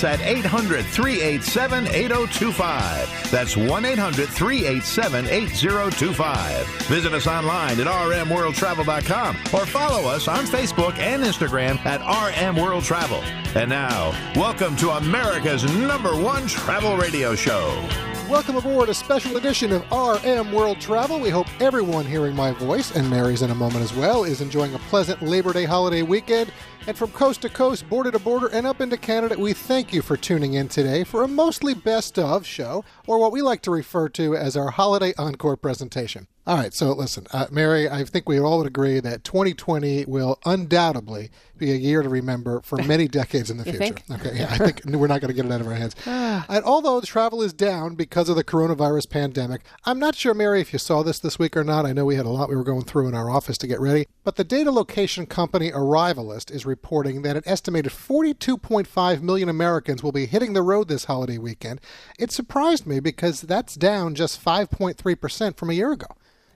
Us 0.00 0.20
at 0.20 0.26
800 0.26 0.84
387 0.84 1.86
8025. 1.86 3.30
That's 3.30 3.56
1 3.56 3.84
800 3.84 4.28
387 4.28 5.26
8025. 5.26 6.66
Visit 6.86 7.12
us 7.12 7.26
online 7.26 7.80
at 7.80 7.86
rmworldtravel.com 7.86 9.36
or 9.54 9.66
follow 9.66 10.08
us 10.08 10.28
on 10.28 10.44
Facebook 10.44 10.96
and 10.98 11.22
Instagram 11.22 11.78
at 11.84 12.00
RM 12.00 12.56
World 12.56 12.84
Travel. 12.84 13.22
And 13.54 13.70
now, 13.70 14.12
welcome 14.36 14.76
to 14.76 14.90
America's 14.90 15.64
number 15.76 16.16
one 16.16 16.46
travel 16.46 16.96
radio 16.96 17.34
show. 17.34 18.09
Welcome 18.30 18.54
aboard 18.54 18.88
a 18.88 18.94
special 18.94 19.38
edition 19.38 19.72
of 19.72 19.82
RM 19.90 20.52
World 20.52 20.80
Travel. 20.80 21.18
We 21.18 21.30
hope 21.30 21.48
everyone 21.60 22.06
hearing 22.06 22.36
my 22.36 22.52
voice, 22.52 22.94
and 22.94 23.10
Mary's 23.10 23.42
in 23.42 23.50
a 23.50 23.56
moment 23.56 23.82
as 23.82 23.92
well, 23.92 24.22
is 24.22 24.40
enjoying 24.40 24.72
a 24.72 24.78
pleasant 24.78 25.20
Labor 25.20 25.52
Day 25.52 25.64
holiday 25.64 26.02
weekend. 26.02 26.52
And 26.86 26.96
from 26.96 27.10
coast 27.10 27.42
to 27.42 27.48
coast, 27.48 27.88
border 27.88 28.12
to 28.12 28.20
border, 28.20 28.46
and 28.46 28.68
up 28.68 28.80
into 28.80 28.96
Canada, 28.96 29.36
we 29.36 29.52
thank 29.52 29.92
you 29.92 30.00
for 30.00 30.16
tuning 30.16 30.54
in 30.54 30.68
today 30.68 31.02
for 31.02 31.24
a 31.24 31.28
mostly 31.28 31.74
best 31.74 32.20
of 32.20 32.46
show, 32.46 32.84
or 33.08 33.18
what 33.18 33.32
we 33.32 33.42
like 33.42 33.62
to 33.62 33.72
refer 33.72 34.08
to 34.10 34.36
as 34.36 34.56
our 34.56 34.70
holiday 34.70 35.12
encore 35.18 35.56
presentation. 35.56 36.28
All 36.46 36.56
right, 36.56 36.72
so 36.72 36.92
listen, 36.92 37.26
uh, 37.32 37.46
Mary, 37.50 37.90
I 37.90 38.04
think 38.04 38.28
we 38.28 38.38
all 38.38 38.58
would 38.58 38.66
agree 38.66 39.00
that 39.00 39.24
2020 39.24 40.04
will 40.06 40.38
undoubtedly 40.44 41.30
be 41.60 41.70
a 41.72 41.76
year 41.76 42.02
to 42.02 42.08
remember 42.08 42.60
for 42.62 42.76
many 42.82 43.06
decades 43.06 43.50
in 43.50 43.58
the 43.58 43.64
future. 43.64 43.78
think? 43.78 44.04
Okay, 44.10 44.38
yeah, 44.38 44.48
I 44.50 44.58
think 44.58 44.84
we're 44.84 45.06
not 45.06 45.20
going 45.20 45.28
to 45.28 45.34
get 45.34 45.44
it 45.44 45.52
out 45.52 45.60
of 45.60 45.66
our 45.66 45.74
heads. 45.74 45.94
and 46.06 46.64
although 46.64 47.00
travel 47.00 47.42
is 47.42 47.52
down 47.52 47.94
because 47.94 48.28
of 48.28 48.36
the 48.36 48.44
coronavirus 48.44 49.08
pandemic, 49.10 49.62
I'm 49.84 49.98
not 49.98 50.16
sure, 50.16 50.34
Mary, 50.34 50.60
if 50.60 50.72
you 50.72 50.78
saw 50.78 51.02
this 51.02 51.18
this 51.18 51.38
week 51.38 51.56
or 51.56 51.64
not. 51.64 51.86
I 51.86 51.92
know 51.92 52.04
we 52.04 52.16
had 52.16 52.26
a 52.26 52.30
lot 52.30 52.48
we 52.48 52.56
were 52.56 52.64
going 52.64 52.84
through 52.84 53.08
in 53.08 53.14
our 53.14 53.30
office 53.30 53.58
to 53.58 53.66
get 53.66 53.80
ready, 53.80 54.06
but 54.24 54.36
the 54.36 54.44
data 54.44 54.70
location 54.70 55.26
company 55.26 55.70
Arrivalist 55.70 56.50
is 56.50 56.66
reporting 56.66 57.22
that 57.22 57.36
an 57.36 57.42
estimated 57.46 57.92
42.5 57.92 59.22
million 59.22 59.48
Americans 59.48 60.02
will 60.02 60.12
be 60.12 60.26
hitting 60.26 60.52
the 60.52 60.62
road 60.62 60.88
this 60.88 61.04
holiday 61.04 61.38
weekend. 61.38 61.80
It 62.18 62.32
surprised 62.32 62.86
me 62.86 63.00
because 63.00 63.42
that's 63.42 63.74
down 63.74 64.14
just 64.14 64.42
5.3% 64.42 65.56
from 65.56 65.70
a 65.70 65.74
year 65.74 65.92
ago. 65.92 66.06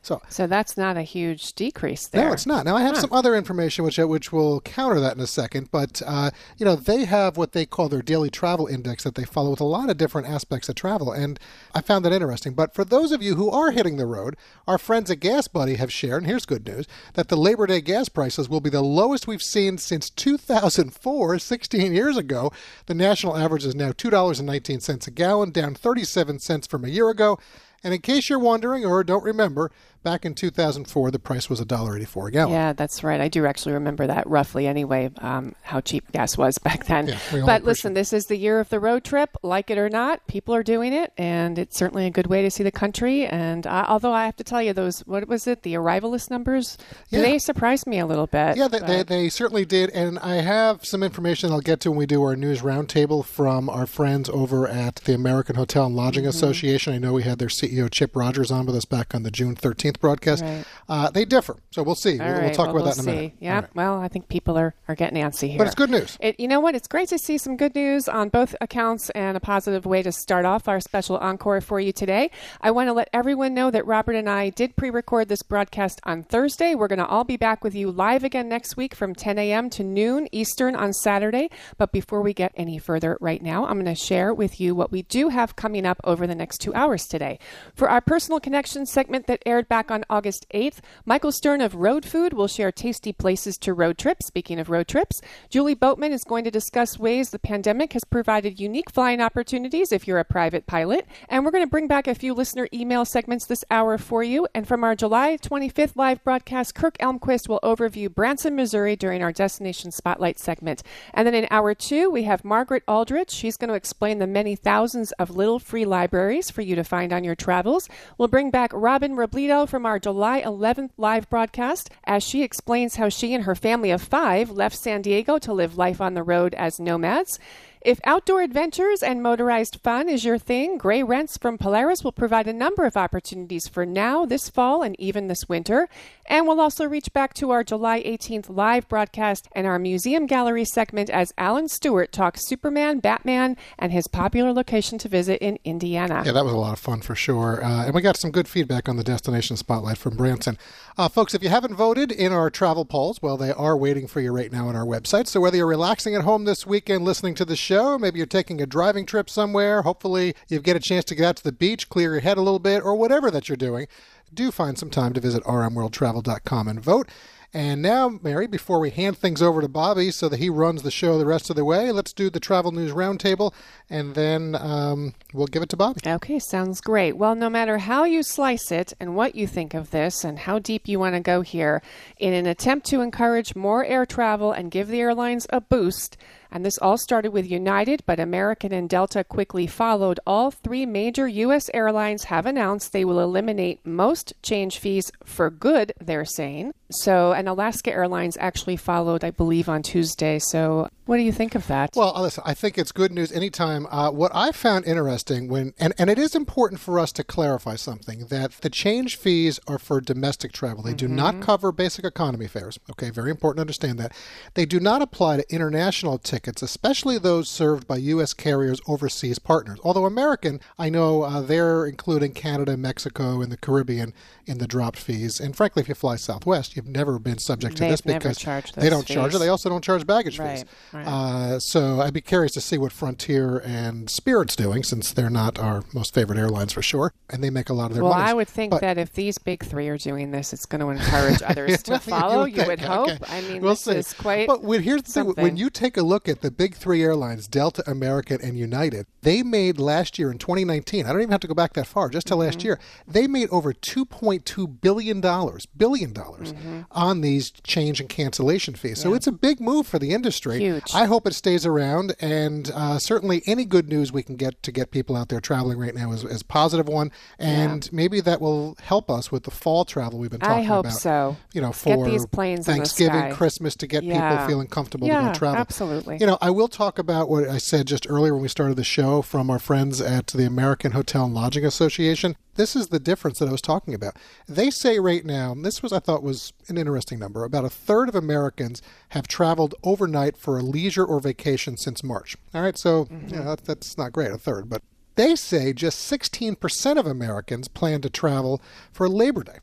So 0.04 0.20
So 0.28 0.46
that's 0.46 0.76
not 0.76 0.98
a 0.98 1.02
huge 1.02 1.54
decrease 1.54 2.06
there. 2.08 2.26
no, 2.26 2.32
it's 2.34 2.44
not. 2.44 2.66
Now 2.66 2.76
I 2.76 2.82
have 2.82 2.98
some 2.98 3.12
other 3.12 3.34
information 3.34 3.86
which 3.86 3.98
uh, 3.98 4.06
which 4.06 4.30
will 4.32 4.60
counter 4.60 5.00
that 5.00 5.16
in 5.16 5.20
a 5.22 5.26
second, 5.26 5.70
but 5.70 6.02
uh, 6.06 6.30
you 6.58 6.66
know 6.66 6.76
they 6.76 7.06
have 7.06 7.38
what 7.38 7.52
they 7.52 7.64
call 7.64 7.88
their 7.88 8.02
daily 8.02 8.28
travel 8.28 8.66
index 8.66 9.02
that 9.04 9.14
they 9.14 9.24
follow 9.24 9.50
with 9.50 9.60
a 9.62 9.64
lot 9.64 9.88
of 9.88 9.96
different 9.96 10.28
aspects 10.28 10.68
of 10.68 10.74
travel, 10.74 11.10
and 11.10 11.40
I 11.74 11.80
found 11.80 12.04
that 12.04 12.12
interesting. 12.12 12.52
But 12.52 12.74
for 12.74 12.84
those 12.84 13.12
of 13.12 13.22
you 13.22 13.36
who 13.36 13.50
are 13.50 13.70
hitting 13.70 13.96
the 13.96 14.04
road, 14.04 14.36
our 14.68 14.76
friends 14.76 15.10
at 15.10 15.20
Gas 15.20 15.48
Buddy 15.48 15.76
have 15.76 15.90
shared, 15.90 16.18
and 16.22 16.26
here's 16.26 16.44
good 16.44 16.66
news, 16.66 16.86
that 17.14 17.28
the 17.28 17.36
Labor 17.36 17.66
Day 17.66 17.80
gas 17.80 18.10
prices 18.10 18.46
will 18.46 18.60
be 18.60 18.68
the 18.70 18.82
lowest 18.82 19.26
we've 19.26 19.42
seen 19.42 19.78
since 19.78 20.10
2004, 20.10 21.38
16 21.38 21.94
years 21.94 22.18
ago. 22.18 22.52
The 22.86 22.94
national 22.94 23.38
average 23.38 23.64
is 23.64 23.74
now 23.74 23.92
two 23.96 24.10
dollars 24.10 24.38
and 24.38 24.46
nineteen 24.46 24.80
cents 24.80 25.06
a 25.06 25.10
gallon, 25.10 25.50
down 25.50 25.74
37 25.74 26.40
cents 26.40 26.66
from 26.66 26.84
a 26.84 26.88
year 26.88 27.08
ago. 27.08 27.38
And 27.82 27.92
in 27.92 28.00
case 28.00 28.30
you're 28.30 28.38
wondering 28.38 28.84
or 28.86 29.04
don't 29.04 29.22
remember, 29.22 29.70
back 30.04 30.24
in 30.24 30.34
2004, 30.34 31.10
the 31.10 31.18
price 31.18 31.50
was 31.50 31.60
$1.84 31.60 32.28
a 32.28 32.30
gallon. 32.30 32.52
Yeah, 32.52 32.72
that's 32.72 33.02
right. 33.02 33.20
I 33.20 33.28
do 33.28 33.46
actually 33.46 33.72
remember 33.72 34.06
that 34.06 34.26
roughly 34.28 34.66
anyway, 34.66 35.10
um, 35.18 35.54
how 35.62 35.80
cheap 35.80 36.12
gas 36.12 36.38
was 36.38 36.58
back 36.68 36.86
then. 36.86 37.08
Yeah, 37.08 37.18
but 37.44 37.64
listen, 37.64 37.94
this 37.94 38.12
is 38.12 38.26
the 38.26 38.36
year 38.36 38.60
of 38.60 38.68
the 38.68 38.78
road 38.78 39.02
trip. 39.02 39.30
Like 39.42 39.70
it 39.70 39.78
or 39.78 39.88
not, 39.88 40.26
people 40.28 40.54
are 40.54 40.62
doing 40.62 40.92
it, 40.92 41.12
and 41.18 41.58
it's 41.58 41.76
certainly 41.76 42.06
a 42.06 42.10
good 42.10 42.26
way 42.28 42.42
to 42.42 42.50
see 42.50 42.62
the 42.62 42.70
country. 42.70 43.26
And 43.26 43.66
uh, 43.66 43.86
although 43.88 44.12
I 44.12 44.26
have 44.26 44.36
to 44.36 44.44
tell 44.44 44.62
you, 44.62 44.72
those, 44.72 45.00
what 45.00 45.26
was 45.26 45.46
it, 45.46 45.62
the 45.62 45.74
arrivalist 45.74 46.30
numbers, 46.30 46.76
Yeah. 47.10 47.22
they 47.22 47.38
surprised 47.38 47.86
me 47.86 47.98
a 47.98 48.06
little 48.06 48.26
bit. 48.26 48.56
Yeah, 48.56 48.68
they, 48.68 48.80
they, 48.80 49.02
they 49.02 49.28
certainly 49.30 49.64
did. 49.64 49.90
And 49.90 50.18
I 50.20 50.36
have 50.36 50.84
some 50.84 51.02
information 51.02 51.50
I'll 51.50 51.60
get 51.60 51.80
to 51.80 51.90
when 51.90 51.98
we 51.98 52.06
do 52.06 52.22
our 52.22 52.36
news 52.36 52.60
roundtable 52.62 53.24
from 53.24 53.70
our 53.70 53.86
friends 53.86 54.28
over 54.28 54.68
at 54.68 54.96
the 55.04 55.14
American 55.14 55.56
Hotel 55.56 55.86
and 55.86 55.96
Lodging 55.96 56.24
Mm-hmm. 56.24 56.28
Association. 56.30 56.92
I 56.94 56.98
know 56.98 57.12
we 57.12 57.22
had 57.24 57.38
their 57.38 57.48
CEO, 57.48 57.90
Chip 57.90 58.14
Rogers, 58.14 58.50
on 58.50 58.66
with 58.66 58.76
us 58.76 58.84
back 58.84 59.14
on 59.14 59.22
the 59.24 59.30
June 59.30 59.54
13th 59.56 59.93
broadcast. 60.00 60.42
Right. 60.42 60.64
Uh, 60.88 61.10
they 61.10 61.24
differ. 61.24 61.56
So 61.70 61.82
we'll 61.82 61.94
see. 61.94 62.18
We'll, 62.18 62.40
we'll 62.40 62.50
talk 62.50 62.66
well, 62.66 62.76
about 62.76 62.84
we'll 62.84 62.84
that 62.84 62.98
in 62.98 63.08
a 63.08 63.12
minute. 63.12 63.32
Yeah, 63.40 63.60
right. 63.60 63.74
well, 63.74 63.98
I 63.98 64.08
think 64.08 64.28
people 64.28 64.56
are, 64.58 64.74
are 64.88 64.94
getting 64.94 65.22
antsy 65.22 65.48
here. 65.48 65.58
But 65.58 65.66
it's 65.66 65.74
good 65.74 65.90
news. 65.90 66.16
It, 66.20 66.38
you 66.38 66.48
know 66.48 66.60
what? 66.60 66.74
It's 66.74 66.88
great 66.88 67.08
to 67.08 67.18
see 67.18 67.38
some 67.38 67.56
good 67.56 67.74
news 67.74 68.08
on 68.08 68.28
both 68.28 68.54
accounts 68.60 69.10
and 69.10 69.36
a 69.36 69.40
positive 69.40 69.86
way 69.86 70.02
to 70.02 70.12
start 70.12 70.44
off 70.44 70.68
our 70.68 70.80
special 70.80 71.16
encore 71.18 71.60
for 71.60 71.80
you 71.80 71.92
today. 71.92 72.30
I 72.60 72.70
want 72.70 72.88
to 72.88 72.92
let 72.92 73.08
everyone 73.12 73.54
know 73.54 73.70
that 73.70 73.86
Robert 73.86 74.16
and 74.16 74.28
I 74.28 74.50
did 74.50 74.76
pre 74.76 74.90
record 74.90 75.28
this 75.28 75.42
broadcast 75.42 76.00
on 76.04 76.22
Thursday. 76.22 76.74
We're 76.74 76.88
going 76.88 76.98
to 76.98 77.06
all 77.06 77.24
be 77.24 77.36
back 77.36 77.64
with 77.64 77.74
you 77.74 77.90
live 77.90 78.24
again 78.24 78.48
next 78.48 78.76
week 78.76 78.94
from 78.94 79.14
10 79.14 79.38
a.m. 79.38 79.70
to 79.70 79.84
noon 79.84 80.28
Eastern 80.32 80.76
on 80.76 80.92
Saturday. 80.92 81.50
But 81.78 81.92
before 81.92 82.22
we 82.22 82.34
get 82.34 82.52
any 82.56 82.78
further 82.78 83.16
right 83.20 83.42
now, 83.42 83.66
I'm 83.66 83.74
going 83.74 83.86
to 83.86 83.94
share 83.94 84.32
with 84.32 84.60
you 84.60 84.74
what 84.74 84.92
we 84.92 85.02
do 85.02 85.28
have 85.28 85.56
coming 85.56 85.86
up 85.86 86.00
over 86.04 86.26
the 86.26 86.34
next 86.34 86.58
two 86.58 86.74
hours 86.74 87.06
today. 87.06 87.38
For 87.74 87.88
our 87.88 88.00
personal 88.00 88.40
connection 88.40 88.86
segment 88.86 89.26
that 89.26 89.42
aired 89.46 89.68
back 89.68 89.83
on 89.90 90.04
August 90.08 90.46
8th, 90.54 90.78
Michael 91.04 91.32
Stern 91.32 91.60
of 91.60 91.74
Road 91.74 92.04
Food 92.04 92.32
will 92.32 92.48
share 92.48 92.72
tasty 92.72 93.12
places 93.12 93.58
to 93.58 93.72
road 93.72 93.98
trip. 93.98 94.22
Speaking 94.22 94.58
of 94.58 94.70
road 94.70 94.88
trips, 94.88 95.20
Julie 95.48 95.74
Boatman 95.74 96.12
is 96.12 96.24
going 96.24 96.44
to 96.44 96.50
discuss 96.50 96.98
ways 96.98 97.30
the 97.30 97.38
pandemic 97.38 97.92
has 97.92 98.04
provided 98.04 98.60
unique 98.60 98.90
flying 98.90 99.20
opportunities 99.20 99.92
if 99.92 100.06
you're 100.06 100.18
a 100.18 100.24
private 100.24 100.66
pilot. 100.66 101.06
And 101.28 101.44
we're 101.44 101.50
going 101.50 101.64
to 101.64 101.70
bring 101.70 101.88
back 101.88 102.06
a 102.06 102.14
few 102.14 102.34
listener 102.34 102.68
email 102.72 103.04
segments 103.04 103.46
this 103.46 103.64
hour 103.70 103.98
for 103.98 104.22
you. 104.22 104.46
And 104.54 104.66
from 104.66 104.84
our 104.84 104.94
July 104.94 105.36
25th 105.36 105.96
live 105.96 106.22
broadcast, 106.24 106.74
Kirk 106.74 106.98
Elmquist 106.98 107.48
will 107.48 107.60
overview 107.62 108.12
Branson, 108.12 108.56
Missouri 108.56 108.96
during 108.96 109.22
our 109.22 109.32
Destination 109.32 109.90
Spotlight 109.90 110.38
segment. 110.38 110.82
And 111.12 111.26
then 111.26 111.34
in 111.34 111.46
hour 111.50 111.74
two, 111.74 112.10
we 112.10 112.24
have 112.24 112.44
Margaret 112.44 112.82
Aldrich. 112.86 113.30
She's 113.30 113.56
going 113.56 113.68
to 113.68 113.74
explain 113.74 114.18
the 114.18 114.26
many 114.26 114.56
thousands 114.56 115.12
of 115.12 115.30
little 115.30 115.58
free 115.58 115.84
libraries 115.84 116.50
for 116.50 116.62
you 116.62 116.74
to 116.74 116.84
find 116.84 117.12
on 117.12 117.24
your 117.24 117.34
travels. 117.34 117.88
We'll 118.18 118.28
bring 118.28 118.50
back 118.50 118.70
Robin 118.72 119.16
Robledo 119.16 119.68
from 119.74 119.86
our 119.86 119.98
July 119.98 120.40
11th 120.40 120.90
live 120.96 121.28
broadcast 121.28 121.90
as 122.04 122.22
she 122.22 122.44
explains 122.44 122.94
how 122.94 123.08
she 123.08 123.34
and 123.34 123.42
her 123.42 123.56
family 123.56 123.90
of 123.90 124.00
five 124.00 124.48
left 124.48 124.76
San 124.76 125.02
Diego 125.02 125.36
to 125.36 125.52
live 125.52 125.76
life 125.76 126.00
on 126.00 126.14
the 126.14 126.22
road 126.22 126.54
as 126.54 126.78
nomads. 126.78 127.40
If 127.84 128.00
outdoor 128.04 128.40
adventures 128.40 129.02
and 129.02 129.22
motorized 129.22 129.78
fun 129.82 130.08
is 130.08 130.24
your 130.24 130.38
thing, 130.38 130.78
Gray 130.78 131.02
Rents 131.02 131.36
from 131.36 131.58
Polaris 131.58 132.02
will 132.02 132.12
provide 132.12 132.48
a 132.48 132.52
number 132.54 132.86
of 132.86 132.96
opportunities 132.96 133.68
for 133.68 133.84
now, 133.84 134.24
this 134.24 134.48
fall, 134.48 134.82
and 134.82 134.98
even 134.98 135.26
this 135.26 135.50
winter. 135.50 135.90
And 136.24 136.46
we'll 136.46 136.62
also 136.62 136.86
reach 136.86 137.12
back 137.12 137.34
to 137.34 137.50
our 137.50 137.62
July 137.62 138.02
18th 138.02 138.46
live 138.48 138.88
broadcast 138.88 139.50
and 139.52 139.66
our 139.66 139.78
museum 139.78 140.24
gallery 140.24 140.64
segment 140.64 141.10
as 141.10 141.34
Alan 141.36 141.68
Stewart 141.68 142.10
talks 142.10 142.48
Superman, 142.48 143.00
Batman, 143.00 143.54
and 143.78 143.92
his 143.92 144.08
popular 144.08 144.54
location 144.54 144.96
to 145.00 145.08
visit 145.10 145.42
in 145.42 145.58
Indiana. 145.62 146.22
Yeah, 146.24 146.32
that 146.32 146.44
was 146.46 146.54
a 146.54 146.56
lot 146.56 146.72
of 146.72 146.78
fun 146.78 147.02
for 147.02 147.14
sure. 147.14 147.62
Uh, 147.62 147.84
and 147.84 147.94
we 147.94 148.00
got 148.00 148.16
some 148.16 148.30
good 148.30 148.48
feedback 148.48 148.88
on 148.88 148.96
the 148.96 149.04
Destination 149.04 149.58
Spotlight 149.58 149.98
from 149.98 150.16
Branson. 150.16 150.56
Uh, 150.96 151.08
folks, 151.08 151.34
if 151.34 151.42
you 151.42 151.48
haven't 151.48 151.74
voted 151.74 152.12
in 152.12 152.32
our 152.32 152.48
travel 152.48 152.84
polls, 152.84 153.20
well, 153.20 153.36
they 153.36 153.50
are 153.50 153.76
waiting 153.76 154.06
for 154.06 154.20
you 154.20 154.30
right 154.30 154.52
now 154.52 154.68
on 154.68 154.76
our 154.76 154.84
website. 154.84 155.26
So 155.26 155.40
whether 155.40 155.56
you're 155.56 155.66
relaxing 155.66 156.14
at 156.14 156.22
home 156.22 156.44
this 156.44 156.68
weekend 156.68 157.04
listening 157.04 157.34
to 157.34 157.44
the 157.44 157.56
show, 157.56 157.98
maybe 157.98 158.18
you're 158.18 158.26
taking 158.26 158.62
a 158.62 158.66
driving 158.66 159.04
trip 159.04 159.28
somewhere, 159.28 159.82
hopefully 159.82 160.36
you 160.46 160.60
get 160.60 160.76
a 160.76 160.80
chance 160.80 161.04
to 161.06 161.16
get 161.16 161.24
out 161.26 161.36
to 161.38 161.42
the 161.42 161.50
beach, 161.50 161.88
clear 161.88 162.12
your 162.12 162.20
head 162.20 162.38
a 162.38 162.42
little 162.42 162.60
bit, 162.60 162.84
or 162.84 162.94
whatever 162.94 163.28
that 163.32 163.48
you're 163.48 163.56
doing, 163.56 163.88
do 164.32 164.52
find 164.52 164.78
some 164.78 164.88
time 164.88 165.12
to 165.14 165.20
visit 165.20 165.42
rmworldtravel.com 165.42 166.68
and 166.68 166.80
vote. 166.80 167.08
And 167.54 167.80
now, 167.82 168.18
Mary, 168.20 168.48
before 168.48 168.80
we 168.80 168.90
hand 168.90 169.16
things 169.16 169.40
over 169.40 169.60
to 169.60 169.68
Bobby 169.68 170.10
so 170.10 170.28
that 170.28 170.40
he 170.40 170.50
runs 170.50 170.82
the 170.82 170.90
show 170.90 171.18
the 171.18 171.24
rest 171.24 171.50
of 171.50 171.56
the 171.56 171.64
way, 171.64 171.92
let's 171.92 172.12
do 172.12 172.28
the 172.28 172.40
Travel 172.40 172.72
News 172.72 172.90
Roundtable, 172.90 173.54
and 173.88 174.16
then 174.16 174.56
um, 174.56 175.14
we'll 175.32 175.46
give 175.46 175.62
it 175.62 175.68
to 175.68 175.76
Bobby. 175.76 176.00
Okay, 176.04 176.40
sounds 176.40 176.80
great. 176.80 177.16
Well, 177.16 177.36
no 177.36 177.48
matter 177.48 177.78
how 177.78 178.02
you 178.02 178.24
slice 178.24 178.72
it 178.72 178.92
and 178.98 179.14
what 179.14 179.36
you 179.36 179.46
think 179.46 179.72
of 179.72 179.92
this 179.92 180.24
and 180.24 180.40
how 180.40 180.58
deep 180.58 180.88
you 180.88 180.98
want 180.98 181.14
to 181.14 181.20
go 181.20 181.42
here, 181.42 181.80
in 182.18 182.32
an 182.32 182.46
attempt 182.46 182.86
to 182.88 183.02
encourage 183.02 183.54
more 183.54 183.84
air 183.84 184.04
travel 184.04 184.50
and 184.50 184.72
give 184.72 184.88
the 184.88 185.00
airlines 185.00 185.46
a 185.50 185.60
boost, 185.60 186.16
and 186.54 186.64
this 186.64 186.78
all 186.78 186.96
started 186.96 187.32
with 187.32 187.50
United, 187.50 188.04
but 188.06 188.20
American 188.20 188.72
and 188.72 188.88
Delta 188.88 189.24
quickly 189.24 189.66
followed. 189.66 190.20
All 190.24 190.52
three 190.52 190.86
major 190.86 191.26
U.S. 191.26 191.68
airlines 191.74 192.24
have 192.24 192.46
announced 192.46 192.92
they 192.92 193.04
will 193.04 193.18
eliminate 193.18 193.84
most 193.84 194.32
change 194.40 194.78
fees 194.78 195.10
for 195.24 195.50
good, 195.50 195.92
they're 196.00 196.24
saying. 196.24 196.72
So, 196.92 197.32
and 197.32 197.48
Alaska 197.48 197.90
Airlines 197.90 198.36
actually 198.38 198.76
followed, 198.76 199.24
I 199.24 199.32
believe, 199.32 199.68
on 199.68 199.82
Tuesday. 199.82 200.38
So, 200.38 200.88
What 201.06 201.18
do 201.18 201.22
you 201.22 201.32
think 201.32 201.54
of 201.54 201.66
that? 201.66 201.90
Well, 201.94 202.14
listen, 202.20 202.42
I 202.46 202.54
think 202.54 202.78
it's 202.78 202.90
good 202.90 203.12
news 203.12 203.30
anytime. 203.30 203.86
Uh, 203.90 204.10
what 204.10 204.32
I 204.34 204.52
found 204.52 204.86
interesting 204.86 205.48
when, 205.48 205.74
and, 205.78 205.92
and 205.98 206.08
it 206.08 206.18
is 206.18 206.34
important 206.34 206.80
for 206.80 206.98
us 206.98 207.12
to 207.12 207.24
clarify 207.24 207.76
something 207.76 208.26
that 208.28 208.52
the 208.62 208.70
change 208.70 209.16
fees 209.16 209.60
are 209.68 209.78
for 209.78 210.00
domestic 210.00 210.52
travel. 210.52 210.82
They 210.82 210.94
do 210.94 211.06
not 211.06 211.42
cover 211.42 211.72
basic 211.72 212.06
economy 212.06 212.46
fares. 212.48 212.78
Okay, 212.90 213.10
very 213.10 213.30
important 213.30 213.58
to 213.58 213.62
understand 213.62 213.98
that. 213.98 214.12
They 214.54 214.64
do 214.64 214.80
not 214.80 215.02
apply 215.02 215.36
to 215.36 215.54
international 215.54 216.16
tickets, 216.16 216.62
especially 216.62 217.18
those 217.18 217.50
served 217.50 217.86
by 217.86 217.96
U.S. 217.98 218.32
carriers 218.32 218.80
overseas 218.86 219.38
partners. 219.38 219.78
Although 219.84 220.06
American, 220.06 220.58
I 220.78 220.88
know 220.88 221.22
uh, 221.22 221.42
they're 221.42 221.84
including 221.86 222.32
Canada, 222.32 222.78
Mexico, 222.78 223.42
and 223.42 223.52
the 223.52 223.58
Caribbean 223.58 224.14
in 224.46 224.58
the 224.58 224.66
dropped 224.66 224.98
fees. 224.98 225.38
And 225.40 225.54
frankly, 225.56 225.82
if 225.82 225.88
you 225.88 225.94
fly 225.94 226.16
Southwest, 226.16 226.76
you've 226.76 226.86
never 226.86 227.18
been 227.18 227.38
subject 227.38 227.76
to 227.76 227.80
They've 227.80 227.90
this 227.92 228.00
because 228.00 228.38
they 228.74 228.88
don't 228.90 229.06
charge 229.06 229.32
it. 229.32 229.32
fees. 229.32 229.40
They 229.40 229.48
also 229.48 229.68
don't 229.68 229.84
charge 229.84 230.06
baggage 230.06 230.38
Right, 230.38 230.58
fees. 230.58 230.64
Right. 230.94 231.06
Uh, 231.06 231.58
so 231.58 232.00
I'd 232.00 232.14
be 232.14 232.20
curious 232.20 232.52
to 232.52 232.60
see 232.60 232.78
what 232.78 232.92
Frontier 232.92 233.58
and 233.58 234.08
Spirit's 234.08 234.56
doing, 234.56 234.82
since 234.82 235.12
they're 235.12 235.28
not 235.30 235.58
our 235.58 235.82
most 235.92 236.14
favorite 236.14 236.38
airlines 236.38 236.72
for 236.72 236.82
sure, 236.82 237.12
and 237.28 237.42
they 237.42 237.50
make 237.50 237.68
a 237.68 237.74
lot 237.74 237.86
of 237.90 237.94
their 237.94 238.04
well, 238.04 238.12
money. 238.14 238.30
I 238.30 238.32
would 238.34 238.48
think 238.48 238.70
But- 238.70 238.80
that 238.82 238.96
if 238.98 239.12
these 239.12 239.38
big 239.38 239.64
three 239.64 239.88
are 239.88 239.98
doing 239.98 240.30
this, 240.30 240.52
it's 240.52 240.66
going 240.66 240.80
to 240.80 240.88
encourage 240.90 241.42
others 241.46 241.82
to 241.84 241.98
follow. 241.98 242.44
You 242.44 242.64
would, 242.66 242.78
think, 242.78 242.80
hope. 242.80 243.10
okay. 243.10 243.24
I 243.28 243.40
mean, 243.42 243.60
We'll 243.62 243.72
this 243.72 243.80
see. 243.82 243.92
is 243.96 244.12
quite. 244.12 244.46
But 244.46 244.62
when, 244.62 244.82
here's 244.82 245.02
the 245.02 245.12
thing: 245.12 245.32
when 245.36 245.56
you 245.56 245.68
take 245.70 245.96
a 245.96 246.02
look 246.02 246.28
at 246.28 246.40
the 246.40 246.50
big 246.50 246.74
three 246.74 247.02
airlines, 247.02 247.48
Delta, 247.48 247.82
American, 247.90 248.40
and 248.42 248.56
United, 248.58 249.06
they 249.22 249.42
made 249.42 249.78
last 249.78 250.18
year 250.18 250.30
in 250.30 250.38
2019. 250.38 251.06
I 251.06 251.12
don't 251.12 251.20
even 251.20 251.30
have 251.32 251.40
to 251.40 251.48
go 251.48 251.54
back 251.54 251.72
that 251.74 251.86
far. 251.86 252.08
Just 252.08 252.26
to 252.28 252.34
Mm-hmm. 252.34 252.40
last 252.40 252.64
year, 252.64 252.78
they 253.06 253.26
made 253.26 253.48
over 253.50 253.72
2.2 253.72 254.80
billion 254.80 255.20
dollars, 255.20 255.66
billion 255.66 256.12
dollars, 256.12 256.52
Mm-hmm. 256.52 256.80
on 256.90 257.20
these 257.20 257.50
change 257.50 258.00
and 258.00 258.08
cancellation 258.08 258.74
fees. 258.74 259.00
So 259.00 259.14
it's 259.14 259.26
a 259.26 259.32
big 259.32 259.60
move 259.60 259.86
for 259.86 259.98
the 259.98 260.12
industry. 260.12 260.58
Huge. 260.58 260.83
I 260.92 261.04
hope 261.04 261.26
it 261.26 261.34
stays 261.34 261.64
around, 261.64 262.14
and 262.20 262.70
uh, 262.74 262.98
certainly 262.98 263.42
any 263.46 263.64
good 263.64 263.88
news 263.88 264.12
we 264.12 264.22
can 264.22 264.36
get 264.36 264.62
to 264.64 264.72
get 264.72 264.90
people 264.90 265.16
out 265.16 265.28
there 265.28 265.40
traveling 265.40 265.78
right 265.78 265.94
now 265.94 266.12
is, 266.12 266.24
is 266.24 266.40
a 266.40 266.44
positive 266.44 266.88
one, 266.88 267.12
and 267.38 267.90
maybe 267.92 268.20
that 268.20 268.40
will 268.40 268.76
help 268.82 269.10
us 269.10 269.30
with 269.30 269.44
the 269.44 269.50
fall 269.50 269.84
travel 269.84 270.18
we've 270.18 270.30
been 270.30 270.40
talking 270.40 270.64
about. 270.64 270.72
I 270.72 270.74
hope 270.74 270.86
about. 270.86 270.98
so. 270.98 271.36
You 271.52 271.60
know, 271.60 271.68
Let's 271.68 271.84
get 271.84 271.98
for 271.98 272.10
these 272.10 272.26
planes 272.26 272.66
Thanksgiving. 272.66 273.32
Christmas, 273.32 273.76
to 273.76 273.86
get 273.86 274.02
people 274.02 274.38
feeling 274.46 274.66
comfortable 274.66 275.06
to 275.06 275.12
go 275.12 275.32
travel. 275.32 275.60
absolutely. 275.60 276.18
You 276.18 276.26
know, 276.26 276.38
I 276.40 276.50
will 276.50 276.68
talk 276.68 276.98
about 276.98 277.28
what 277.28 277.48
I 277.48 277.58
said 277.58 277.86
just 277.86 278.06
earlier 278.08 278.34
when 278.34 278.42
we 278.42 278.48
started 278.48 278.76
the 278.76 278.84
show 278.84 279.22
from 279.22 279.50
our 279.50 279.58
friends 279.58 280.00
at 280.00 280.28
the 280.28 280.46
American 280.46 280.92
Hotel 280.92 281.24
and 281.24 281.34
Lodging 281.34 281.64
Association. 281.64 282.36
This 282.54 282.76
is 282.76 282.88
the 282.88 282.98
difference 282.98 283.38
that 283.38 283.48
I 283.48 283.52
was 283.52 283.62
talking 283.62 283.94
about. 283.94 284.16
They 284.48 284.70
say 284.70 284.98
right 284.98 285.24
now, 285.24 285.52
and 285.52 285.64
this 285.64 285.82
was 285.82 285.92
I 285.92 285.98
thought 285.98 286.22
was 286.22 286.52
an 286.68 286.78
interesting 286.78 287.18
number, 287.18 287.44
about 287.44 287.64
a 287.64 287.70
third 287.70 288.08
of 288.08 288.14
Americans 288.14 288.82
have 289.10 289.26
traveled 289.26 289.74
overnight 289.82 290.36
for 290.36 290.58
a 290.58 290.62
leisure 290.62 291.04
or 291.04 291.20
vacation 291.20 291.76
since 291.76 292.04
March. 292.04 292.36
All 292.54 292.62
right, 292.62 292.78
so 292.78 293.08
you 293.28 293.36
know, 293.36 293.44
that, 293.44 293.64
that's 293.64 293.98
not 293.98 294.12
great, 294.12 294.30
a 294.30 294.38
third, 294.38 294.68
but 294.68 294.82
they 295.16 295.36
say 295.36 295.72
just 295.72 296.10
16% 296.10 296.98
of 296.98 297.06
Americans 297.06 297.68
plan 297.68 298.00
to 298.00 298.10
travel 298.10 298.60
for 298.92 299.08
Labor 299.08 299.44
Day. 299.44 299.58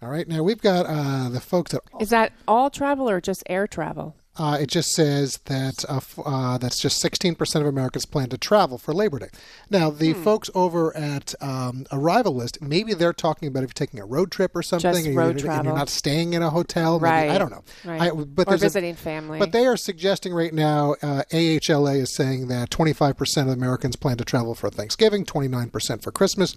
All 0.00 0.08
right, 0.08 0.28
now 0.28 0.44
we've 0.44 0.60
got 0.60 0.86
uh, 0.86 1.28
the 1.28 1.40
folks 1.40 1.74
at 1.74 1.80
is 2.00 2.10
that 2.10 2.32
all 2.46 2.70
travel 2.70 3.10
or 3.10 3.20
just 3.20 3.42
air 3.46 3.66
travel? 3.66 4.14
Uh, 4.38 4.56
it 4.60 4.68
just 4.68 4.92
says 4.92 5.38
that 5.46 5.84
uh, 5.88 6.00
uh, 6.24 6.58
that's 6.58 6.80
just 6.80 7.02
16% 7.04 7.60
of 7.60 7.66
Americans 7.66 8.06
plan 8.06 8.28
to 8.28 8.38
travel 8.38 8.78
for 8.78 8.94
Labor 8.94 9.18
Day. 9.18 9.28
Now, 9.68 9.90
the 9.90 10.12
Hmm. 10.12 10.22
folks 10.22 10.48
over 10.54 10.96
at 10.96 11.34
um, 11.40 11.86
Arrivalist, 11.90 12.62
maybe 12.62 12.94
they're 12.94 13.12
talking 13.12 13.48
about 13.48 13.64
if 13.64 13.70
you're 13.70 13.86
taking 13.86 13.98
a 14.00 14.04
road 14.06 14.30
trip 14.30 14.54
or 14.54 14.62
something, 14.62 15.06
and, 15.08 15.16
road 15.16 15.40
you're, 15.40 15.50
and 15.50 15.64
you're 15.64 15.74
not 15.74 15.88
staying 15.88 16.34
in 16.34 16.42
a 16.42 16.50
hotel. 16.50 17.00
maybe- 17.00 17.10
Right. 17.10 17.30
I 17.30 17.38
don't 17.38 17.50
know. 17.50 17.64
Right. 17.84 18.00
I, 18.02 18.10
but 18.10 18.46
or 18.46 18.50
there's 18.52 18.62
a- 18.62 18.66
visiting 18.66 18.94
family. 18.94 19.38
but 19.40 19.50
they 19.52 19.66
are 19.66 19.76
suggesting 19.76 20.32
right 20.32 20.54
now, 20.54 20.94
uh, 21.02 21.22
AHLA 21.32 21.96
is 22.00 22.10
saying 22.10 22.46
that 22.48 22.70
25% 22.70 23.48
of 23.48 23.52
Americans 23.54 23.96
plan 23.96 24.16
to 24.18 24.24
travel 24.24 24.54
for 24.54 24.70
Thanksgiving, 24.70 25.24
29% 25.24 26.02
for 26.02 26.12
Christmas. 26.12 26.54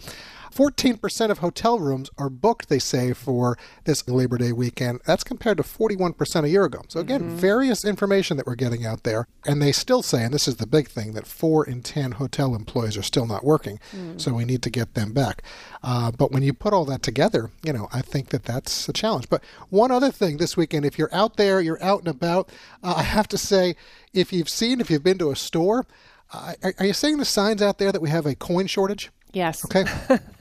14% 0.54 1.32
of 1.32 1.38
hotel 1.38 1.80
rooms 1.80 2.10
are 2.18 2.30
booked, 2.30 2.68
they 2.68 2.78
say, 2.80 3.14
for 3.14 3.58
this 3.86 4.06
Labor 4.08 4.38
Day 4.38 4.52
weekend. 4.52 5.00
That's 5.06 5.24
compared 5.24 5.56
to 5.58 5.64
41% 5.64 6.44
a 6.46 6.50
year 6.50 6.66
ago. 6.66 6.82
So, 6.90 7.00
again, 7.00 7.22
Mm-hmm. 7.22 7.38
Information 7.86 8.38
that 8.38 8.46
we're 8.46 8.56
getting 8.56 8.86
out 8.86 9.04
there. 9.04 9.28
And 9.46 9.62
they 9.62 9.72
still 9.72 10.02
say, 10.02 10.24
and 10.24 10.34
this 10.34 10.48
is 10.48 10.58
the 10.58 10.68
big 10.68 10.88
thing, 10.88 11.14
that 11.14 11.28
4 11.28 11.66
in 11.66 11.82
10 11.82 12.14
hotel 12.14 12.56
employees 12.56 12.98
are 12.98 13.04
still 13.04 13.26
not 13.26 13.44
working. 13.44 13.80
Mm. 13.96 14.20
So, 14.20 14.34
we 14.34 14.46
need 14.46 14.62
to 14.64 14.70
get 14.70 14.94
them 14.94 15.14
back. 15.14 15.44
Uh, 15.84 16.12
but 16.12 16.32
when 16.32 16.44
you 16.44 16.54
put 16.54 16.74
all 16.74 16.86
that 16.86 17.04
together, 17.04 17.52
you 17.64 17.74
know, 17.74 17.88
I 17.92 18.02
think 18.02 18.30
that 18.30 18.44
that's 18.44 18.88
a 18.88 18.94
challenge. 18.94 19.30
But 19.30 19.44
one 19.70 19.92
other 19.92 20.12
thing 20.12 20.38
this 20.38 20.56
weekend, 20.56 20.86
if 20.86 20.98
you're 20.98 21.14
out 21.14 21.38
there, 21.38 21.62
you're 21.62 21.84
out 21.84 22.00
and 22.00 22.08
about, 22.08 22.50
uh, 22.84 22.96
I 22.98 23.04
have 23.04 23.28
to 23.30 23.38
say, 23.38 23.76
if 24.14 24.32
you've 24.32 24.50
seen, 24.50 24.82
if 24.82 24.90
you've 24.90 25.04
been 25.04 25.18
to 25.20 25.32
a 25.32 25.36
store, 25.36 25.86
uh, 26.34 26.54
are, 26.64 26.74
are 26.80 26.86
you 26.86 26.94
seeing 26.94 27.18
the 27.18 27.26
signs 27.26 27.62
out 27.62 27.78
there 27.78 27.92
that 27.92 28.02
we 28.02 28.10
have 28.10 28.26
a 28.26 28.36
coin 28.36 28.68
shortage? 28.68 29.12
Yes. 29.34 29.66
Okay. 29.66 29.86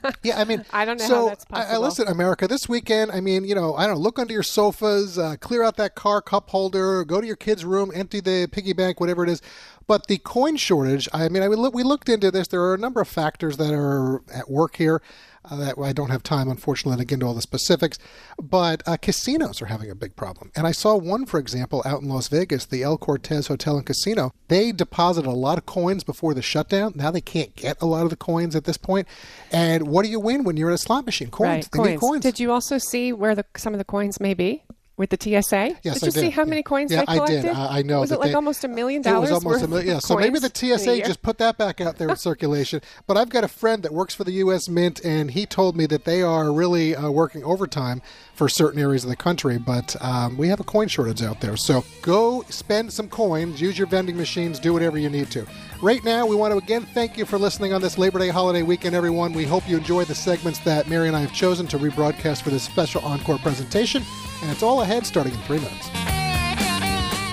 yeah, 0.23 0.39
I 0.39 0.43
mean, 0.43 0.65
I 0.71 0.85
don't 0.85 0.99
know 0.99 1.07
so, 1.07 1.15
how 1.15 1.29
that's 1.29 1.45
I- 1.51 1.73
I, 1.73 1.77
listen, 1.77 2.07
America, 2.07 2.47
this 2.47 2.67
weekend, 2.69 3.11
I 3.11 3.21
mean, 3.21 3.43
you 3.45 3.55
know, 3.55 3.75
I 3.75 3.85
don't 3.87 3.95
know, 3.95 4.01
look 4.01 4.19
under 4.19 4.33
your 4.33 4.43
sofas, 4.43 5.17
uh, 5.17 5.35
clear 5.39 5.63
out 5.63 5.77
that 5.77 5.95
car 5.95 6.21
cup 6.21 6.49
holder, 6.49 7.03
go 7.03 7.21
to 7.21 7.27
your 7.27 7.35
kid's 7.35 7.65
room, 7.65 7.91
empty 7.93 8.19
the 8.19 8.47
piggy 8.51 8.73
bank, 8.73 8.99
whatever 8.99 9.23
it 9.23 9.29
is. 9.29 9.41
But 9.87 10.07
the 10.07 10.17
coin 10.19 10.55
shortage, 10.57 11.09
I 11.13 11.27
mean, 11.29 11.43
I 11.43 11.47
look- 11.47 11.73
we 11.73 11.83
looked 11.83 12.09
into 12.09 12.31
this. 12.31 12.47
There 12.47 12.61
are 12.61 12.73
a 12.73 12.77
number 12.77 13.01
of 13.01 13.07
factors 13.07 13.57
that 13.57 13.73
are 13.73 14.21
at 14.33 14.49
work 14.49 14.77
here. 14.77 15.01
Uh, 15.43 15.55
that 15.55 15.75
I 15.81 15.91
don't 15.91 16.11
have 16.11 16.21
time, 16.21 16.49
unfortunately, 16.49 17.01
to 17.01 17.05
get 17.05 17.15
into 17.15 17.25
all 17.25 17.33
the 17.33 17.41
specifics. 17.41 17.97
But 18.39 18.83
uh, 18.87 18.97
casinos 18.97 19.61
are 19.61 19.65
having 19.65 19.89
a 19.89 19.95
big 19.95 20.15
problem. 20.15 20.51
And 20.55 20.67
I 20.67 20.71
saw 20.71 20.95
one, 20.95 21.25
for 21.25 21.39
example, 21.39 21.81
out 21.83 22.01
in 22.01 22.09
Las 22.09 22.27
Vegas, 22.27 22.65
the 22.65 22.83
El 22.83 22.97
Cortez 22.97 23.47
Hotel 23.47 23.77
and 23.77 23.85
Casino. 23.85 24.31
They 24.49 24.71
deposited 24.71 25.27
a 25.27 25.31
lot 25.31 25.57
of 25.57 25.65
coins 25.65 26.03
before 26.03 26.35
the 26.35 26.43
shutdown. 26.43 26.93
Now 26.95 27.09
they 27.09 27.21
can't 27.21 27.55
get 27.55 27.81
a 27.81 27.87
lot 27.87 28.03
of 28.03 28.11
the 28.11 28.15
coins 28.15 28.55
at 28.55 28.65
this 28.65 28.77
point. 28.77 29.07
And 29.51 29.87
what 29.87 30.03
do 30.05 30.11
you 30.11 30.19
win 30.19 30.43
when 30.43 30.57
you're 30.57 30.69
at 30.69 30.75
a 30.75 30.77
slot 30.77 31.05
machine? 31.05 31.31
Coins. 31.31 31.69
Right. 31.73 31.83
They 31.85 31.97
Coins. 31.97 31.99
coins. 31.99 32.23
Did 32.23 32.39
you 32.39 32.51
also 32.51 32.77
see 32.77 33.11
where 33.11 33.33
the 33.33 33.45
some 33.57 33.73
of 33.73 33.79
the 33.79 33.85
coins 33.85 34.19
may 34.19 34.35
be? 34.35 34.63
With 35.01 35.09
the 35.09 35.17
TSA? 35.19 35.77
Yes, 35.81 35.95
did 35.95 36.03
I 36.03 36.05
you 36.05 36.11
see 36.11 36.21
did. 36.21 36.33
how 36.33 36.43
Yeah. 36.43 36.49
many 36.49 36.61
coins 36.61 36.91
Yeah, 36.91 36.97
they 36.99 37.05
I 37.07 37.15
collected? 37.15 37.41
did. 37.41 37.51
I, 37.55 37.79
I 37.79 37.81
know. 37.81 38.01
Was 38.01 38.11
it 38.11 38.19
like 38.19 38.29
they- 38.29 38.33
almost 38.35 38.63
a 38.63 38.67
million 38.67 39.01
It 39.01 39.05
was 39.07 39.13
dollars? 39.13 39.31
almost 39.31 39.45
worth 39.45 39.63
a 39.63 39.67
million. 39.67 39.87
Yeah. 39.95 39.99
So 39.99 40.15
maybe 40.15 40.37
the 40.37 40.49
coins 40.51 40.61
in 40.61 40.73
a 40.73 40.77
TSA 41.01 41.07
just 41.07 41.23
put 41.23 41.39
that 41.39 41.57
back 41.57 41.81
out 41.81 41.97
there 41.97 42.07
in 42.09 42.15
circulation. 42.29 42.81
But 43.07 43.17
I've 43.17 43.29
got 43.29 43.43
a 43.43 43.47
friend 43.47 43.81
that 43.81 43.91
works 43.93 44.13
for 44.13 44.25
the 44.25 44.33
U.S. 44.33 44.69
Mint, 44.69 45.03
and 45.03 45.31
he 45.31 45.47
told 45.47 45.75
me 45.75 45.87
that 45.87 46.05
they 46.05 46.21
are 46.21 46.51
really 46.53 46.95
uh, 46.95 47.09
working 47.09 47.43
overtime 47.43 48.03
for 48.35 48.47
certain 48.47 48.79
areas 48.79 49.03
of 49.03 49.09
the 49.09 49.15
country. 49.15 49.57
But 49.57 49.95
um, 50.01 50.37
we 50.37 50.49
have 50.49 50.59
a 50.59 50.63
coin 50.63 50.87
shortage 50.87 51.23
out 51.23 51.41
there. 51.41 51.57
So 51.57 51.83
go 52.03 52.43
spend 52.49 52.93
some 52.93 53.09
coins, 53.09 53.59
use 53.59 53.79
your 53.79 53.87
vending 53.87 54.17
machines, 54.17 54.59
do 54.59 54.71
whatever 54.71 54.99
you 54.99 55.09
need 55.09 55.31
to. 55.31 55.47
Right 55.81 56.03
now, 56.03 56.27
we 56.27 56.35
want 56.35 56.51
to 56.51 56.59
again 56.59 56.85
thank 56.93 57.17
you 57.17 57.25
for 57.25 57.39
listening 57.39 57.73
on 57.73 57.81
this 57.81 57.97
Labor 57.97 58.19
Day 58.19 58.29
holiday 58.29 58.61
weekend, 58.61 58.95
everyone. 58.95 59.33
We 59.33 59.45
hope 59.45 59.67
you 59.67 59.77
enjoy 59.77 60.05
the 60.05 60.13
segments 60.13 60.59
that 60.59 60.87
Mary 60.87 61.07
and 61.07 61.17
I 61.17 61.21
have 61.21 61.33
chosen 61.33 61.65
to 61.69 61.79
rebroadcast 61.79 62.43
for 62.43 62.51
this 62.51 62.61
special 62.61 63.01
encore 63.03 63.39
presentation. 63.39 64.03
And 64.41 64.51
it's 64.51 64.63
all 64.63 64.81
ahead 64.81 65.05
starting 65.05 65.33
in 65.33 65.39
three 65.41 65.59
minutes. 65.59 65.89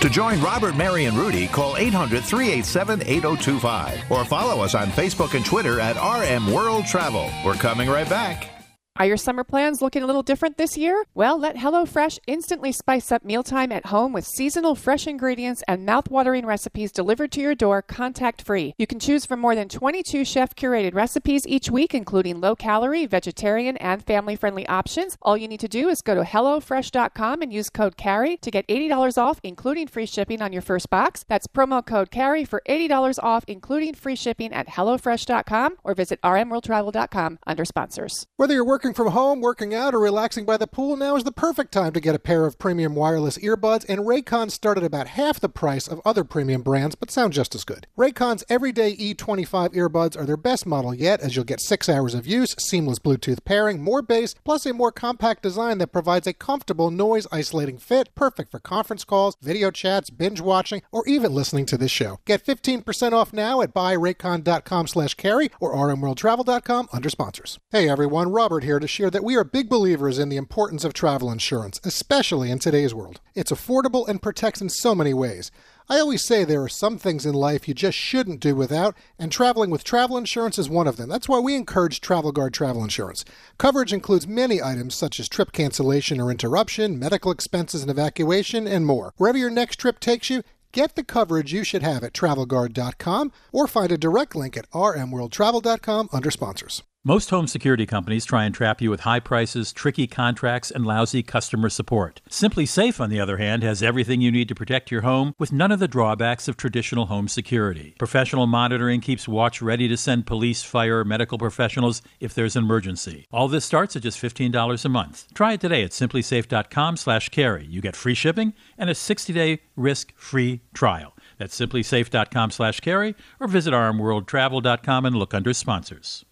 To 0.00 0.08
join 0.08 0.40
Robert, 0.40 0.76
Mary, 0.76 1.06
and 1.06 1.16
Rudy, 1.16 1.48
call 1.48 1.76
800 1.76 2.22
387 2.22 3.02
8025 3.02 4.10
or 4.10 4.24
follow 4.24 4.62
us 4.62 4.74
on 4.74 4.88
Facebook 4.88 5.34
and 5.34 5.44
Twitter 5.44 5.80
at 5.80 5.96
RM 5.96 6.52
World 6.52 6.86
Travel. 6.86 7.28
We're 7.44 7.54
coming 7.54 7.88
right 7.88 8.08
back. 8.08 8.57
Are 8.98 9.06
your 9.06 9.16
summer 9.16 9.44
plans 9.44 9.80
looking 9.80 10.02
a 10.02 10.06
little 10.06 10.24
different 10.24 10.56
this 10.56 10.76
year? 10.76 11.04
Well, 11.14 11.38
let 11.38 11.54
HelloFresh 11.54 12.18
instantly 12.26 12.72
spice 12.72 13.12
up 13.12 13.24
mealtime 13.24 13.70
at 13.70 13.86
home 13.86 14.12
with 14.12 14.26
seasonal 14.26 14.74
fresh 14.74 15.06
ingredients 15.06 15.62
and 15.68 15.86
mouth-watering 15.86 16.44
recipes 16.44 16.90
delivered 16.90 17.30
to 17.32 17.40
your 17.40 17.54
door 17.54 17.80
contact-free. 17.80 18.74
You 18.76 18.88
can 18.88 18.98
choose 18.98 19.24
from 19.24 19.38
more 19.38 19.54
than 19.54 19.68
22 19.68 20.24
chef-curated 20.24 20.96
recipes 20.96 21.46
each 21.46 21.70
week, 21.70 21.94
including 21.94 22.40
low-calorie, 22.40 23.06
vegetarian, 23.06 23.76
and 23.76 24.02
family-friendly 24.04 24.66
options. 24.66 25.16
All 25.22 25.36
you 25.36 25.46
need 25.46 25.60
to 25.60 25.68
do 25.68 25.88
is 25.88 26.02
go 26.02 26.16
to 26.16 26.22
HelloFresh.com 26.22 27.40
and 27.40 27.52
use 27.52 27.70
code 27.70 27.96
CAREY 27.96 28.38
to 28.38 28.50
get 28.50 28.66
$80 28.66 29.16
off, 29.16 29.38
including 29.44 29.86
free 29.86 30.06
shipping 30.06 30.42
on 30.42 30.52
your 30.52 30.62
first 30.62 30.90
box. 30.90 31.24
That's 31.28 31.46
promo 31.46 31.86
code 31.86 32.10
CAREY 32.10 32.44
for 32.44 32.62
$80 32.68 33.22
off, 33.22 33.44
including 33.46 33.94
free 33.94 34.16
shipping 34.16 34.52
at 34.52 34.66
HelloFresh.com 34.66 35.76
or 35.84 35.94
visit 35.94 36.20
rmworldtravel.com 36.22 37.38
under 37.46 37.64
sponsors. 37.64 38.26
Whether 38.36 38.54
you're 38.54 38.64
working 38.64 38.87
from 38.94 39.08
home, 39.08 39.40
working 39.40 39.74
out, 39.74 39.94
or 39.94 39.98
relaxing 39.98 40.44
by 40.44 40.56
the 40.56 40.66
pool, 40.66 40.96
now 40.96 41.16
is 41.16 41.24
the 41.24 41.32
perfect 41.32 41.72
time 41.72 41.92
to 41.92 42.00
get 42.00 42.14
a 42.14 42.18
pair 42.18 42.46
of 42.46 42.58
premium 42.58 42.94
wireless 42.94 43.38
earbuds, 43.38 43.84
and 43.88 44.00
Raycons 44.00 44.52
start 44.52 44.78
at 44.78 44.84
about 44.84 45.08
half 45.08 45.40
the 45.40 45.48
price 45.48 45.86
of 45.86 46.00
other 46.04 46.24
premium 46.24 46.62
brands, 46.62 46.94
but 46.94 47.10
sound 47.10 47.32
just 47.32 47.54
as 47.54 47.64
good. 47.64 47.86
Raycons 47.98 48.44
Everyday 48.48 48.96
E25 48.96 49.74
earbuds 49.74 50.16
are 50.18 50.24
their 50.24 50.36
best 50.36 50.66
model 50.66 50.94
yet, 50.94 51.20
as 51.20 51.36
you'll 51.36 51.44
get 51.44 51.60
six 51.60 51.88
hours 51.88 52.14
of 52.14 52.26
use, 52.26 52.54
seamless 52.58 52.98
Bluetooth 52.98 53.44
pairing, 53.44 53.82
more 53.82 54.00
bass, 54.00 54.34
plus 54.44 54.64
a 54.64 54.72
more 54.72 54.92
compact 54.92 55.42
design 55.42 55.78
that 55.78 55.92
provides 55.92 56.26
a 56.26 56.32
comfortable 56.32 56.90
noise 56.90 57.26
isolating 57.30 57.78
fit, 57.78 58.14
perfect 58.14 58.50
for 58.50 58.58
conference 58.58 59.04
calls, 59.04 59.36
video 59.42 59.70
chats, 59.70 60.10
binge 60.10 60.40
watching, 60.40 60.82
or 60.90 61.06
even 61.06 61.34
listening 61.34 61.66
to 61.66 61.76
this 61.76 61.90
show. 61.90 62.20
Get 62.24 62.44
15% 62.44 63.12
off 63.12 63.32
now 63.32 63.60
at 63.60 63.74
buyraycon.com 63.74 64.86
slash 64.86 65.14
carey 65.14 65.50
or 65.60 65.74
rmworldtravel.com 65.74 66.88
under 66.92 67.10
sponsors. 67.10 67.58
Hey 67.70 67.88
everyone, 67.88 68.32
Robert 68.32 68.64
here 68.64 68.77
to 68.80 68.88
share 68.88 69.10
that 69.10 69.24
we 69.24 69.36
are 69.36 69.44
big 69.44 69.68
believers 69.68 70.18
in 70.18 70.28
the 70.28 70.36
importance 70.36 70.84
of 70.84 70.92
travel 70.92 71.30
insurance, 71.30 71.80
especially 71.84 72.50
in 72.50 72.58
today's 72.58 72.94
world. 72.94 73.20
It's 73.34 73.52
affordable 73.52 74.06
and 74.08 74.22
protects 74.22 74.60
in 74.60 74.68
so 74.68 74.94
many 74.94 75.12
ways. 75.12 75.50
I 75.88 76.00
always 76.00 76.24
say 76.24 76.44
there 76.44 76.62
are 76.62 76.68
some 76.68 76.98
things 76.98 77.24
in 77.24 77.34
life 77.34 77.66
you 77.66 77.74
just 77.74 77.96
shouldn't 77.96 78.40
do 78.40 78.54
without, 78.54 78.94
and 79.18 79.32
traveling 79.32 79.70
with 79.70 79.84
travel 79.84 80.18
insurance 80.18 80.58
is 80.58 80.68
one 80.68 80.86
of 80.86 80.96
them. 80.96 81.08
That's 81.08 81.28
why 81.28 81.38
we 81.38 81.54
encourage 81.54 82.00
Travel 82.00 82.32
Guard 82.32 82.52
travel 82.52 82.82
insurance. 82.82 83.24
Coverage 83.56 83.92
includes 83.92 84.26
many 84.26 84.62
items 84.62 84.94
such 84.94 85.18
as 85.18 85.28
trip 85.28 85.52
cancellation 85.52 86.20
or 86.20 86.30
interruption, 86.30 86.98
medical 86.98 87.30
expenses 87.30 87.82
and 87.82 87.90
evacuation, 87.90 88.66
and 88.66 88.84
more. 88.84 89.14
Wherever 89.16 89.38
your 89.38 89.50
next 89.50 89.76
trip 89.76 89.98
takes 89.98 90.28
you, 90.28 90.42
Get 90.72 90.96
the 90.96 91.04
coverage 91.04 91.52
you 91.52 91.64
should 91.64 91.82
have 91.82 92.04
at 92.04 92.12
travelguard.com 92.12 93.32
or 93.52 93.66
find 93.66 93.90
a 93.90 93.98
direct 93.98 94.36
link 94.36 94.56
at 94.56 94.70
rmworldtravel.com 94.70 96.10
under 96.12 96.30
sponsors. 96.30 96.82
Most 97.04 97.30
home 97.30 97.46
security 97.46 97.86
companies 97.86 98.24
try 98.24 98.44
and 98.44 98.52
trap 98.52 98.80
you 98.80 98.90
with 98.90 99.00
high 99.00 99.20
prices, 99.20 99.72
tricky 99.72 100.08
contracts, 100.08 100.68
and 100.68 100.84
lousy 100.84 101.22
customer 101.22 101.68
support. 101.68 102.20
SimpliSafe, 102.28 103.00
on 103.00 103.08
the 103.08 103.20
other 103.20 103.36
hand, 103.36 103.62
has 103.62 103.84
everything 103.84 104.20
you 104.20 104.32
need 104.32 104.48
to 104.48 104.54
protect 104.56 104.90
your 104.90 105.02
home 105.02 105.32
with 105.38 105.52
none 105.52 105.70
of 105.70 105.78
the 105.78 105.86
drawbacks 105.86 106.48
of 106.48 106.56
traditional 106.56 107.06
home 107.06 107.28
security. 107.28 107.94
Professional 108.00 108.48
monitoring 108.48 109.00
keeps 109.00 109.28
Watch 109.28 109.62
ready 109.62 109.86
to 109.86 109.96
send 109.96 110.26
police, 110.26 110.64
fire, 110.64 111.04
medical 111.04 111.38
professionals 111.38 112.02
if 112.18 112.34
there's 112.34 112.56
an 112.56 112.64
emergency. 112.64 113.26
All 113.30 113.46
this 113.46 113.64
starts 113.64 113.94
at 113.94 114.02
just 114.02 114.20
$15 114.20 114.84
a 114.84 114.88
month. 114.88 115.32
Try 115.34 115.52
it 115.52 115.60
today 115.60 115.84
at 115.84 115.92
simplisafe.com/carey. 115.92 117.66
You 117.70 117.80
get 117.80 117.94
free 117.94 118.14
shipping 118.14 118.54
and 118.76 118.90
a 118.90 118.94
60-day 118.94 119.60
risk-free 119.76 120.62
trial. 120.74 121.14
That's 121.38 121.56
simplisafe.com/carey 121.56 123.14
or 123.38 123.46
visit 123.46 123.72
rmworldtravel.com 123.72 125.06
and 125.06 125.14
look 125.14 125.32
under 125.32 125.54
sponsors. 125.54 126.24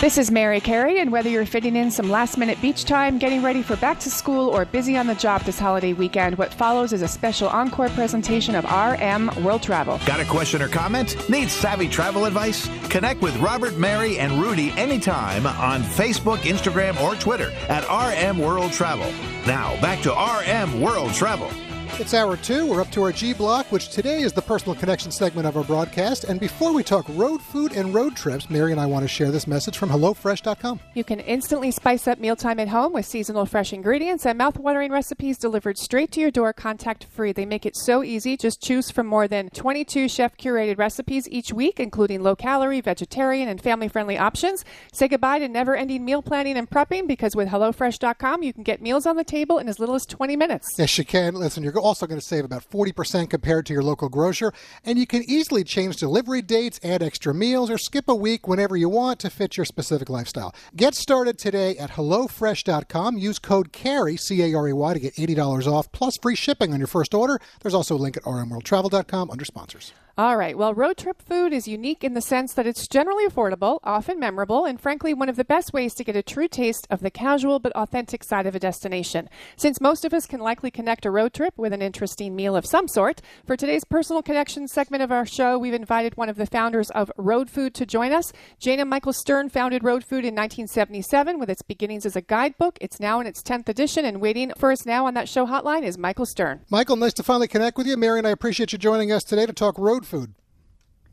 This 0.00 0.16
is 0.16 0.30
Mary 0.30 0.60
Carey, 0.60 1.00
and 1.00 1.10
whether 1.10 1.28
you're 1.28 1.44
fitting 1.44 1.74
in 1.74 1.90
some 1.90 2.08
last 2.08 2.38
minute 2.38 2.62
beach 2.62 2.84
time, 2.84 3.18
getting 3.18 3.42
ready 3.42 3.62
for 3.62 3.74
back 3.76 3.98
to 4.00 4.10
school, 4.10 4.48
or 4.48 4.64
busy 4.64 4.96
on 4.96 5.08
the 5.08 5.14
job 5.16 5.42
this 5.42 5.58
holiday 5.58 5.92
weekend, 5.92 6.38
what 6.38 6.54
follows 6.54 6.92
is 6.92 7.02
a 7.02 7.08
special 7.08 7.48
encore 7.48 7.88
presentation 7.88 8.54
of 8.54 8.64
RM 8.64 9.44
World 9.44 9.60
Travel. 9.60 9.98
Got 10.06 10.20
a 10.20 10.24
question 10.24 10.62
or 10.62 10.68
comment? 10.68 11.28
Need 11.28 11.50
savvy 11.50 11.88
travel 11.88 12.26
advice? 12.26 12.68
Connect 12.88 13.20
with 13.20 13.36
Robert, 13.38 13.76
Mary, 13.76 14.20
and 14.20 14.40
Rudy 14.40 14.70
anytime 14.76 15.46
on 15.46 15.82
Facebook, 15.82 16.38
Instagram, 16.38 16.98
or 17.02 17.16
Twitter 17.16 17.50
at 17.68 17.82
RM 17.90 18.38
World 18.38 18.70
Travel. 18.70 19.12
Now, 19.48 19.78
back 19.80 20.00
to 20.02 20.12
RM 20.12 20.80
World 20.80 21.12
Travel. 21.12 21.50
It's 21.94 22.14
hour 22.14 22.36
two. 22.36 22.64
We're 22.66 22.80
up 22.80 22.92
to 22.92 23.02
our 23.02 23.10
G 23.10 23.32
block, 23.32 23.72
which 23.72 23.88
today 23.88 24.20
is 24.20 24.32
the 24.32 24.42
personal 24.42 24.76
connection 24.76 25.10
segment 25.10 25.48
of 25.48 25.56
our 25.56 25.64
broadcast. 25.64 26.24
And 26.24 26.38
before 26.38 26.72
we 26.72 26.84
talk 26.84 27.06
road 27.08 27.42
food 27.42 27.72
and 27.72 27.92
road 27.92 28.14
trips, 28.14 28.48
Mary 28.48 28.70
and 28.70 28.80
I 28.80 28.86
want 28.86 29.02
to 29.02 29.08
share 29.08 29.32
this 29.32 29.48
message 29.48 29.76
from 29.76 29.88
HelloFresh.com. 29.88 30.78
You 30.94 31.02
can 31.02 31.18
instantly 31.18 31.72
spice 31.72 32.06
up 32.06 32.20
mealtime 32.20 32.60
at 32.60 32.68
home 32.68 32.92
with 32.92 33.04
seasonal 33.04 33.46
fresh 33.46 33.72
ingredients 33.72 34.26
and 34.26 34.38
mouthwatering 34.38 34.90
recipes 34.90 35.38
delivered 35.38 35.76
straight 35.76 36.12
to 36.12 36.20
your 36.20 36.30
door, 36.30 36.52
contact 36.52 37.04
free. 37.04 37.32
They 37.32 37.46
make 37.46 37.66
it 37.66 37.74
so 37.74 38.04
easy. 38.04 38.36
Just 38.36 38.62
choose 38.62 38.92
from 38.92 39.08
more 39.08 39.26
than 39.26 39.50
22 39.50 40.08
chef 40.08 40.36
curated 40.36 40.78
recipes 40.78 41.28
each 41.28 41.52
week, 41.52 41.80
including 41.80 42.22
low 42.22 42.36
calorie, 42.36 42.80
vegetarian, 42.80 43.48
and 43.48 43.60
family 43.60 43.88
friendly 43.88 44.16
options. 44.16 44.64
Say 44.92 45.08
goodbye 45.08 45.40
to 45.40 45.48
never 45.48 45.74
ending 45.74 46.04
meal 46.04 46.22
planning 46.22 46.56
and 46.56 46.70
prepping 46.70 47.08
because 47.08 47.34
with 47.34 47.48
HelloFresh.com, 47.48 48.44
you 48.44 48.52
can 48.52 48.62
get 48.62 48.80
meals 48.80 49.04
on 49.04 49.16
the 49.16 49.24
table 49.24 49.58
in 49.58 49.68
as 49.68 49.80
little 49.80 49.96
as 49.96 50.06
20 50.06 50.36
minutes. 50.36 50.76
Yes, 50.78 50.96
you 50.96 51.04
can. 51.04 51.34
Listen, 51.34 51.64
you're 51.64 51.72
also 51.80 52.06
going 52.06 52.20
to 52.20 52.26
save 52.26 52.44
about 52.44 52.68
40% 52.68 53.30
compared 53.30 53.66
to 53.66 53.72
your 53.72 53.82
local 53.82 54.08
grocer, 54.08 54.52
and 54.84 54.98
you 54.98 55.06
can 55.06 55.22
easily 55.22 55.64
change 55.64 55.96
delivery 55.96 56.42
dates, 56.42 56.80
add 56.82 57.02
extra 57.02 57.34
meals, 57.34 57.70
or 57.70 57.78
skip 57.78 58.08
a 58.08 58.14
week 58.14 58.46
whenever 58.48 58.76
you 58.76 58.88
want 58.88 59.18
to 59.20 59.30
fit 59.30 59.56
your 59.56 59.66
specific 59.66 60.08
lifestyle. 60.08 60.54
Get 60.76 60.94
started 60.94 61.38
today 61.38 61.76
at 61.76 61.90
HelloFresh.com. 61.90 63.18
Use 63.18 63.38
code 63.38 63.72
CAREY, 63.72 64.16
C 64.16 64.42
A 64.42 64.54
R 64.54 64.68
E 64.68 64.72
Y, 64.72 64.94
to 64.94 65.00
get 65.00 65.14
$80 65.14 65.66
off 65.66 65.90
plus 65.92 66.16
free 66.18 66.34
shipping 66.36 66.72
on 66.72 66.78
your 66.78 66.86
first 66.86 67.14
order. 67.14 67.40
There's 67.60 67.74
also 67.74 67.96
a 67.96 67.98
link 67.98 68.16
at 68.16 68.24
rmworldtravel.com 68.24 69.30
under 69.30 69.44
sponsors. 69.44 69.92
All 70.18 70.36
right. 70.36 70.58
Well, 70.58 70.74
road 70.74 70.96
trip 70.96 71.22
food 71.22 71.52
is 71.52 71.68
unique 71.68 72.02
in 72.02 72.14
the 72.14 72.20
sense 72.20 72.52
that 72.54 72.66
it's 72.66 72.88
generally 72.88 73.24
affordable, 73.24 73.78
often 73.84 74.18
memorable, 74.18 74.64
and 74.64 74.80
frankly, 74.80 75.14
one 75.14 75.28
of 75.28 75.36
the 75.36 75.44
best 75.44 75.72
ways 75.72 75.94
to 75.94 76.02
get 76.02 76.16
a 76.16 76.24
true 76.24 76.48
taste 76.48 76.88
of 76.90 76.98
the 76.98 77.10
casual 77.10 77.60
but 77.60 77.70
authentic 77.76 78.24
side 78.24 78.44
of 78.44 78.56
a 78.56 78.58
destination. 78.58 79.30
Since 79.56 79.80
most 79.80 80.04
of 80.04 80.12
us 80.12 80.26
can 80.26 80.40
likely 80.40 80.72
connect 80.72 81.06
a 81.06 81.12
road 81.12 81.34
trip 81.34 81.54
with 81.56 81.72
an 81.72 81.82
interesting 81.82 82.34
meal 82.34 82.56
of 82.56 82.66
some 82.66 82.88
sort, 82.88 83.22
for 83.46 83.56
today's 83.56 83.84
personal 83.84 84.20
connection 84.20 84.66
segment 84.66 85.04
of 85.04 85.12
our 85.12 85.24
show, 85.24 85.56
we've 85.56 85.72
invited 85.72 86.16
one 86.16 86.28
of 86.28 86.34
the 86.34 86.46
founders 86.46 86.90
of 86.90 87.12
Road 87.16 87.48
Food 87.48 87.72
to 87.74 87.86
join 87.86 88.10
us. 88.10 88.32
Jane 88.58 88.80
and 88.80 88.90
Michael 88.90 89.12
Stern 89.12 89.48
founded 89.48 89.84
Road 89.84 90.02
Food 90.02 90.24
in 90.24 90.34
1977 90.34 91.38
with 91.38 91.48
its 91.48 91.62
beginnings 91.62 92.04
as 92.04 92.16
a 92.16 92.22
guidebook. 92.22 92.76
It's 92.80 92.98
now 92.98 93.20
in 93.20 93.28
its 93.28 93.40
10th 93.40 93.68
edition, 93.68 94.04
and 94.04 94.20
waiting 94.20 94.50
for 94.58 94.72
us 94.72 94.84
now 94.84 95.06
on 95.06 95.14
that 95.14 95.28
show 95.28 95.46
hotline 95.46 95.84
is 95.84 95.96
Michael 95.96 96.26
Stern. 96.26 96.62
Michael, 96.70 96.96
nice 96.96 97.12
to 97.12 97.22
finally 97.22 97.46
connect 97.46 97.78
with 97.78 97.86
you. 97.86 97.96
Mary 97.96 98.18
and 98.18 98.26
I 98.26 98.30
appreciate 98.30 98.72
you 98.72 98.78
joining 98.78 99.12
us 99.12 99.22
today 99.22 99.46
to 99.46 99.52
talk 99.52 99.78
road 99.78 100.07
food. 100.08 100.34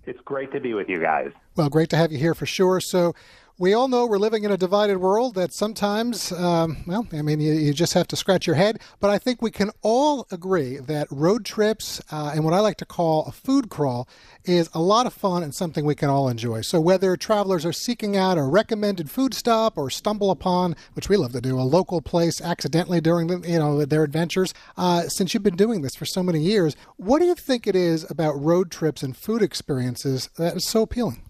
It's 0.05 0.21
great 0.21 0.51
to 0.51 0.59
be 0.59 0.73
with 0.73 0.87
you 0.87 0.99
guys. 0.99 1.31
Well, 1.55 1.69
great 1.69 1.89
to 1.89 1.97
have 1.97 2.11
you 2.11 2.17
here 2.17 2.33
for 2.33 2.45
sure. 2.45 2.79
So, 2.79 3.13
we 3.57 3.73
all 3.73 3.87
know 3.87 4.05
we're 4.05 4.17
living 4.17 4.43
in 4.43 4.51
a 4.51 4.57
divided 4.57 4.97
world 4.97 5.35
that 5.35 5.53
sometimes, 5.53 6.33
um, 6.33 6.83
well, 6.85 7.07
I 7.13 7.21
mean, 7.21 7.39
you, 7.39 7.53
you, 7.53 7.73
just 7.73 7.93
have 7.93 8.07
to 8.09 8.17
scratch 8.17 8.45
your 8.45 8.57
head. 8.57 8.79
But 8.99 9.11
I 9.11 9.17
think 9.17 9.41
we 9.41 9.51
can 9.51 9.71
all 9.81 10.27
agree 10.29 10.77
that 10.77 11.07
road 11.09 11.45
trips 11.45 12.01
uh, 12.11 12.31
and 12.35 12.43
what 12.43 12.53
I 12.53 12.59
like 12.59 12.75
to 12.77 12.85
call 12.85 13.25
a 13.25 13.31
food 13.31 13.69
crawl 13.69 14.09
is 14.43 14.69
a 14.73 14.81
lot 14.81 15.05
of 15.05 15.13
fun 15.13 15.41
and 15.41 15.55
something 15.55 15.85
we 15.85 15.95
can 15.95 16.09
all 16.09 16.27
enjoy. 16.27 16.61
So 16.61 16.81
whether 16.81 17.15
travelers 17.15 17.65
are 17.65 17.73
seeking 17.73 18.17
out 18.17 18.37
a 18.37 18.43
recommended 18.43 19.09
food 19.09 19.33
stop 19.33 19.77
or 19.77 19.89
stumble 19.89 20.31
upon, 20.31 20.75
which 20.93 21.07
we 21.07 21.15
love 21.15 21.31
to 21.31 21.41
do, 21.41 21.57
a 21.57 21.61
local 21.61 22.01
place 22.01 22.41
accidentally 22.41 22.99
during 22.99 23.27
the, 23.27 23.49
you 23.49 23.59
know 23.59 23.85
their 23.85 24.03
adventures, 24.03 24.53
uh, 24.75 25.03
since 25.03 25.33
you've 25.33 25.43
been 25.43 25.55
doing 25.55 25.81
this 25.81 25.95
for 25.95 26.05
so 26.05 26.21
many 26.21 26.41
years, 26.41 26.75
what 26.97 27.19
do 27.19 27.25
you 27.25 27.35
think 27.35 27.67
it 27.67 27.75
is 27.75 28.09
about 28.09 28.41
road 28.41 28.69
trips 28.69 29.01
and 29.01 29.15
food 29.15 29.41
experiences 29.41 30.29
that 30.37 30.57
is 30.57 30.65
so 30.65 30.81
appealing? 30.81 31.24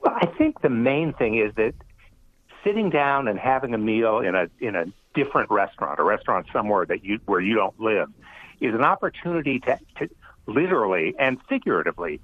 Well, 0.00 0.14
I 0.14 0.26
think 0.26 0.60
the 0.60 0.70
main 0.70 1.12
thing 1.12 1.36
is 1.36 1.54
that 1.56 1.74
sitting 2.64 2.90
down 2.90 3.28
and 3.28 3.38
having 3.38 3.74
a 3.74 3.78
meal 3.78 4.20
in 4.20 4.34
a 4.34 4.48
in 4.60 4.76
a 4.76 4.86
different 5.14 5.50
restaurant, 5.50 5.98
a 5.98 6.02
restaurant 6.02 6.46
somewhere 6.52 6.86
that 6.86 7.04
you 7.04 7.20
where 7.26 7.40
you 7.40 7.54
don't 7.54 7.78
live, 7.80 8.10
is 8.60 8.74
an 8.74 8.82
opportunity 8.82 9.60
to, 9.60 9.78
to 9.98 10.08
literally 10.46 11.14
and 11.18 11.38
figuratively 11.48 12.20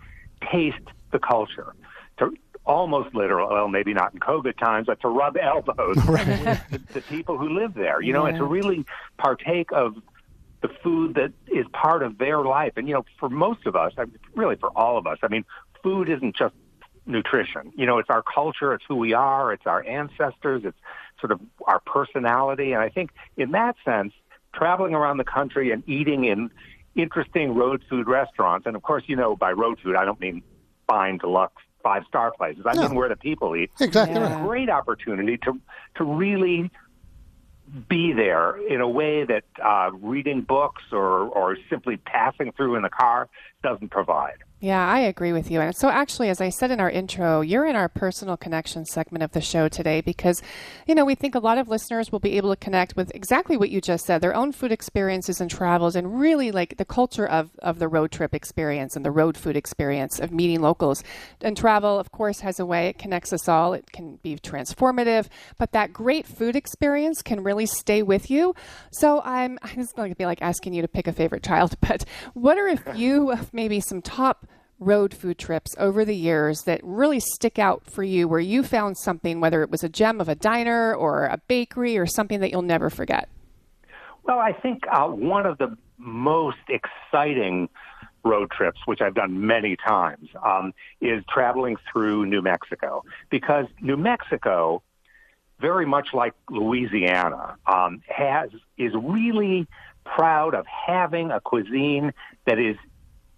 taste 0.50 0.78
the 1.10 1.18
culture. 1.18 1.74
To 2.18 2.32
almost 2.64 3.14
literal, 3.14 3.50
well, 3.50 3.68
maybe 3.68 3.92
not 3.92 4.14
in 4.14 4.20
COVID 4.20 4.56
times, 4.58 4.86
but 4.86 5.00
to 5.00 5.08
rub 5.08 5.36
elbows 5.36 5.96
right. 6.06 6.26
with 6.26 6.68
the, 6.70 6.94
the, 6.94 7.00
people 7.02 7.36
who 7.36 7.50
live 7.50 7.74
there, 7.74 8.00
you 8.00 8.12
know, 8.12 8.24
yeah. 8.24 8.30
and 8.30 8.38
to 8.38 8.44
really 8.44 8.86
partake 9.18 9.70
of 9.72 9.96
the 10.62 10.68
food 10.82 11.14
that 11.14 11.32
is 11.48 11.66
part 11.72 12.02
of 12.02 12.16
their 12.16 12.40
life. 12.42 12.72
And, 12.76 12.88
you 12.88 12.94
know, 12.94 13.04
for 13.20 13.28
most 13.28 13.66
of 13.66 13.76
us, 13.76 13.92
I 13.98 14.06
mean, 14.06 14.18
really 14.34 14.56
for 14.56 14.70
all 14.70 14.96
of 14.96 15.06
us, 15.06 15.18
I 15.22 15.28
mean, 15.28 15.44
food 15.82 16.08
isn't 16.08 16.36
just 16.36 16.54
nutrition. 17.06 17.72
You 17.76 17.86
know, 17.86 17.98
it's 17.98 18.10
our 18.10 18.22
culture, 18.22 18.72
it's 18.74 18.84
who 18.88 18.96
we 18.96 19.12
are, 19.12 19.52
it's 19.52 19.66
our 19.66 19.84
ancestors, 19.84 20.62
it's 20.64 20.78
sort 21.20 21.32
of 21.32 21.40
our 21.66 21.80
personality. 21.80 22.72
And 22.72 22.82
I 22.82 22.88
think 22.88 23.10
in 23.36 23.52
that 23.52 23.76
sense, 23.84 24.12
traveling 24.54 24.94
around 24.94 25.18
the 25.18 25.24
country 25.24 25.70
and 25.70 25.82
eating 25.88 26.24
in 26.24 26.50
interesting 26.94 27.54
road 27.54 27.82
food 27.88 28.06
restaurants, 28.06 28.66
and 28.66 28.76
of 28.76 28.82
course, 28.82 29.04
you 29.06 29.16
know, 29.16 29.36
by 29.36 29.52
road 29.52 29.78
food, 29.82 29.96
I 29.96 30.04
don't 30.04 30.20
mean 30.20 30.42
fine 30.86 31.18
deluxe 31.18 31.62
five 31.82 32.04
star 32.08 32.32
places. 32.32 32.64
I 32.66 32.72
no. 32.74 32.82
mean 32.82 32.94
where 32.94 33.08
the 33.08 33.16
people 33.16 33.54
eat. 33.54 33.70
Exactly. 33.78 34.20
It's 34.20 34.34
a 34.34 34.38
great 34.38 34.70
opportunity 34.70 35.36
to 35.38 35.60
to 35.96 36.04
really 36.04 36.70
be 37.88 38.12
there 38.12 38.56
in 38.56 38.80
a 38.80 38.88
way 38.88 39.24
that 39.24 39.44
uh, 39.62 39.90
reading 39.94 40.42
books 40.42 40.82
or, 40.92 41.20
or 41.28 41.56
simply 41.70 41.96
passing 41.96 42.52
through 42.52 42.76
in 42.76 42.82
the 42.82 42.90
car 42.90 43.28
doesn't 43.64 43.90
provide. 43.90 44.44
Yeah, 44.64 44.88
I 44.88 45.00
agree 45.00 45.34
with 45.34 45.50
you. 45.50 45.60
And 45.60 45.76
so, 45.76 45.90
actually, 45.90 46.30
as 46.30 46.40
I 46.40 46.48
said 46.48 46.70
in 46.70 46.80
our 46.80 46.88
intro, 46.88 47.42
you're 47.42 47.66
in 47.66 47.76
our 47.76 47.90
personal 47.90 48.38
connection 48.38 48.86
segment 48.86 49.22
of 49.22 49.32
the 49.32 49.42
show 49.42 49.68
today 49.68 50.00
because, 50.00 50.40
you 50.86 50.94
know, 50.94 51.04
we 51.04 51.14
think 51.14 51.34
a 51.34 51.38
lot 51.38 51.58
of 51.58 51.68
listeners 51.68 52.10
will 52.10 52.18
be 52.18 52.38
able 52.38 52.48
to 52.48 52.56
connect 52.56 52.96
with 52.96 53.14
exactly 53.14 53.58
what 53.58 53.68
you 53.68 53.82
just 53.82 54.06
said 54.06 54.22
their 54.22 54.34
own 54.34 54.52
food 54.52 54.72
experiences 54.72 55.38
and 55.38 55.50
travels, 55.50 55.94
and 55.94 56.18
really 56.18 56.50
like 56.50 56.78
the 56.78 56.84
culture 56.86 57.26
of, 57.26 57.50
of 57.58 57.78
the 57.78 57.88
road 57.88 58.10
trip 58.10 58.34
experience 58.34 58.96
and 58.96 59.04
the 59.04 59.10
road 59.10 59.36
food 59.36 59.54
experience 59.54 60.18
of 60.18 60.32
meeting 60.32 60.62
locals. 60.62 61.04
And 61.42 61.58
travel, 61.58 61.98
of 61.98 62.10
course, 62.10 62.40
has 62.40 62.58
a 62.58 62.64
way 62.64 62.86
it 62.86 62.96
connects 62.96 63.34
us 63.34 63.46
all. 63.46 63.74
It 63.74 63.92
can 63.92 64.16
be 64.22 64.36
transformative, 64.36 65.26
but 65.58 65.72
that 65.72 65.92
great 65.92 66.26
food 66.26 66.56
experience 66.56 67.20
can 67.20 67.42
really 67.42 67.66
stay 67.66 68.02
with 68.02 68.30
you. 68.30 68.54
So, 68.92 69.20
I'm, 69.26 69.58
I'm 69.60 69.74
just 69.74 69.94
going 69.94 70.10
to 70.10 70.16
be 70.16 70.24
like 70.24 70.40
asking 70.40 70.72
you 70.72 70.80
to 70.80 70.88
pick 70.88 71.06
a 71.06 71.12
favorite 71.12 71.42
child, 71.42 71.76
but 71.82 72.06
what 72.32 72.56
are 72.56 72.68
a 72.68 72.78
few, 72.94 73.30
maybe 73.54 73.80
some 73.80 74.02
top 74.02 74.46
road 74.80 75.14
food 75.14 75.38
trips 75.38 75.74
over 75.78 76.04
the 76.04 76.16
years 76.16 76.62
that 76.62 76.80
really 76.82 77.20
stick 77.20 77.58
out 77.58 77.86
for 77.86 78.02
you 78.02 78.26
where 78.28 78.40
you 78.40 78.62
found 78.62 78.98
something, 78.98 79.40
whether 79.40 79.62
it 79.62 79.70
was 79.70 79.84
a 79.84 79.88
gem 79.88 80.20
of 80.20 80.28
a 80.28 80.34
diner 80.34 80.94
or 80.94 81.26
a 81.26 81.38
bakery 81.48 81.96
or 81.96 82.06
something 82.06 82.40
that 82.40 82.50
you'll 82.50 82.62
never 82.62 82.90
forget? 82.90 83.28
Well, 84.24 84.38
I 84.38 84.52
think 84.52 84.84
uh, 84.90 85.06
one 85.06 85.46
of 85.46 85.58
the 85.58 85.76
most 85.98 86.58
exciting 86.68 87.68
road 88.24 88.50
trips, 88.50 88.80
which 88.86 89.00
I've 89.00 89.14
done 89.14 89.46
many 89.46 89.76
times, 89.76 90.28
um, 90.42 90.72
is 91.00 91.22
traveling 91.28 91.76
through 91.92 92.26
New 92.26 92.42
Mexico. 92.42 93.04
Because 93.30 93.66
New 93.80 93.96
Mexico, 93.96 94.82
very 95.60 95.86
much 95.86 96.08
like 96.14 96.32
Louisiana, 96.50 97.56
um, 97.66 98.02
has 98.08 98.50
is 98.78 98.92
really 98.94 99.68
proud 100.04 100.54
of 100.54 100.66
having 100.66 101.30
a 101.30 101.40
cuisine 101.40 102.12
that 102.46 102.58
is 102.58 102.76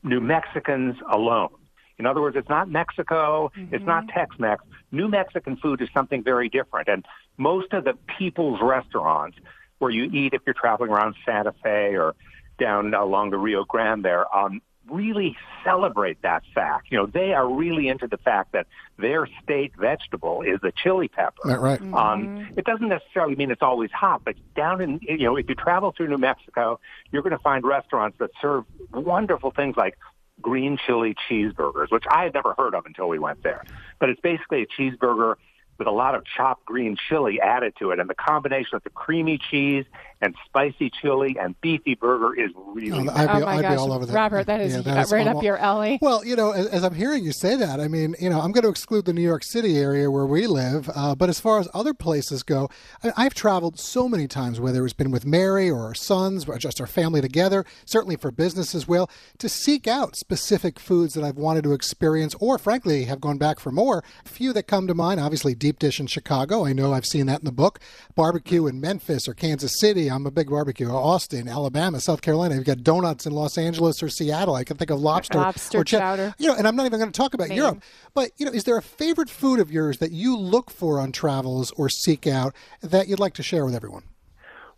New 0.07 0.21
Mexicans 0.21 0.97
alone. 1.11 1.51
In 1.99 2.07
other 2.07 2.21
words, 2.21 2.37
it's 2.37 2.49
not 2.49 2.71
Mexico, 2.71 3.51
mm-hmm. 3.57 3.75
it's 3.75 3.85
not 3.85 4.09
Tex 4.09 4.39
Mex. 4.39 4.63
New 4.93 5.09
Mexican 5.09 5.57
food 5.57 5.81
is 5.81 5.89
something 5.93 6.23
very 6.23 6.49
different. 6.49 6.89
And 6.89 7.05
most 7.37 7.73
of 7.73 7.85
the 7.85 7.95
people's 8.19 8.61
restaurants 8.63 9.37
where 9.79 9.91
you 9.91 10.05
eat 10.05 10.33
if 10.33 10.43
you're 10.47 10.55
traveling 10.55 10.91
around 10.91 11.17
Santa 11.25 11.53
Fe 11.63 11.97
or 11.97 12.15
down 12.59 12.95
along 12.95 13.31
the 13.31 13.39
Rio 13.39 13.65
Grande 13.65 14.05
there, 14.05 14.35
um, 14.35 14.63
really 14.91 15.37
celebrate 15.65 16.23
that 16.23 16.43
fact. 16.55 16.89
You 16.91 16.99
know, 16.99 17.07
they 17.07 17.33
are 17.33 17.49
really 17.49 17.89
into 17.89 18.07
the 18.07 18.17
fact 18.19 18.53
that 18.53 18.67
their 18.99 19.29
state 19.43 19.73
vegetable 19.77 20.43
is 20.43 20.61
the 20.63 20.73
chili 20.73 21.09
pepper. 21.09 21.43
That 21.45 21.61
right. 21.61 21.81
Mm-hmm. 21.81 21.95
Um, 21.95 22.49
it 22.57 22.65
doesn't 22.65 22.89
necessarily 22.89 23.37
mean 23.37 23.51
it's 23.51 23.63
always 23.63 23.91
hot, 23.91 24.23
but 24.25 24.37
down 24.55 24.81
in 24.81 25.01
you 25.03 25.25
know, 25.25 25.37
if 25.37 25.49
you 25.49 25.55
travel 25.55 25.93
through 25.97 26.09
New 26.09 26.19
Mexico, 26.19 26.81
you're 27.11 27.23
going 27.23 27.37
to 27.37 27.43
find 27.43 27.65
restaurants 27.65 28.19
that 28.19 28.31
serve 28.41 28.65
wonderful 28.93 29.51
things 29.51 29.77
like 29.77 29.97
green 30.41 30.79
chili 30.87 31.15
cheeseburgers, 31.29 31.91
which 31.91 32.05
I 32.11 32.25
had 32.25 32.35
never 32.35 32.55
heard 32.57 32.75
of 32.75 32.87
until 32.87 33.09
we 33.09 33.19
went 33.19 33.43
there. 33.43 33.65
But 33.99 34.11
it's 34.11 34.21
basically 34.21 34.63
a 34.63 34.67
cheeseburger 34.67 35.37
with 35.79 35.89
a 35.89 35.93
lot 35.93 36.15
of 36.15 36.25
chopped 36.25 36.65
green 36.65 36.97
chili 37.09 37.41
added 37.41 37.75
to 37.79 37.91
it. 37.91 37.99
And 37.99 38.09
the 38.09 38.15
combination 38.15 38.77
of 38.77 38.83
the 38.83 38.91
creamy 38.91 39.39
cheese 39.39 39.85
and 40.21 40.35
spicy 40.47 40.91
chili 40.91 41.37
and 41.39 41.61
beefy 41.61 41.95
burger 41.95 42.35
is 42.35 42.51
really. 42.57 43.09
Oh, 43.09 43.13
I'd 43.13 43.27
be, 43.27 43.33
oh 43.33 43.41
my 43.41 43.57
I'd 43.57 43.63
gosh, 43.63 43.73
be 43.73 43.77
all 43.77 43.93
over 43.93 44.07
that. 44.07 44.15
Robert, 44.15 44.47
that 44.47 44.61
is, 44.61 44.75
yeah, 44.75 44.81
that 44.81 44.99
is 45.05 45.13
right 45.13 45.27
almost, 45.27 45.39
up 45.39 45.45
your 45.45 45.59
alley. 45.59 45.99
Well, 46.01 46.25
you 46.25 46.37
know, 46.37 46.53
as, 46.53 46.67
as, 46.69 46.85
I'm 46.85 46.95
hearing 46.95 47.23
you 47.25 47.33
say 47.33 47.55
that, 47.57 47.81
I 47.81 47.89
mean, 47.89 48.15
you 48.19 48.31
know, 48.31 48.41
I'm 48.41 48.53
going 48.53 48.63
to 48.63 48.71
exclude 48.71 49.05
the 49.05 49.13
New 49.13 49.23
York 49.23 49.45
City 49.45 49.77
area 49.77 50.11
where 50.11 50.25
we 50.25 50.47
live. 50.47 50.91
Uh, 50.95 51.15
but 51.15 51.29
as 51.29 51.39
far 51.39 51.61
as 51.61 51.69
other 51.75 51.93
places 51.93 52.43
go, 52.43 52.71
I, 53.03 53.25
have 53.25 53.35
traveled 53.35 53.79
so 53.79 54.09
many 54.09 54.27
times, 54.27 54.59
whether 54.59 54.85
it's 54.85 54.95
been 54.95 55.11
with 55.11 55.27
Mary 55.27 55.69
or 55.71 55.85
our 55.85 55.95
sons 55.95 56.49
or 56.49 56.57
just 56.57 56.81
our 56.81 56.87
family 56.87 57.21
together, 57.21 57.67
certainly 57.85 58.17
for 58.17 58.31
business 58.31 58.75
as 58.75 58.89
well, 58.89 59.11
to 59.39 59.49
seek 59.49 59.87
out 59.87 60.17
specific 60.17 60.79
foods 60.79 61.13
that 61.15 61.25
I've 61.25 61.37
wanted 61.37 61.65
to 61.65 61.73
experience 61.73 62.35
or, 62.41 62.59
frankly, 62.59 63.05
have 63.05 63.21
gone 63.21 63.37
back 63.37 63.61
for 63.61 63.71
more. 63.71 64.03
A 64.25 64.29
few 64.29 64.55
that 64.55 64.67
come 64.67 64.87
to 64.87 64.95
mind, 64.95 65.21
obviously, 65.21 65.55
deep 65.67 65.81
dish 65.81 65.99
in 65.99 66.07
Chicago. 66.07 66.65
I 66.65 66.73
know 66.73 66.93
I've 66.93 67.05
seen 67.05 67.27
that 67.27 67.41
in 67.41 67.45
the 67.45 67.51
book. 67.51 67.81
Barbecue 68.15 68.69
in 68.69 68.81
Memphis 68.81 69.27
or 69.27 69.35
Kansas 69.35 69.81
City. 69.81 70.09
I'm 70.09 70.25
a 70.25 70.31
big 70.31 70.49
barbecue 70.49 70.89
Austin, 70.89 71.49
Alabama, 71.49 71.99
South 71.99 72.23
Carolina. 72.23 72.55
You've 72.55 72.65
got 72.65 72.85
donuts 72.85 73.27
in 73.27 73.33
Los 73.33 73.59
Angeles 73.59 74.01
or 74.01 74.09
Seattle. 74.09 74.55
I 74.55 74.63
can 74.63 74.77
think 74.77 74.91
of 74.91 75.01
lobster, 75.01 75.39
lobster 75.39 75.79
or 75.79 75.85
ch- 75.85 75.91
chowder. 75.91 76.33
You 76.39 76.47
know, 76.47 76.55
and 76.55 76.69
I'm 76.69 76.77
not 76.77 76.87
even 76.87 77.01
going 77.01 77.11
to 77.11 77.17
talk 77.17 77.35
about 77.35 77.49
Maine. 77.49 77.57
Europe. 77.59 77.83
But 78.15 78.31
you 78.37 78.47
know, 78.47 78.53
is 78.53 78.63
there 78.63 78.77
a 78.77 78.83
favorite 78.83 79.29
food 79.29 79.59
of 79.59 79.73
yours 79.73 79.99
that 79.99 80.13
you 80.13 80.37
look 80.37 80.71
for 80.71 81.01
on 81.01 81.11
travels 81.11 81.73
or 81.73 81.89
seek 81.89 82.29
out 82.29 82.55
that 82.81 83.09
you'd 83.09 83.19
like 83.19 83.35
to 83.35 83.43
share 83.43 83.65
with 83.65 83.75
everyone? 83.75 84.05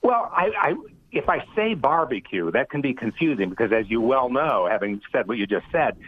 Well, 0.00 0.32
I, 0.34 0.50
I 0.58 0.74
if 1.12 1.28
I 1.28 1.44
say 1.54 1.74
barbecue, 1.74 2.50
that 2.52 2.70
can 2.70 2.80
be 2.80 2.94
confusing 2.94 3.50
because, 3.50 3.72
as 3.72 3.90
you 3.90 4.00
well 4.00 4.30
know, 4.30 4.66
having 4.70 5.02
said 5.12 5.28
what 5.28 5.36
you 5.36 5.46
just 5.46 5.66
said, 5.70 5.98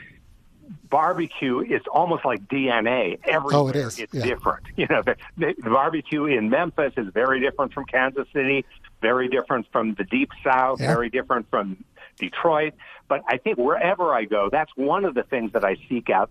barbecue 0.88 1.60
is 1.60 1.82
almost 1.92 2.24
like 2.24 2.46
DNA. 2.48 3.18
Everywhere 3.24 3.56
oh, 3.56 3.68
it 3.68 3.76
is. 3.76 3.98
It's 3.98 4.14
yeah. 4.14 4.24
different. 4.24 4.66
You 4.76 4.86
know, 4.88 5.02
the, 5.02 5.16
the 5.36 5.54
barbecue 5.70 6.24
in 6.24 6.48
Memphis 6.48 6.94
is 6.96 7.08
very 7.12 7.40
different 7.40 7.74
from 7.74 7.84
Kansas 7.84 8.26
City 8.32 8.64
very 9.00 9.28
different 9.28 9.66
from 9.72 9.94
the 9.94 10.04
deep 10.04 10.30
south, 10.44 10.80
yeah. 10.80 10.94
very 10.94 11.10
different 11.10 11.48
from 11.50 11.84
Detroit. 12.18 12.74
But 13.08 13.22
I 13.26 13.38
think 13.38 13.58
wherever 13.58 14.14
I 14.14 14.24
go, 14.24 14.48
that's 14.50 14.70
one 14.76 15.04
of 15.04 15.14
the 15.14 15.22
things 15.22 15.52
that 15.52 15.64
I 15.64 15.76
seek 15.88 16.10
out 16.10 16.30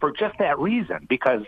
for 0.00 0.12
just 0.12 0.38
that 0.38 0.58
reason, 0.58 1.06
because 1.08 1.42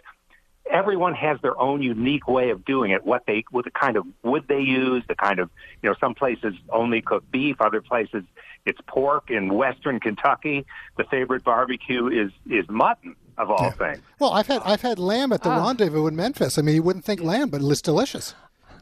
everyone 0.71 1.15
has 1.15 1.39
their 1.43 1.59
own 1.59 1.83
unique 1.83 2.29
way 2.29 2.51
of 2.51 2.65
doing 2.65 2.93
it. 2.93 3.05
What 3.05 3.25
they, 3.27 3.45
what 3.51 3.65
the 3.65 3.71
kind 3.71 3.97
of 3.97 4.07
wood 4.23 4.45
they 4.49 4.61
use, 4.61 5.03
the 5.09 5.15
kind 5.15 5.39
of, 5.39 5.51
you 5.83 5.91
know, 5.91 5.97
some 6.01 6.15
places 6.15 6.55
only 6.71 7.03
cook 7.03 7.25
beef, 7.31 7.61
other 7.61 7.81
places 7.81 8.25
it's 8.67 8.81
pork. 8.87 9.31
In 9.31 9.55
Western 9.55 10.01
Kentucky, 10.01 10.67
the 10.97 11.05
favorite 11.05 11.45
barbecue 11.45 12.09
is 12.09 12.31
is 12.51 12.69
mutton 12.69 13.17
of 13.39 13.51
all 13.51 13.63
yeah. 13.63 13.71
things. 13.71 14.03
Well, 14.19 14.33
I've 14.33 14.47
had 14.47 14.63
I've 14.65 14.83
had 14.83 14.99
lamb 14.99 15.33
at 15.33 15.43
the 15.43 15.51
ah. 15.51 15.67
rendezvous 15.67 16.07
in 16.07 16.17
Memphis. 16.17 16.59
I 16.59 16.63
mean, 16.63 16.75
you 16.75 16.83
wouldn't 16.83 17.05
think 17.05 17.23
lamb, 17.23 17.51
but 17.51 17.63
it's 17.63 17.83
delicious 17.83 18.35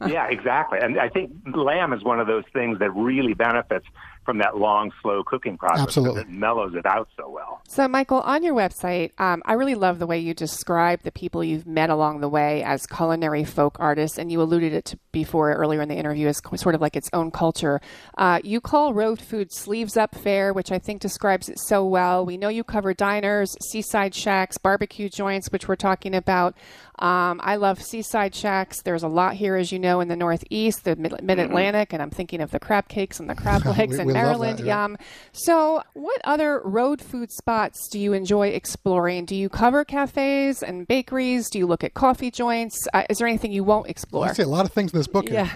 yeah, 0.07 0.27
exactly. 0.29 0.79
And 0.81 0.99
I 0.99 1.09
think 1.09 1.31
lamb 1.53 1.93
is 1.93 2.03
one 2.03 2.19
of 2.19 2.27
those 2.27 2.45
things 2.53 2.79
that 2.79 2.91
really 2.91 3.33
benefits 3.33 3.85
from 4.29 4.37
that 4.37 4.57
long, 4.57 4.91
slow 5.01 5.23
cooking 5.23 5.57
process. 5.57 5.81
Absolutely. 5.81 6.21
It 6.21 6.29
mellows 6.29 6.75
it 6.75 6.85
out 6.85 7.09
so 7.17 7.27
well. 7.27 7.61
So, 7.67 7.87
Michael, 7.87 8.19
on 8.19 8.43
your 8.43 8.53
website, 8.53 9.09
um, 9.19 9.41
I 9.43 9.53
really 9.53 9.73
love 9.73 9.97
the 9.97 10.05
way 10.05 10.19
you 10.19 10.35
describe 10.35 11.01
the 11.01 11.11
people 11.11 11.43
you've 11.43 11.65
met 11.65 11.89
along 11.89 12.19
the 12.19 12.29
way 12.29 12.61
as 12.61 12.85
culinary 12.85 13.43
folk 13.43 13.77
artists, 13.79 14.19
and 14.19 14.31
you 14.31 14.39
alluded 14.39 14.71
it 14.71 14.85
to 14.85 14.99
before 15.11 15.51
earlier 15.51 15.81
in 15.81 15.89
the 15.89 15.95
interview 15.95 16.27
as 16.27 16.39
sort 16.57 16.75
of 16.75 16.81
like 16.81 16.95
its 16.95 17.09
own 17.11 17.31
culture. 17.31 17.81
Uh, 18.19 18.39
you 18.43 18.61
call 18.61 18.93
road 18.93 19.19
food 19.19 19.51
sleeves 19.51 19.97
up 19.97 20.13
fare, 20.13 20.53
which 20.53 20.71
I 20.71 20.77
think 20.77 21.01
describes 21.01 21.49
it 21.49 21.57
so 21.59 21.83
well. 21.83 22.23
We 22.23 22.37
know 22.37 22.49
you 22.49 22.63
cover 22.63 22.93
diners, 22.93 23.57
seaside 23.71 24.13
shacks, 24.13 24.59
barbecue 24.59 25.09
joints, 25.09 25.51
which 25.51 25.67
we're 25.67 25.75
talking 25.75 26.13
about. 26.13 26.55
Um, 26.99 27.39
I 27.41 27.55
love 27.55 27.81
seaside 27.81 28.35
shacks. 28.35 28.81
There's 28.81 29.03
a 29.03 29.07
lot 29.07 29.33
here, 29.33 29.55
as 29.55 29.71
you 29.71 29.79
know, 29.79 30.01
in 30.01 30.09
the 30.09 30.17
Northeast, 30.17 30.83
the 30.83 30.95
Mid 30.97 31.39
Atlantic, 31.39 31.93
and 31.93 32.01
I'm 32.01 32.09
thinking 32.09 32.41
of 32.41 32.51
the 32.51 32.59
crab 32.59 32.89
cakes 32.89 33.19
and 33.19 33.29
the 33.29 33.35
crab 33.35 33.65
legs 33.77 33.97
we, 33.97 34.01
and 34.01 34.13
Maryland, 34.23 34.59
yum. 34.59 34.97
So, 35.31 35.81
what 35.93 36.21
other 36.23 36.61
road 36.63 37.01
food 37.01 37.31
spots 37.31 37.87
do 37.89 37.99
you 37.99 38.13
enjoy 38.13 38.49
exploring? 38.49 39.25
Do 39.25 39.35
you 39.35 39.49
cover 39.49 39.83
cafes 39.85 40.61
and 40.63 40.87
bakeries? 40.87 41.49
Do 41.49 41.59
you 41.59 41.67
look 41.67 41.83
at 41.83 41.93
coffee 41.93 42.31
joints? 42.31 42.87
Uh, 42.93 43.03
is 43.09 43.17
there 43.17 43.27
anything 43.27 43.51
you 43.51 43.63
won't 43.63 43.89
explore? 43.89 44.27
I 44.27 44.33
see 44.33 44.43
a 44.43 44.47
lot 44.47 44.65
of 44.65 44.71
things 44.71 44.93
in 44.93 44.99
this 44.99 45.07
book. 45.07 45.29
Here. 45.29 45.49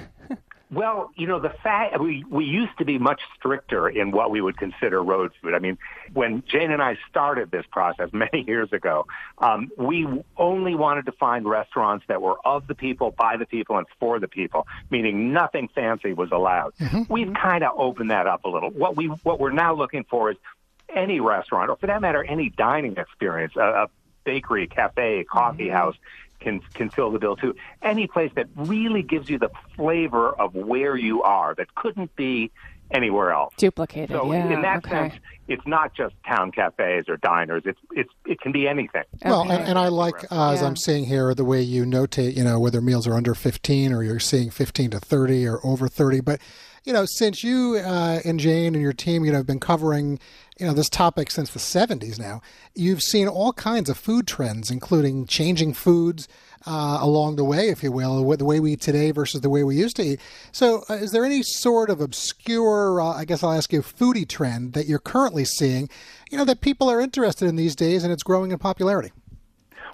Well, 0.73 1.11
you 1.15 1.27
know, 1.27 1.39
the 1.39 1.49
fact 1.49 1.99
we 1.99 2.23
we 2.29 2.45
used 2.45 2.77
to 2.79 2.85
be 2.85 2.97
much 2.97 3.21
stricter 3.37 3.87
in 3.87 4.11
what 4.11 4.31
we 4.31 4.41
would 4.41 4.57
consider 4.57 5.03
road 5.03 5.31
food. 5.41 5.53
I 5.53 5.59
mean, 5.59 5.77
when 6.13 6.43
Jane 6.47 6.71
and 6.71 6.81
I 6.81 6.97
started 7.09 7.51
this 7.51 7.65
process 7.71 8.09
many 8.13 8.43
years 8.47 8.73
ago, 8.73 9.05
um, 9.37 9.71
we 9.77 10.07
only 10.37 10.75
wanted 10.75 11.05
to 11.05 11.11
find 11.11 11.47
restaurants 11.47 12.05
that 12.07 12.21
were 12.21 12.37
of 12.45 12.67
the 12.67 12.75
people, 12.75 13.11
by 13.11 13.37
the 13.37 13.45
people, 13.45 13.77
and 13.77 13.85
for 13.99 14.19
the 14.19 14.27
people, 14.27 14.67
meaning 14.89 15.31
nothing 15.31 15.69
fancy 15.73 16.13
was 16.13 16.31
allowed. 16.31 16.73
Mm-hmm. 16.79 17.13
We've 17.13 17.33
kind 17.33 17.63
of 17.63 17.73
opened 17.77 18.11
that 18.11 18.27
up 18.27 18.45
a 18.45 18.49
little. 18.49 18.71
What 18.71 18.95
we 18.95 19.07
what 19.07 19.39
we're 19.39 19.51
now 19.51 19.75
looking 19.75 20.05
for 20.09 20.31
is 20.31 20.37
any 20.89 21.19
restaurant, 21.19 21.69
or 21.69 21.75
for 21.75 21.87
that 21.87 22.01
matter, 22.01 22.23
any 22.23 22.49
dining 22.49 22.97
experience, 22.97 23.53
a, 23.55 23.61
a 23.61 23.87
bakery, 24.23 24.67
cafe, 24.67 25.23
coffee 25.23 25.65
mm-hmm. 25.65 25.75
house 25.75 25.95
can 26.43 26.59
can 26.73 26.89
fill 26.89 27.11
the 27.11 27.19
bill 27.19 27.35
too. 27.35 27.55
Any 27.81 28.07
place 28.07 28.31
that 28.35 28.47
really 28.55 29.01
gives 29.01 29.29
you 29.29 29.39
the 29.39 29.49
flavor 29.75 30.29
of 30.39 30.53
where 30.53 30.95
you 30.95 31.23
are 31.23 31.55
that 31.55 31.73
couldn't 31.75 32.15
be 32.15 32.51
anywhere 32.91 33.31
else. 33.31 33.53
Duplicated. 33.57 34.11
So 34.11 34.31
yeah, 34.31 34.53
in 34.53 34.61
that 34.61 34.85
okay. 34.85 35.09
sense, 35.09 35.13
it's 35.47 35.65
not 35.65 35.93
just 35.93 36.15
town 36.25 36.51
cafes 36.51 37.05
or 37.07 37.17
diners. 37.17 37.63
It's 37.65 37.79
it's 37.91 38.09
it 38.25 38.39
can 38.39 38.51
be 38.51 38.67
anything. 38.67 39.03
Well, 39.25 39.41
and, 39.49 39.63
and 39.63 39.79
I 39.79 39.87
like 39.87 40.31
uh, 40.31 40.51
as 40.51 40.61
yeah. 40.61 40.67
I'm 40.67 40.75
seeing 40.75 41.05
here 41.05 41.33
the 41.33 41.45
way 41.45 41.61
you 41.61 41.85
notate, 41.85 42.35
you 42.35 42.43
know, 42.43 42.59
whether 42.59 42.81
meals 42.81 43.07
are 43.07 43.13
under 43.13 43.33
15 43.33 43.91
or 43.91 44.03
you're 44.03 44.19
seeing 44.19 44.49
15 44.49 44.91
to 44.91 44.99
30 44.99 45.47
or 45.47 45.65
over 45.65 45.87
30, 45.87 46.21
but 46.21 46.39
you 46.83 46.91
know, 46.91 47.05
since 47.05 47.43
you 47.43 47.77
uh, 47.77 48.19
and 48.25 48.39
Jane 48.39 48.75
and 48.75 48.81
your 48.81 48.93
team, 48.93 49.23
you 49.23 49.31
know, 49.31 49.37
have 49.37 49.47
been 49.47 49.59
covering, 49.59 50.19
you 50.59 50.65
know, 50.65 50.73
this 50.73 50.89
topic 50.89 51.31
since 51.31 51.49
the 51.49 51.59
70s 51.59 52.19
now, 52.19 52.41
you've 52.75 53.01
seen 53.01 53.27
all 53.27 53.53
kinds 53.53 53.89
of 53.89 53.97
food 53.97 54.27
trends, 54.27 54.69
including 54.69 55.25
changing 55.25 55.73
foods 55.73 56.27
uh, 56.65 56.97
along 57.01 57.37
the 57.37 57.43
way, 57.43 57.69
if 57.69 57.83
you 57.83 57.91
will, 57.91 58.25
the 58.35 58.45
way 58.45 58.59
we 58.59 58.73
eat 58.73 58.81
today 58.81 59.11
versus 59.11 59.41
the 59.41 59.49
way 59.49 59.63
we 59.63 59.75
used 59.75 59.95
to 59.95 60.03
eat. 60.03 60.19
So, 60.51 60.83
uh, 60.89 60.95
is 60.95 61.11
there 61.11 61.25
any 61.25 61.41
sort 61.41 61.89
of 61.89 62.01
obscure, 62.01 63.01
uh, 63.01 63.13
I 63.13 63.25
guess 63.25 63.43
I'll 63.43 63.53
ask 63.53 63.71
you, 63.71 63.81
foodie 63.81 64.27
trend 64.27 64.73
that 64.73 64.85
you're 64.85 64.99
currently 64.99 65.45
seeing, 65.45 65.89
you 66.31 66.37
know, 66.37 66.45
that 66.45 66.61
people 66.61 66.89
are 66.89 66.99
interested 66.99 67.47
in 67.47 67.55
these 67.55 67.75
days 67.75 68.03
and 68.03 68.11
it's 68.11 68.23
growing 68.23 68.51
in 68.51 68.59
popularity? 68.59 69.11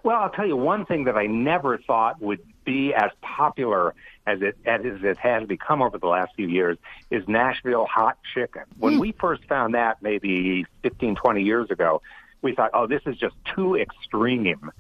Well, 0.04 0.18
I'll 0.18 0.30
tell 0.30 0.48
you 0.48 0.56
one 0.56 0.86
thing 0.86 1.04
that 1.04 1.18
I 1.18 1.28
never 1.28 1.78
thought 1.78 2.22
would 2.22 2.40
be 2.70 2.94
as 2.94 3.10
popular 3.22 3.96
as 4.28 4.42
it 4.44 4.56
as 4.64 4.82
it 4.84 5.18
has 5.18 5.48
become 5.48 5.82
over 5.82 5.98
the 5.98 6.08
last 6.08 6.36
few 6.36 6.48
years 6.48 6.78
is 7.10 7.28
Nashville 7.28 7.88
hot 7.88 8.20
chicken. 8.36 8.64
When 8.78 8.96
mm. 8.96 9.00
we 9.00 9.12
first 9.14 9.44
found 9.46 9.74
that 9.74 10.04
maybe 10.04 10.66
15, 10.84 11.16
20 11.16 11.42
years 11.42 11.72
ago, 11.72 12.04
we 12.44 12.54
thought, 12.54 12.70
oh, 12.76 12.86
this 12.86 13.02
is 13.08 13.18
just 13.18 13.36
too 13.56 13.76
extreme 13.76 14.72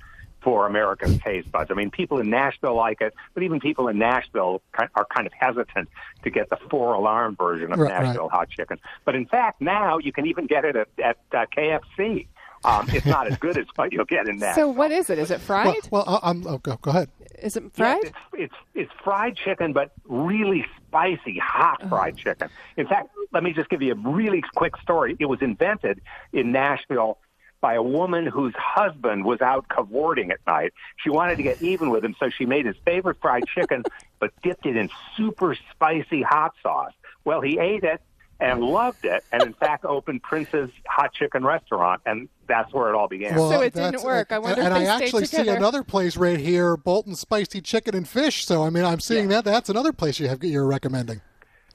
for 0.41 0.67
American 0.67 1.17
taste 1.17 1.51
buds. 1.51 1.71
I 1.71 1.73
mean, 1.73 1.89
people 1.89 2.19
in 2.19 2.29
Nashville 2.29 2.75
like 2.75 3.01
it, 3.01 3.13
but 3.33 3.41
even 3.41 3.59
people 3.59 3.87
in 3.87 3.97
Nashville 3.97 4.61
are 4.95 5.07
kind 5.13 5.25
of 5.25 5.33
hesitant 5.33 5.89
to 6.23 6.29
get 6.29 6.49
the 6.49 6.57
four 6.69 6.93
alarm 6.93 7.35
version 7.35 7.73
of 7.73 7.79
right, 7.79 7.89
Nashville 7.89 8.27
right. 8.27 8.31
hot 8.31 8.49
chicken. 8.49 8.79
But 9.03 9.15
in 9.15 9.25
fact, 9.25 9.61
now 9.61 9.97
you 9.97 10.13
can 10.13 10.27
even 10.27 10.45
get 10.45 10.63
it 10.63 10.75
at, 10.75 10.87
at 11.03 11.17
uh, 11.33 11.45
KFC. 11.57 12.27
Um, 12.63 12.87
it's 12.89 13.05
not 13.05 13.27
as 13.27 13.37
good 13.37 13.57
as 13.57 13.65
what 13.75 13.91
you'll 13.91 14.05
get 14.05 14.27
in 14.27 14.37
that. 14.39 14.55
So 14.55 14.67
what 14.67 14.91
is 14.91 15.09
it? 15.09 15.17
Is 15.17 15.31
it 15.31 15.41
fried? 15.41 15.75
Well, 15.91 16.03
well 16.05 16.19
I'm, 16.23 16.45
oh, 16.45 16.57
go, 16.57 16.77
go 16.81 16.91
ahead. 16.91 17.09
Is 17.41 17.55
it 17.55 17.63
fried? 17.73 17.99
Yes, 18.03 18.13
it's, 18.33 18.33
it's, 18.33 18.55
it's 18.75 18.91
fried 19.03 19.37
chicken, 19.37 19.73
but 19.73 19.91
really 20.05 20.65
spicy, 20.87 21.39
hot 21.39 21.87
fried 21.87 22.15
uh-huh. 22.15 22.23
chicken. 22.23 22.49
In 22.77 22.87
fact, 22.87 23.09
let 23.31 23.43
me 23.43 23.53
just 23.53 23.69
give 23.69 23.81
you 23.81 23.93
a 23.93 24.09
really 24.09 24.43
quick 24.55 24.75
story. 24.77 25.15
It 25.19 25.25
was 25.25 25.41
invented 25.41 26.01
in 26.33 26.51
Nashville 26.51 27.17
by 27.61 27.73
a 27.73 27.83
woman 27.83 28.25
whose 28.25 28.53
husband 28.57 29.25
was 29.25 29.41
out 29.41 29.67
cavorting 29.69 30.31
at 30.31 30.39
night. 30.47 30.73
She 30.97 31.09
wanted 31.09 31.37
to 31.37 31.43
get 31.43 31.61
even 31.61 31.89
with 31.89 32.03
him, 32.03 32.15
so 32.19 32.29
she 32.29 32.45
made 32.45 32.65
his 32.65 32.75
favorite 32.85 33.17
fried 33.21 33.43
chicken, 33.47 33.83
but 34.19 34.31
dipped 34.41 34.65
it 34.65 34.75
in 34.75 34.89
super 35.15 35.55
spicy 35.71 36.21
hot 36.21 36.53
sauce. 36.61 36.93
Well, 37.25 37.41
he 37.41 37.59
ate 37.59 37.83
it 37.83 38.01
and 38.39 38.61
loved 38.61 39.05
it, 39.05 39.23
and 39.31 39.43
in 39.43 39.53
fact 39.53 39.85
opened 39.85 40.23
Prince's 40.23 40.69
Hot 40.87 41.13
Chicken 41.13 41.45
Restaurant, 41.45 42.01
and 42.05 42.29
that's 42.47 42.73
where 42.73 42.89
it 42.89 42.95
all 42.95 43.07
began. 43.07 43.37
So 43.37 43.61
it 43.61 43.73
didn't 43.73 44.03
work. 44.03 44.31
I 44.31 44.35
and- 44.35 44.43
wonder 44.43 44.61
and, 44.61 44.73
if 44.73 44.79
they 44.79 44.87
I 44.87 44.95
stayed 44.95 45.05
actually 45.05 45.25
see 45.25 45.47
another 45.47 45.83
place 45.83 46.17
right 46.17 46.39
here, 46.39 46.77
Bolton 46.77 47.15
Spicy 47.15 47.61
Chicken 47.61 47.95
and 47.95 48.07
Fish. 48.07 48.45
So 48.45 48.63
I 48.63 48.69
mean, 48.69 48.85
I'm 48.85 48.99
seeing 48.99 49.27
that. 49.29 49.43
That's 49.43 49.69
another 49.69 49.93
place 49.93 50.19
you 50.19 50.27
have 50.27 50.43
you're 50.43 50.65
recommending. 50.65 51.21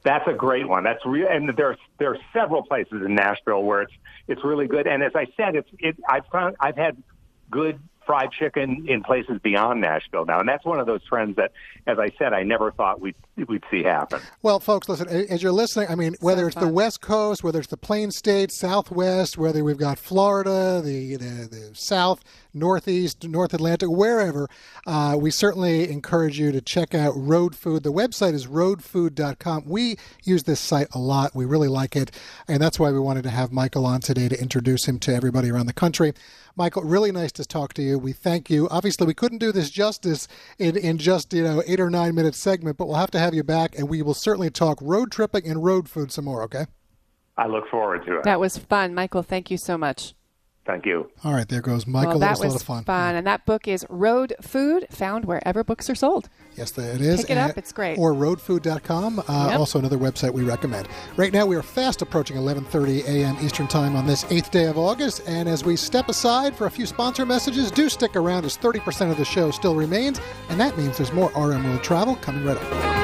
That's 0.05 0.27
a 0.29 0.35
great 0.35 0.69
one. 0.69 0.85
That's 0.85 1.05
real, 1.07 1.29
and 1.29 1.49
there's 1.57 1.79
there 1.99 2.11
are 2.11 2.19
several 2.33 2.63
places 2.63 3.03
in 3.05 3.15
Nashville 3.15 3.63
where 3.63 3.83
it's 3.83 3.93
it's 4.29 4.45
really 4.45 4.67
good. 4.67 4.87
And 4.87 5.03
as 5.03 5.13
I 5.15 5.27
said, 5.37 5.57
it's 5.57 5.69
it. 5.79 5.97
I've 6.09 6.27
found 6.27 6.57
I've 6.61 6.77
had 6.77 7.03
good 7.51 7.79
fried 8.07 8.31
chicken 8.33 8.87
in 8.89 9.03
places 9.03 9.41
beyond 9.43 9.81
Nashville 9.81 10.27
now, 10.27 10.41
and 10.41 10.49
that's 10.49 10.65
one 10.65 10.79
of 10.79 10.87
those 10.87 11.03
trends 11.05 11.37
that, 11.37 11.53
as 11.87 11.99
I 11.99 12.11
said, 12.19 12.33
I 12.35 12.43
never 12.43 12.71
thought 12.71 13.01
we'd 13.01 13.15
we'd 13.49 13.65
see 13.71 13.83
happen. 13.83 14.21
Well, 14.43 14.61
folks, 14.61 14.89
listen. 14.89 15.09
As 15.09 15.43
you're 15.43 15.53
listening, 15.53 15.89
I 15.89 15.95
mean, 15.95 16.15
whether 16.21 16.47
it's 16.47 16.57
the. 16.57 16.75
West 16.75 17.01
Coast, 17.01 17.45
whether 17.45 17.61
it's 17.61 17.69
the 17.69 17.77
Plain 17.77 18.11
States, 18.11 18.57
Southwest, 18.57 19.39
whether 19.39 19.63
we've 19.63 19.79
got 19.79 19.99
Florida, 19.99 20.83
the 20.85 21.17
the, 21.17 21.49
the 21.49 21.71
South, 21.73 22.23
Northeast, 22.53 23.25
North 23.25 23.55
Atlantic, 23.55 23.89
wherever, 23.89 24.49
uh, 24.87 25.17
we 25.19 25.31
certainly 25.31 25.89
encourage 25.89 26.39
you 26.39 26.51
to 26.51 26.61
check 26.61 26.95
out 26.95 27.13
Road 27.17 27.55
Food. 27.55 27.85
The 27.85 27.93
website 27.93 28.35
is 28.35 28.47
roadfood.com. 28.47 29.65
We 29.67 29.97
use 30.25 30.43
this 30.43 30.61
site 30.61 30.89
a 30.93 30.99
lot. 30.99 31.35
We 31.35 31.45
really 31.45 31.69
like 31.69 31.95
it, 31.95 32.11
and 32.49 32.61
that's 32.61 32.79
why 32.79 32.91
we 32.91 32.99
wanted 32.99 33.23
to 33.23 33.31
have 33.31 33.53
Michael 33.53 33.87
on 33.87 34.01
today 34.01 34.29
to 34.29 34.41
introduce 34.41 34.87
him 34.87 34.99
to 35.01 35.15
everybody 35.15 35.51
around 35.51 35.67
the 35.67 35.73
country. 35.73 36.13
Michael, 36.57 36.83
really 36.85 37.11
nice 37.11 37.33
to 37.33 37.45
talk 37.45 37.75
to 37.75 37.83
you. 37.83 37.99
We 37.99 38.13
thank 38.13 38.49
you. 38.49 38.69
Obviously, 38.69 39.07
we 39.07 39.15
couldn't 39.15 39.39
do 39.39 39.51
this 39.51 39.71
justice 39.71 40.29
in, 40.59 40.77
in 40.77 40.99
just 40.99 41.33
you 41.33 41.43
know 41.43 41.63
eight 41.67 41.81
or 41.81 41.91
nine 41.91 42.15
minute 42.15 42.35
segment, 42.35 42.77
but 42.77 42.87
we'll 42.87 42.97
have 42.97 43.11
to 43.13 43.19
have 43.25 43.35
you 43.35 43.43
back, 43.43 43.77
and 43.79 43.89
we 43.89 44.03
will 44.03 44.15
certainly 44.15 44.51
talk 44.51 44.79
road 44.81 45.11
tripping 45.11 45.47
and 45.47 45.65
road 45.65 45.89
food 45.89 46.13
some 46.13 46.27
more. 46.27 46.43
Okay. 46.45 46.67
I 47.37 47.47
look 47.47 47.69
forward 47.69 48.05
to 48.07 48.19
it. 48.19 48.23
That 48.25 48.39
was 48.39 48.59
fun. 48.59 48.95
Michael, 48.95 49.23
thank 49.23 49.51
you 49.51 49.57
so 49.57 49.77
much. 49.77 50.15
Thank 50.67 50.87
you. 50.87 51.11
All 51.25 51.35
right, 51.35 51.47
there 51.47 51.61
goes 51.61 51.87
Michael. 51.87 52.13
well, 52.13 52.19
that 52.21 52.39
was 52.39 52.55
a 52.55 52.65
lot 52.71 52.81
of 52.81 52.87
fun. 52.87 53.17
And 53.17 53.27
that 53.27 53.45
book 53.45 53.69
is 53.69 53.85
Road 53.91 54.35
Food, 54.41 54.87
found 54.91 55.27
wherever 55.27 55.63
books 55.63 55.91
are 55.91 55.95
sold. 55.95 56.31
Yes, 56.57 56.79
it 56.79 57.03
is. 57.03 57.21
Pick 57.21 57.31
it 57.33 57.37
up. 57.37 57.59
It's 57.59 57.71
great. 57.71 57.99
Or 57.99 58.15
roadfood.com, 58.15 59.19
uh, 59.19 59.49
Yep. 59.51 59.59
also 59.59 59.79
another 59.79 59.99
website 59.99 60.31
we 60.33 60.43
recommend. 60.43 60.89
Right 61.19 61.35
now, 61.35 61.45
we 61.45 61.55
are 61.57 61.63
fast 61.63 62.01
approaching 62.01 62.39
11:30 62.39 63.03
a.m. 63.07 63.37
Eastern 63.43 63.67
Time 63.67 63.95
on 63.95 64.07
this 64.07 64.25
eighth 64.31 64.51
day 64.53 64.65
of 64.65 64.79
August. 64.79 65.21
And 65.27 65.51
as 65.51 65.65
we 65.65 65.77
step 65.77 66.09
aside 66.09 66.57
for 66.57 66.67
a 66.67 66.71
few 66.71 66.87
sponsor 66.87 67.27
messages, 67.27 67.71
do 67.71 67.91
stick 67.91 68.17
around 68.17 68.47
as 68.47 68.57
30% 68.57 69.11
of 69.11 69.19
the 69.19 69.25
show 69.27 69.51
still 69.51 69.75
remains, 69.75 70.19
and 70.49 70.59
that 70.59 70.79
means 70.79 70.97
there's 70.97 71.13
more 71.13 71.31
RM 71.37 71.65
World 71.65 71.83
Travel 71.83 72.17
coming 72.17 72.43
right 72.43 72.57
up. 72.57 73.04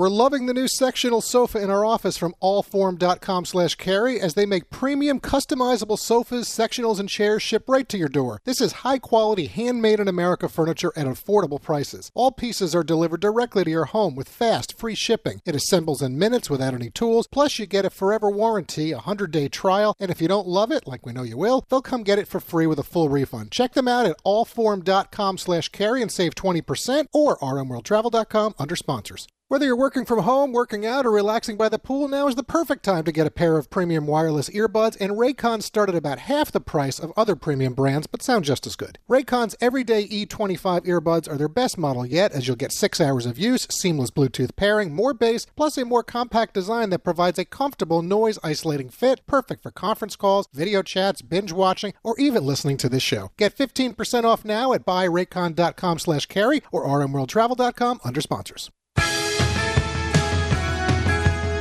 We're 0.00 0.08
loving 0.08 0.46
the 0.46 0.54
new 0.54 0.66
sectional 0.66 1.20
sofa 1.20 1.62
in 1.62 1.68
our 1.68 1.84
office 1.84 2.16
from 2.16 2.34
allform.com 2.42 3.44
slash 3.44 3.74
carey 3.74 4.18
as 4.18 4.32
they 4.32 4.46
make 4.46 4.70
premium 4.70 5.20
customizable 5.20 5.98
sofas, 5.98 6.48
sectionals, 6.48 6.98
and 6.98 7.06
chairs 7.06 7.42
shipped 7.42 7.68
right 7.68 7.86
to 7.90 7.98
your 7.98 8.08
door. 8.08 8.40
This 8.46 8.62
is 8.62 8.80
high 8.80 8.98
quality, 8.98 9.44
handmade 9.44 10.00
in 10.00 10.08
America 10.08 10.48
furniture 10.48 10.90
at 10.96 11.06
affordable 11.06 11.60
prices. 11.60 12.10
All 12.14 12.32
pieces 12.32 12.74
are 12.74 12.82
delivered 12.82 13.20
directly 13.20 13.62
to 13.62 13.70
your 13.70 13.84
home 13.84 14.16
with 14.16 14.26
fast, 14.26 14.78
free 14.78 14.94
shipping. 14.94 15.42
It 15.44 15.54
assembles 15.54 16.00
in 16.00 16.18
minutes 16.18 16.48
without 16.48 16.72
any 16.72 16.88
tools, 16.88 17.26
plus 17.26 17.58
you 17.58 17.66
get 17.66 17.84
a 17.84 17.90
forever 17.90 18.30
warranty, 18.30 18.92
a 18.92 19.00
100-day 19.00 19.48
trial, 19.48 19.94
and 20.00 20.10
if 20.10 20.22
you 20.22 20.28
don't 20.28 20.48
love 20.48 20.72
it, 20.72 20.86
like 20.86 21.04
we 21.04 21.12
know 21.12 21.24
you 21.24 21.36
will, 21.36 21.66
they'll 21.68 21.82
come 21.82 22.04
get 22.04 22.18
it 22.18 22.26
for 22.26 22.40
free 22.40 22.66
with 22.66 22.78
a 22.78 22.82
full 22.82 23.10
refund. 23.10 23.50
Check 23.50 23.74
them 23.74 23.86
out 23.86 24.06
at 24.06 24.16
allform.com 24.24 25.36
slash 25.36 25.68
carey 25.68 26.00
and 26.00 26.10
save 26.10 26.34
20% 26.34 27.04
or 27.12 27.36
rmworldtravel.com 27.36 28.54
under 28.58 28.76
sponsors. 28.76 29.28
Whether 29.50 29.66
you're 29.66 29.74
working 29.74 30.04
from 30.04 30.20
home, 30.20 30.52
working 30.52 30.86
out, 30.86 31.04
or 31.04 31.10
relaxing 31.10 31.56
by 31.56 31.68
the 31.68 31.76
pool, 31.80 32.06
now 32.06 32.28
is 32.28 32.36
the 32.36 32.44
perfect 32.44 32.84
time 32.84 33.02
to 33.02 33.10
get 33.10 33.26
a 33.26 33.32
pair 33.32 33.56
of 33.56 33.68
premium 33.68 34.06
wireless 34.06 34.48
earbuds, 34.50 34.96
and 35.00 35.14
Raycon 35.14 35.60
start 35.60 35.88
at 35.88 35.96
about 35.96 36.20
half 36.20 36.52
the 36.52 36.60
price 36.60 37.00
of 37.00 37.12
other 37.16 37.34
premium 37.34 37.74
brands, 37.74 38.06
but 38.06 38.22
sound 38.22 38.44
just 38.44 38.64
as 38.64 38.76
good. 38.76 39.00
Raycon's 39.08 39.56
everyday 39.60 40.06
E25 40.06 40.82
earbuds 40.82 41.28
are 41.28 41.36
their 41.36 41.48
best 41.48 41.78
model 41.78 42.06
yet, 42.06 42.30
as 42.30 42.46
you'll 42.46 42.54
get 42.54 42.70
six 42.70 43.00
hours 43.00 43.26
of 43.26 43.40
use, 43.40 43.66
seamless 43.68 44.12
Bluetooth 44.12 44.54
pairing, 44.54 44.94
more 44.94 45.12
bass, 45.12 45.46
plus 45.56 45.76
a 45.76 45.84
more 45.84 46.04
compact 46.04 46.54
design 46.54 46.90
that 46.90 47.00
provides 47.00 47.36
a 47.36 47.44
comfortable 47.44 48.02
noise 48.02 48.38
isolating 48.44 48.88
fit, 48.88 49.26
perfect 49.26 49.64
for 49.64 49.72
conference 49.72 50.14
calls, 50.14 50.46
video 50.54 50.80
chats, 50.80 51.22
binge 51.22 51.50
watching, 51.50 51.92
or 52.04 52.14
even 52.20 52.44
listening 52.44 52.76
to 52.76 52.88
this 52.88 53.02
show. 53.02 53.32
Get 53.36 53.58
15% 53.58 54.22
off 54.22 54.44
now 54.44 54.72
at 54.72 54.86
buyraycon.com 54.86 55.98
slash 55.98 56.26
carey 56.26 56.62
or 56.70 56.86
rmworldtravel.com 56.86 57.98
under 58.04 58.20
sponsors. 58.20 58.70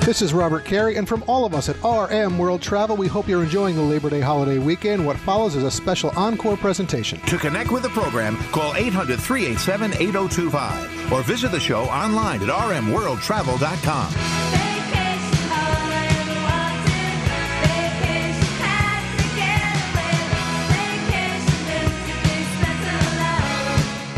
This 0.09 0.23
is 0.23 0.33
Robert 0.33 0.65
Carey, 0.65 0.95
and 0.95 1.07
from 1.07 1.23
all 1.27 1.45
of 1.45 1.53
us 1.53 1.69
at 1.69 1.75
RM 1.83 2.39
World 2.39 2.63
Travel, 2.63 2.97
we 2.97 3.05
hope 3.05 3.27
you're 3.27 3.43
enjoying 3.43 3.75
the 3.75 3.83
Labor 3.83 4.09
Day 4.09 4.21
holiday 4.21 4.57
weekend. 4.57 5.05
What 5.05 5.17
follows 5.17 5.55
is 5.55 5.61
a 5.61 5.69
special 5.69 6.09
encore 6.17 6.57
presentation. 6.57 7.21
To 7.27 7.37
connect 7.37 7.69
with 7.69 7.83
the 7.83 7.89
program, 7.89 8.35
call 8.51 8.73
800 8.73 9.19
387 9.19 10.01
8025 10.01 11.13
or 11.13 11.21
visit 11.21 11.51
the 11.51 11.59
show 11.59 11.83
online 11.83 12.41
at 12.41 12.49
rmworldtravel.com. 12.49 14.68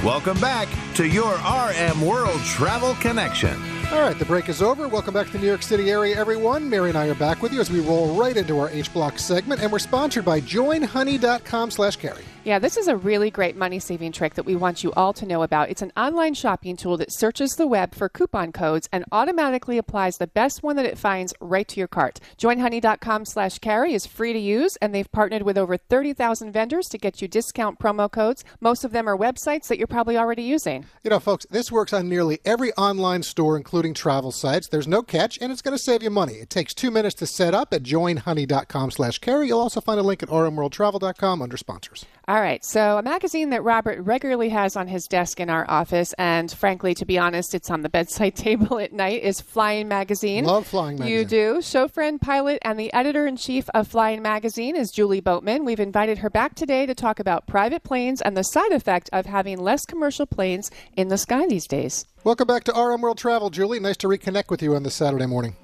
Welcome 0.03 0.39
back 0.39 0.67
to 0.95 1.05
your 1.07 1.35
RM 1.35 2.01
World 2.01 2.41
Travel 2.41 2.95
Connection. 2.95 3.55
All 3.91 4.01
right, 4.01 4.17
the 4.17 4.25
break 4.25 4.49
is 4.49 4.59
over. 4.59 4.87
Welcome 4.87 5.13
back 5.13 5.27
to 5.27 5.33
the 5.33 5.37
New 5.37 5.45
York 5.45 5.61
City 5.61 5.91
area, 5.91 6.17
everyone. 6.17 6.67
Mary 6.67 6.89
and 6.89 6.97
I 6.97 7.05
are 7.09 7.13
back 7.13 7.43
with 7.43 7.53
you 7.53 7.61
as 7.61 7.69
we 7.69 7.81
roll 7.81 8.15
right 8.19 8.35
into 8.35 8.57
our 8.57 8.71
H 8.71 8.91
Block 8.91 9.19
segment, 9.19 9.61
and 9.61 9.71
we're 9.71 9.77
sponsored 9.77 10.25
by 10.25 10.41
joinhoney.com 10.41 11.69
slash 11.69 11.97
carey. 11.97 12.23
Yeah, 12.43 12.57
this 12.57 12.75
is 12.75 12.87
a 12.87 12.97
really 12.97 13.29
great 13.29 13.55
money 13.55 13.77
saving 13.77 14.13
trick 14.13 14.33
that 14.33 14.47
we 14.47 14.55
want 14.55 14.83
you 14.83 14.91
all 14.93 15.13
to 15.13 15.27
know 15.27 15.43
about. 15.43 15.69
It's 15.69 15.83
an 15.83 15.91
online 15.95 16.33
shopping 16.33 16.75
tool 16.75 16.97
that 16.97 17.13
searches 17.13 17.55
the 17.55 17.67
web 17.67 17.93
for 17.93 18.09
coupon 18.09 18.51
codes 18.51 18.89
and 18.91 19.05
automatically 19.11 19.77
applies 19.77 20.17
the 20.17 20.25
best 20.25 20.63
one 20.63 20.75
that 20.77 20.87
it 20.87 20.97
finds 20.97 21.35
right 21.39 21.67
to 21.67 21.79
your 21.79 21.87
cart. 21.87 22.19
Joinhoney.com 22.39 23.25
slash 23.25 23.59
carey 23.59 23.93
is 23.93 24.07
free 24.07 24.33
to 24.33 24.39
use, 24.39 24.75
and 24.77 24.93
they've 24.93 25.11
partnered 25.11 25.43
with 25.43 25.55
over 25.55 25.77
30,000 25.77 26.51
vendors 26.51 26.89
to 26.89 26.97
get 26.97 27.21
you 27.21 27.27
discount 27.27 27.77
promo 27.77 28.11
codes. 28.11 28.43
Most 28.59 28.83
of 28.83 28.91
them 28.91 29.07
are 29.07 29.15
websites 29.15 29.67
that 29.67 29.77
you're 29.77 29.85
probably 29.85 30.17
already 30.17 30.41
using. 30.41 30.87
You 31.03 31.11
know, 31.11 31.19
folks, 31.19 31.45
this 31.51 31.71
works 31.71 31.93
on 31.93 32.09
nearly 32.09 32.39
every 32.43 32.73
online 32.73 33.21
store, 33.21 33.55
including 33.55 33.93
travel 33.93 34.31
sites. 34.31 34.67
There's 34.67 34.87
no 34.87 35.03
catch, 35.03 35.37
and 35.39 35.51
it's 35.51 35.61
going 35.61 35.77
to 35.77 35.83
save 35.83 36.01
you 36.01 36.09
money. 36.09 36.33
It 36.37 36.49
takes 36.49 36.73
two 36.73 36.89
minutes 36.89 37.13
to 37.15 37.27
set 37.27 37.53
up 37.53 37.71
at 37.71 37.83
joinhoney.com 37.83 38.89
slash 38.89 39.19
carey. 39.19 39.49
You'll 39.49 39.59
also 39.59 39.79
find 39.79 39.99
a 39.99 40.03
link 40.03 40.23
at 40.23 40.29
rmworldtravel.com 40.29 41.39
under 41.43 41.57
sponsors. 41.57 42.07
All 42.31 42.39
right, 42.39 42.63
so 42.63 42.97
a 42.97 43.01
magazine 43.01 43.49
that 43.49 43.61
Robert 43.61 43.99
regularly 44.03 44.47
has 44.47 44.77
on 44.77 44.87
his 44.87 45.05
desk 45.05 45.41
in 45.41 45.49
our 45.49 45.69
office, 45.69 46.13
and 46.17 46.49
frankly, 46.49 46.93
to 46.93 47.03
be 47.03 47.17
honest, 47.17 47.53
it's 47.53 47.69
on 47.69 47.81
the 47.81 47.89
bedside 47.89 48.35
table 48.37 48.79
at 48.79 48.93
night, 48.93 49.21
is 49.21 49.41
Flying 49.41 49.89
Magazine. 49.89 50.45
Love 50.45 50.65
Flying 50.65 50.97
Magazine. 50.97 51.13
You 51.13 51.25
do. 51.25 51.61
Show 51.61 51.89
friend, 51.89 52.21
pilot, 52.21 52.59
and 52.61 52.79
the 52.79 52.93
editor 52.93 53.27
in 53.27 53.35
chief 53.35 53.69
of 53.73 53.89
Flying 53.89 54.21
Magazine 54.21 54.77
is 54.77 54.91
Julie 54.91 55.19
Boatman. 55.19 55.65
We've 55.65 55.81
invited 55.81 56.19
her 56.19 56.29
back 56.29 56.55
today 56.55 56.85
to 56.85 56.95
talk 56.95 57.19
about 57.19 57.47
private 57.47 57.83
planes 57.83 58.21
and 58.21 58.37
the 58.37 58.45
side 58.45 58.71
effect 58.71 59.09
of 59.11 59.25
having 59.25 59.59
less 59.59 59.85
commercial 59.85 60.25
planes 60.25 60.71
in 60.95 61.09
the 61.09 61.17
sky 61.17 61.45
these 61.49 61.67
days. 61.67 62.05
Welcome 62.23 62.47
back 62.47 62.63
to 62.63 62.71
RM 62.71 63.01
World 63.01 63.17
Travel, 63.17 63.49
Julie. 63.49 63.81
Nice 63.81 63.97
to 63.97 64.07
reconnect 64.07 64.49
with 64.49 64.61
you 64.61 64.73
on 64.73 64.83
this 64.83 64.95
Saturday 64.95 65.25
morning. 65.25 65.57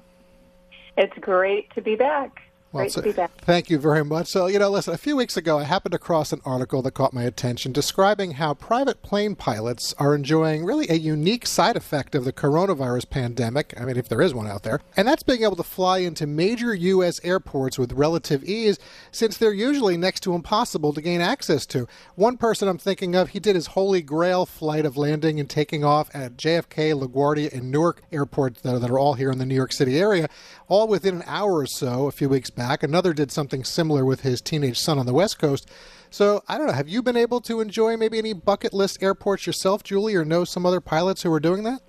It's 0.98 1.16
great 1.22 1.74
to 1.76 1.80
be 1.80 1.94
back. 1.94 2.42
Well, 2.70 2.82
Great 2.82 2.92
so- 2.92 3.00
to 3.00 3.06
be 3.08 3.12
back. 3.12 3.30
Thank 3.40 3.70
you 3.70 3.78
very 3.78 4.04
much. 4.04 4.26
So, 4.26 4.46
you 4.46 4.58
know, 4.58 4.68
listen, 4.68 4.92
a 4.92 4.98
few 4.98 5.16
weeks 5.16 5.38
ago, 5.38 5.58
I 5.58 5.64
happened 5.64 5.94
across 5.94 6.32
an 6.32 6.42
article 6.44 6.82
that 6.82 6.92
caught 6.92 7.14
my 7.14 7.22
attention 7.22 7.72
describing 7.72 8.32
how 8.32 8.52
private 8.52 9.00
plane 9.02 9.36
pilots 9.36 9.94
are 9.98 10.14
enjoying 10.14 10.66
really 10.66 10.86
a 10.90 10.98
unique 10.98 11.46
side 11.46 11.76
effect 11.76 12.14
of 12.14 12.26
the 12.26 12.32
coronavirus 12.32 13.08
pandemic. 13.08 13.72
I 13.80 13.86
mean, 13.86 13.96
if 13.96 14.06
there 14.08 14.20
is 14.20 14.34
one 14.34 14.46
out 14.46 14.64
there. 14.64 14.80
And 14.98 15.08
that's 15.08 15.22
being 15.22 15.44
able 15.44 15.56
to 15.56 15.62
fly 15.62 15.98
into 15.98 16.26
major 16.26 16.74
U.S. 16.74 17.20
airports 17.24 17.78
with 17.78 17.92
relative 17.92 18.44
ease, 18.44 18.78
since 19.10 19.38
they're 19.38 19.54
usually 19.54 19.96
next 19.96 20.20
to 20.24 20.34
impossible 20.34 20.92
to 20.92 21.00
gain 21.00 21.22
access 21.22 21.64
to. 21.66 21.88
One 22.16 22.36
person 22.36 22.68
I'm 22.68 22.76
thinking 22.76 23.14
of, 23.16 23.30
he 23.30 23.40
did 23.40 23.54
his 23.54 23.68
holy 23.68 24.02
grail 24.02 24.44
flight 24.44 24.84
of 24.84 24.98
landing 24.98 25.40
and 25.40 25.48
taking 25.48 25.84
off 25.84 26.10
at 26.14 26.36
JFK, 26.36 26.92
LaGuardia, 26.92 27.50
and 27.52 27.70
Newark 27.70 28.02
airports 28.12 28.60
that 28.60 28.74
are, 28.74 28.78
that 28.78 28.90
are 28.90 28.98
all 28.98 29.14
here 29.14 29.30
in 29.30 29.38
the 29.38 29.46
New 29.46 29.54
York 29.54 29.72
City 29.72 29.98
area, 29.98 30.28
all 30.68 30.86
within 30.86 31.16
an 31.16 31.24
hour 31.26 31.58
or 31.58 31.66
so 31.66 32.06
a 32.06 32.12
few 32.12 32.28
weeks 32.28 32.50
back. 32.50 32.82
Another 32.82 33.12
did 33.12 33.32
something 33.32 33.64
similar 33.64 34.04
with 34.04 34.20
his 34.20 34.40
teenage 34.40 34.78
son 34.78 34.98
on 34.98 35.06
the 35.06 35.14
West 35.14 35.38
Coast. 35.38 35.68
So 36.10 36.42
I 36.46 36.58
don't 36.58 36.66
know. 36.66 36.72
Have 36.72 36.88
you 36.88 37.02
been 37.02 37.16
able 37.16 37.40
to 37.42 37.60
enjoy 37.60 37.96
maybe 37.96 38.18
any 38.18 38.32
bucket 38.32 38.72
list 38.72 39.02
airports 39.02 39.46
yourself, 39.46 39.82
Julie, 39.82 40.14
or 40.14 40.24
know 40.24 40.44
some 40.44 40.64
other 40.64 40.80
pilots 40.80 41.22
who 41.22 41.32
are 41.32 41.40
doing 41.40 41.64
that? 41.64 41.80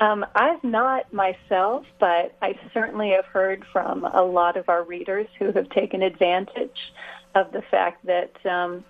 Um, 0.00 0.24
I've 0.34 0.64
not 0.64 1.12
myself, 1.12 1.84
but 1.98 2.34
I 2.40 2.58
certainly 2.72 3.10
have 3.10 3.26
heard 3.26 3.64
from 3.70 4.04
a 4.04 4.22
lot 4.22 4.56
of 4.56 4.68
our 4.68 4.82
readers 4.82 5.26
who 5.38 5.52
have 5.52 5.68
taken 5.70 6.02
advantage 6.02 6.92
of 7.34 7.52
the 7.52 7.62
fact 7.62 8.06
that 8.06 8.34
um, 8.46 8.82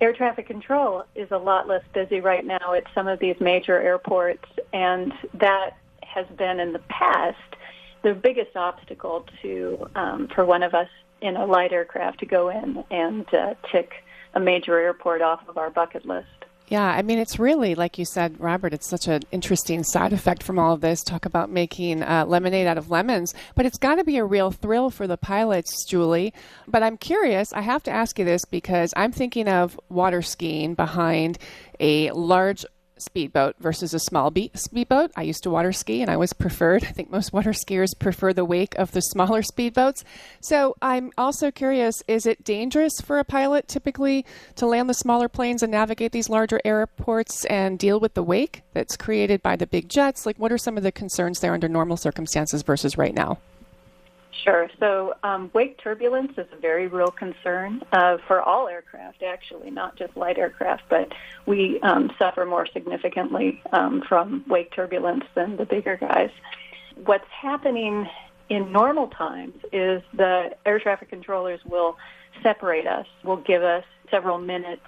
air 0.00 0.12
traffic 0.12 0.46
control 0.46 1.04
is 1.14 1.30
a 1.30 1.38
lot 1.38 1.66
less 1.66 1.82
busy 1.94 2.20
right 2.20 2.44
now 2.44 2.74
at 2.74 2.84
some 2.94 3.08
of 3.08 3.18
these 3.20 3.36
major 3.40 3.80
airports, 3.80 4.44
and 4.72 5.14
that 5.34 5.78
has 6.02 6.26
been 6.36 6.60
in 6.60 6.72
the 6.74 6.82
past 6.90 7.38
the 8.02 8.14
biggest 8.14 8.56
obstacle 8.56 9.26
to 9.42 9.88
um, 9.94 10.28
for 10.34 10.44
one 10.44 10.62
of 10.62 10.74
us 10.74 10.88
in 11.20 11.36
a 11.36 11.44
light 11.44 11.72
aircraft 11.72 12.20
to 12.20 12.26
go 12.26 12.48
in 12.48 12.82
and 12.90 13.26
uh, 13.34 13.54
tick 13.70 13.92
a 14.34 14.40
major 14.40 14.78
airport 14.78 15.22
off 15.22 15.40
of 15.48 15.58
our 15.58 15.70
bucket 15.70 16.06
list. 16.06 16.26
Yeah, 16.68 16.84
I 16.84 17.02
mean, 17.02 17.18
it's 17.18 17.40
really, 17.40 17.74
like 17.74 17.98
you 17.98 18.04
said, 18.04 18.38
Robert, 18.38 18.72
it's 18.72 18.88
such 18.88 19.08
an 19.08 19.22
interesting 19.32 19.82
side 19.82 20.12
effect 20.12 20.44
from 20.44 20.56
all 20.56 20.72
of 20.72 20.80
this. 20.80 21.02
Talk 21.02 21.24
about 21.24 21.50
making 21.50 22.04
uh, 22.04 22.26
lemonade 22.28 22.68
out 22.68 22.78
of 22.78 22.92
lemons. 22.92 23.34
But 23.56 23.66
it's 23.66 23.76
got 23.76 23.96
to 23.96 24.04
be 24.04 24.18
a 24.18 24.24
real 24.24 24.52
thrill 24.52 24.88
for 24.88 25.08
the 25.08 25.16
pilots, 25.16 25.84
Julie. 25.84 26.32
But 26.68 26.84
I'm 26.84 26.96
curious, 26.96 27.52
I 27.52 27.62
have 27.62 27.82
to 27.84 27.90
ask 27.90 28.20
you 28.20 28.24
this 28.24 28.44
because 28.44 28.94
I'm 28.96 29.10
thinking 29.10 29.48
of 29.48 29.80
water 29.88 30.22
skiing 30.22 30.74
behind 30.74 31.38
a 31.80 32.12
large 32.12 32.64
speedboat 33.00 33.56
versus 33.58 33.94
a 33.94 33.98
small 33.98 34.30
be- 34.30 34.50
speedboat. 34.54 35.10
I 35.16 35.22
used 35.22 35.42
to 35.44 35.50
water 35.50 35.72
ski 35.72 36.02
and 36.02 36.10
I 36.10 36.16
was 36.16 36.32
preferred. 36.32 36.84
I 36.84 36.92
think 36.92 37.10
most 37.10 37.32
water 37.32 37.50
skiers 37.50 37.98
prefer 37.98 38.32
the 38.32 38.44
wake 38.44 38.74
of 38.76 38.92
the 38.92 39.00
smaller 39.00 39.42
speedboats. 39.52 40.04
So 40.40 40.76
I'm 40.80 41.10
also 41.18 41.50
curious 41.50 42.02
is 42.06 42.26
it 42.26 42.44
dangerous 42.44 43.00
for 43.00 43.18
a 43.18 43.24
pilot 43.24 43.68
typically 43.68 44.24
to 44.56 44.66
land 44.66 44.88
the 44.88 44.94
smaller 44.94 45.28
planes 45.28 45.62
and 45.62 45.72
navigate 45.72 46.12
these 46.12 46.28
larger 46.28 46.60
airports 46.64 47.44
and 47.46 47.78
deal 47.78 48.00
with 48.00 48.14
the 48.14 48.22
wake 48.22 48.62
that's 48.72 48.96
created 48.96 49.42
by 49.42 49.56
the 49.56 49.66
big 49.66 49.88
jets? 49.88 50.26
Like, 50.26 50.38
what 50.38 50.52
are 50.52 50.58
some 50.58 50.76
of 50.76 50.82
the 50.82 50.92
concerns 50.92 51.40
there 51.40 51.54
under 51.54 51.68
normal 51.68 51.96
circumstances 51.96 52.62
versus 52.62 52.96
right 52.96 53.14
now? 53.14 53.38
Sure. 54.44 54.70
So, 54.78 55.14
um, 55.22 55.50
wake 55.52 55.78
turbulence 55.78 56.32
is 56.38 56.46
a 56.52 56.60
very 56.60 56.86
real 56.86 57.10
concern 57.10 57.82
uh, 57.92 58.18
for 58.26 58.40
all 58.40 58.68
aircraft, 58.68 59.22
actually, 59.22 59.70
not 59.70 59.96
just 59.96 60.16
light 60.16 60.38
aircraft, 60.38 60.84
but 60.88 61.12
we 61.46 61.80
um, 61.80 62.10
suffer 62.18 62.46
more 62.46 62.66
significantly 62.72 63.60
um, 63.72 64.02
from 64.08 64.44
wake 64.48 64.72
turbulence 64.72 65.24
than 65.34 65.56
the 65.56 65.64
bigger 65.64 65.96
guys. 65.96 66.30
What's 67.04 67.28
happening 67.30 68.08
in 68.48 68.72
normal 68.72 69.08
times 69.08 69.54
is 69.72 70.02
the 70.14 70.56
air 70.64 70.78
traffic 70.78 71.08
controllers 71.08 71.60
will 71.64 71.96
separate 72.42 72.86
us, 72.86 73.06
will 73.24 73.36
give 73.36 73.62
us 73.62 73.84
several 74.10 74.38
minutes 74.38 74.86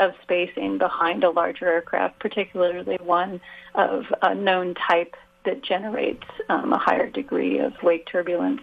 of 0.00 0.12
spacing 0.22 0.78
behind 0.78 1.24
a 1.24 1.30
larger 1.30 1.66
aircraft, 1.66 2.20
particularly 2.20 2.98
one 3.02 3.40
of 3.74 4.04
a 4.22 4.34
known 4.34 4.74
type 4.74 5.16
that 5.44 5.62
generates 5.62 6.24
um, 6.48 6.72
a 6.72 6.78
higher 6.78 7.08
degree 7.08 7.58
of 7.58 7.72
wake 7.82 8.06
turbulence. 8.06 8.60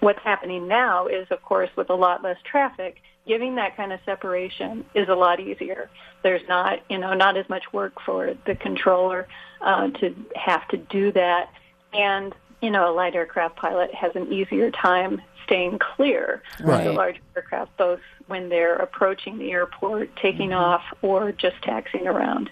What's 0.00 0.20
happening 0.22 0.68
now 0.68 1.06
is, 1.06 1.26
of 1.30 1.42
course, 1.42 1.70
with 1.76 1.90
a 1.90 1.94
lot 1.94 2.22
less 2.22 2.36
traffic, 2.44 3.00
giving 3.26 3.54
that 3.54 3.76
kind 3.76 3.92
of 3.92 4.00
separation 4.04 4.84
is 4.94 5.08
a 5.08 5.14
lot 5.14 5.40
easier. 5.40 5.88
There's 6.22 6.46
not, 6.48 6.80
you 6.90 6.98
know, 6.98 7.14
not 7.14 7.36
as 7.36 7.48
much 7.48 7.72
work 7.72 8.00
for 8.04 8.34
the 8.46 8.54
controller 8.54 9.26
uh, 9.60 9.88
to 9.90 10.14
have 10.36 10.66
to 10.68 10.76
do 10.76 11.12
that, 11.12 11.50
and 11.92 12.34
you 12.60 12.70
know, 12.70 12.90
a 12.90 12.94
light 12.94 13.14
aircraft 13.14 13.56
pilot 13.56 13.92
has 13.94 14.16
an 14.16 14.32
easier 14.32 14.70
time 14.70 15.20
staying 15.44 15.78
clear 15.78 16.42
Right. 16.60 16.80
of 16.80 16.84
the 16.86 16.92
large 16.92 17.20
aircraft, 17.36 17.76
both 17.76 18.00
when 18.26 18.48
they're 18.48 18.76
approaching 18.76 19.36
the 19.38 19.52
airport, 19.52 20.16
taking 20.16 20.54
off, 20.54 20.82
or 21.02 21.30
just 21.32 21.60
taxiing 21.62 22.06
around. 22.06 22.50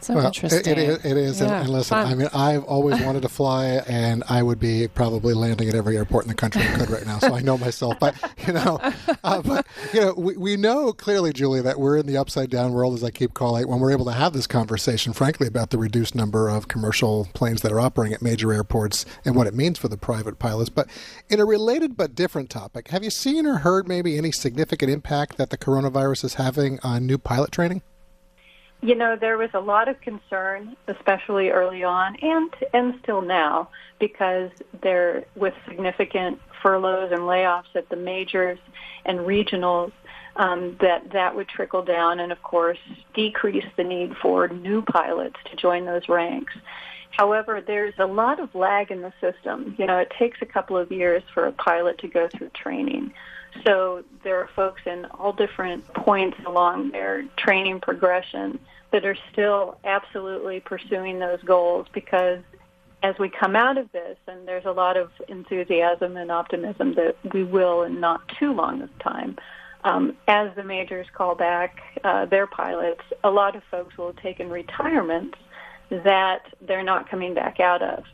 So 0.00 0.14
Well, 0.14 0.24
it, 0.24 0.26
interesting. 0.28 0.72
it 0.72 0.78
is. 0.78 1.04
It 1.04 1.16
is. 1.16 1.40
and- 1.40 1.50
Yeah, 1.50 1.60
and, 1.60 1.68
listen, 1.70 1.96
fun. 1.96 2.06
I 2.06 2.14
mean, 2.14 2.28
I've 2.32 2.64
always 2.64 3.00
wanted 3.04 3.22
to 3.22 3.28
fly, 3.28 3.66
and 3.86 4.22
I 4.28 4.42
would 4.42 4.58
be 4.60 4.88
probably 4.88 5.34
landing 5.34 5.68
at 5.68 5.74
every 5.74 5.96
airport 5.96 6.24
in 6.24 6.28
the 6.28 6.34
country 6.34 6.62
I 6.62 6.74
could 6.76 6.90
right 6.90 7.04
now. 7.06 7.18
So 7.18 7.34
I 7.34 7.40
know 7.40 7.58
myself. 7.58 7.98
But 7.98 8.14
you 8.46 8.52
know, 8.52 8.78
uh, 9.24 9.42
but 9.44 9.66
you 9.92 10.00
know, 10.00 10.14
we, 10.16 10.36
we 10.36 10.56
know 10.56 10.92
clearly, 10.92 11.32
Julie, 11.32 11.60
that 11.62 11.78
we're 11.80 11.96
in 11.96 12.06
the 12.06 12.16
upside 12.16 12.50
down 12.50 12.72
world, 12.72 12.94
as 12.94 13.02
I 13.04 13.10
keep 13.10 13.34
calling 13.34 13.62
it, 13.62 13.68
when 13.68 13.80
we're 13.80 13.92
able 13.92 14.04
to 14.06 14.12
have 14.12 14.32
this 14.32 14.46
conversation, 14.46 15.12
frankly, 15.12 15.46
about 15.46 15.70
the 15.70 15.78
reduced 15.78 16.14
number 16.14 16.48
of 16.48 16.68
commercial 16.68 17.28
planes 17.34 17.62
that 17.62 17.72
are 17.72 17.80
operating 17.80 18.14
at 18.14 18.22
major 18.22 18.52
airports 18.52 19.04
and 19.24 19.34
what 19.34 19.46
it 19.46 19.54
means 19.54 19.78
for 19.78 19.88
the 19.88 19.96
private 19.98 20.38
pilots. 20.38 20.70
But 20.70 20.88
in 21.28 21.40
a 21.40 21.44
related 21.44 21.96
but 21.96 22.14
different 22.14 22.50
topic, 22.50 22.88
have 22.88 23.02
you 23.02 23.10
seen 23.10 23.46
or 23.46 23.58
heard 23.58 23.88
maybe 23.88 24.16
any 24.16 24.32
significant 24.32 24.90
impact 24.90 25.36
that 25.38 25.50
the 25.50 25.58
coronavirus 25.58 26.24
is 26.24 26.34
having 26.34 26.78
on 26.82 27.06
new 27.06 27.18
pilot 27.18 27.50
training? 27.52 27.82
You 28.80 28.94
know, 28.94 29.16
there 29.16 29.36
was 29.36 29.50
a 29.54 29.60
lot 29.60 29.88
of 29.88 30.00
concern, 30.00 30.76
especially 30.86 31.50
early 31.50 31.82
on, 31.82 32.16
and 32.22 32.50
and 32.72 32.94
still 33.02 33.22
now, 33.22 33.70
because 33.98 34.50
there 34.82 35.24
with 35.34 35.54
significant 35.68 36.40
furloughs 36.62 37.10
and 37.10 37.22
layoffs 37.22 37.74
at 37.74 37.88
the 37.88 37.96
majors 37.96 38.58
and 39.04 39.20
regionals, 39.20 39.92
um, 40.36 40.76
that 40.80 41.10
that 41.12 41.34
would 41.34 41.48
trickle 41.48 41.82
down, 41.82 42.20
and 42.20 42.30
of 42.30 42.40
course 42.42 42.78
decrease 43.14 43.66
the 43.76 43.84
need 43.84 44.16
for 44.22 44.46
new 44.48 44.82
pilots 44.82 45.36
to 45.50 45.56
join 45.56 45.84
those 45.84 46.08
ranks. 46.08 46.52
However, 47.10 47.60
there's 47.60 47.94
a 47.98 48.06
lot 48.06 48.38
of 48.38 48.54
lag 48.54 48.92
in 48.92 49.02
the 49.02 49.12
system. 49.20 49.74
You 49.76 49.86
know, 49.86 49.98
it 49.98 50.12
takes 50.16 50.38
a 50.40 50.46
couple 50.46 50.76
of 50.76 50.92
years 50.92 51.24
for 51.34 51.46
a 51.46 51.52
pilot 51.52 51.98
to 51.98 52.08
go 52.08 52.28
through 52.28 52.50
training. 52.50 53.12
So 53.64 54.04
there 54.24 54.38
are 54.40 54.48
folks 54.54 54.82
in 54.86 55.04
all 55.06 55.32
different 55.32 55.84
points 55.94 56.36
along 56.46 56.90
their 56.90 57.24
training 57.36 57.80
progression 57.80 58.58
that 58.92 59.04
are 59.04 59.16
still 59.32 59.78
absolutely 59.84 60.60
pursuing 60.60 61.18
those 61.18 61.42
goals 61.42 61.86
because 61.92 62.40
as 63.02 63.14
we 63.18 63.28
come 63.28 63.54
out 63.54 63.78
of 63.78 63.90
this, 63.92 64.16
and 64.26 64.46
there's 64.46 64.64
a 64.64 64.72
lot 64.72 64.96
of 64.96 65.10
enthusiasm 65.28 66.16
and 66.16 66.30
optimism 66.32 66.94
that 66.94 67.16
we 67.32 67.44
will 67.44 67.82
in 67.84 68.00
not 68.00 68.20
too 68.40 68.52
long 68.52 68.82
of 68.82 68.90
time, 68.98 69.36
um, 69.84 70.16
as 70.26 70.50
the 70.56 70.64
majors 70.64 71.06
call 71.14 71.34
back 71.36 71.78
uh, 72.02 72.26
their 72.26 72.46
pilots, 72.46 73.02
a 73.22 73.30
lot 73.30 73.54
of 73.54 73.62
folks 73.70 73.96
will 73.96 74.08
have 74.08 74.16
taken 74.16 74.50
retirements 74.50 75.38
that 75.90 76.42
they're 76.60 76.82
not 76.82 77.08
coming 77.08 77.34
back 77.34 77.60
out 77.60 77.82
of. 77.82 78.04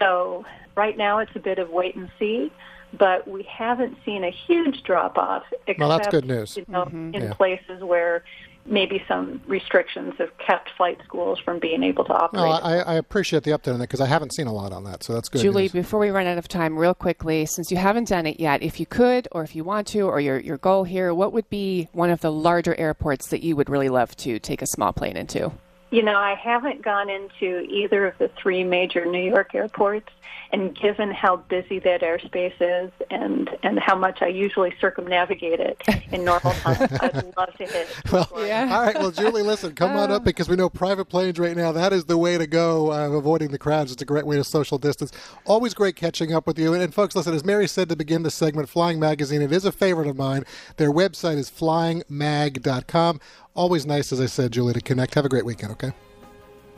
So 0.00 0.44
right 0.74 0.96
now 0.96 1.18
it's 1.18 1.34
a 1.36 1.40
bit 1.40 1.58
of 1.58 1.70
wait 1.70 1.94
and 1.94 2.10
see, 2.18 2.50
but 2.96 3.28
we 3.28 3.42
haven't 3.44 3.96
seen 4.04 4.24
a 4.24 4.30
huge 4.30 4.82
drop 4.82 5.18
off. 5.18 5.44
Except, 5.66 5.78
Well, 5.78 5.88
that's 5.88 6.08
good 6.08 6.24
news. 6.24 6.56
You 6.56 6.64
know, 6.68 6.84
mm-hmm. 6.84 7.14
in 7.14 7.22
Yeah. 7.22 7.32
places 7.34 7.82
where 7.82 8.24
maybe 8.70 9.02
some 9.08 9.40
restrictions 9.46 10.14
have 10.18 10.30
kept 10.38 10.70
flight 10.76 10.98
schools 11.04 11.38
from 11.38 11.58
being 11.58 11.82
able 11.82 12.04
to 12.04 12.12
operate. 12.12 12.42
No, 12.42 12.50
I, 12.50 12.76
I 12.78 12.94
appreciate 12.96 13.42
the 13.44 13.52
update 13.52 13.72
on 13.72 13.78
that 13.78 13.88
because 13.88 14.00
I 14.00 14.06
haven't 14.06 14.34
seen 14.34 14.46
a 14.46 14.52
lot 14.52 14.72
on 14.72 14.84
that, 14.84 15.02
so 15.02 15.14
that's 15.14 15.28
good. 15.28 15.40
Julie, 15.40 15.64
news. 15.64 15.72
before 15.72 16.00
we 16.00 16.10
run 16.10 16.26
out 16.26 16.36
of 16.38 16.48
time, 16.48 16.78
real 16.78 16.94
quickly, 16.94 17.46
since 17.46 17.70
you 17.70 17.78
haven't 17.78 18.08
done 18.08 18.26
it 18.26 18.38
yet, 18.38 18.62
if 18.62 18.78
you 18.78 18.84
could, 18.86 19.26
or 19.32 19.42
if 19.42 19.56
you 19.56 19.64
want 19.64 19.86
to, 19.88 20.02
or 20.02 20.20
your, 20.20 20.38
your 20.38 20.58
goal 20.58 20.84
here, 20.84 21.14
what 21.14 21.32
would 21.32 21.48
be 21.48 21.88
one 21.92 22.10
of 22.10 22.20
the 22.20 22.30
larger 22.30 22.74
airports 22.78 23.28
that 23.28 23.42
you 23.42 23.56
would 23.56 23.70
really 23.70 23.88
love 23.88 24.14
to 24.18 24.38
take 24.38 24.60
a 24.60 24.66
small 24.66 24.92
plane 24.92 25.16
into? 25.16 25.50
You 25.90 26.02
know, 26.02 26.16
I 26.16 26.34
haven't 26.34 26.82
gone 26.82 27.08
into 27.08 27.60
either 27.70 28.06
of 28.06 28.18
the 28.18 28.28
three 28.40 28.62
major 28.64 29.06
New 29.06 29.22
York 29.22 29.54
airports, 29.54 30.10
and 30.52 30.74
given 30.74 31.10
how 31.10 31.36
busy 31.36 31.78
that 31.80 32.00
airspace 32.02 32.54
is 32.60 32.90
and, 33.10 33.50
and 33.62 33.78
how 33.78 33.94
much 33.96 34.22
I 34.22 34.28
usually 34.28 34.74
circumnavigate 34.80 35.60
it 35.60 35.80
in 36.10 36.24
normal 36.24 36.52
times, 36.54 36.80
I'd 37.00 37.34
love 37.36 37.54
to 37.56 37.66
hit. 37.66 37.88
Well, 38.12 38.26
Yeah. 38.36 38.68
all 38.74 38.82
right. 38.82 38.94
Well, 38.98 39.10
Julie, 39.10 39.42
listen, 39.42 39.74
come 39.74 39.94
on 39.96 40.10
up 40.10 40.24
because 40.24 40.48
we 40.48 40.56
know 40.56 40.70
private 40.70 41.06
planes 41.06 41.38
right 41.38 41.54
now. 41.56 41.72
That 41.72 41.92
is 41.92 42.06
the 42.06 42.16
way 42.16 42.38
to 42.38 42.46
go. 42.46 42.92
Uh, 42.92 43.10
avoiding 43.10 43.50
the 43.50 43.58
crowds. 43.58 43.92
It's 43.92 44.00
a 44.00 44.06
great 44.06 44.26
way 44.26 44.36
to 44.36 44.44
social 44.44 44.78
distance. 44.78 45.12
Always 45.44 45.74
great 45.74 45.96
catching 45.96 46.32
up 46.34 46.46
with 46.46 46.58
you. 46.58 46.72
And, 46.72 46.82
and 46.82 46.94
folks, 46.94 47.14
listen, 47.14 47.34
as 47.34 47.44
Mary 47.44 47.66
said 47.68 47.88
to 47.90 47.96
begin 47.96 48.22
the 48.22 48.30
segment, 48.30 48.68
Flying 48.70 48.98
Magazine, 48.98 49.42
it 49.42 49.52
is 49.52 49.64
a 49.66 49.72
favorite 49.72 50.08
of 50.08 50.16
mine. 50.16 50.44
Their 50.78 50.90
website 50.92 51.36
is 51.36 51.50
flyingmag.com. 51.50 53.20
Always 53.58 53.86
nice, 53.86 54.12
as 54.12 54.20
I 54.20 54.26
said, 54.26 54.52
Julie, 54.52 54.72
to 54.74 54.80
connect. 54.80 55.14
Have 55.16 55.24
a 55.24 55.28
great 55.28 55.44
weekend. 55.44 55.72
Okay. 55.72 55.90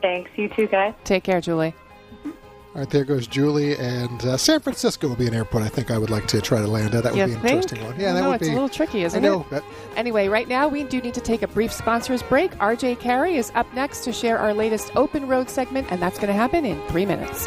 Thanks. 0.01 0.31
You 0.37 0.49
too, 0.49 0.67
guys. 0.67 0.95
Take 1.05 1.25
care, 1.25 1.39
Julie. 1.43 1.75
All 2.25 2.33
right, 2.83 2.89
there 2.89 3.05
goes 3.05 3.27
Julie, 3.27 3.77
and 3.77 4.25
uh, 4.25 4.39
San 4.39 4.61
Francisco 4.61 5.09
will 5.09 5.17
be 5.17 5.27
an 5.27 5.35
airport 5.35 5.63
I 5.65 5.69
think 5.69 5.91
I 5.91 5.99
would 5.99 6.09
like 6.09 6.27
to 6.29 6.41
try 6.41 6.59
to 6.61 6.67
land 6.67 6.95
at. 6.95 7.03
That 7.03 7.13
would 7.15 7.27
be 7.27 7.33
an 7.35 7.41
think? 7.41 7.57
interesting 7.65 7.85
one. 7.85 8.01
Yeah, 8.01 8.15
that 8.15 8.23
no, 8.23 8.29
would 8.31 8.37
it's 8.37 8.43
be 8.43 8.47
It's 8.47 8.53
a 8.53 8.55
little 8.55 8.69
tricky, 8.71 9.03
isn't 9.05 9.23
I 9.23 9.29
know. 9.29 9.41
it? 9.41 9.47
but- 9.51 9.65
Anyway, 9.97 10.29
right 10.29 10.49
now 10.49 10.69
we 10.69 10.85
do 10.85 11.03
need 11.03 11.13
to 11.15 11.21
take 11.21 11.43
a 11.43 11.49
brief 11.49 11.71
sponsors 11.73 12.23
break. 12.23 12.53
RJ 12.53 12.99
Carey 13.01 13.37
is 13.37 13.53
up 13.55 13.71
next 13.75 14.03
to 14.05 14.13
share 14.13 14.39
our 14.39 14.55
latest 14.55 14.93
open 14.97 15.27
road 15.29 15.51
segment, 15.51 15.89
and 15.91 16.01
that's 16.01 16.17
going 16.17 16.29
to 16.29 16.33
happen 16.33 16.65
in 16.65 16.81
three 16.89 17.05
minutes. 17.05 17.47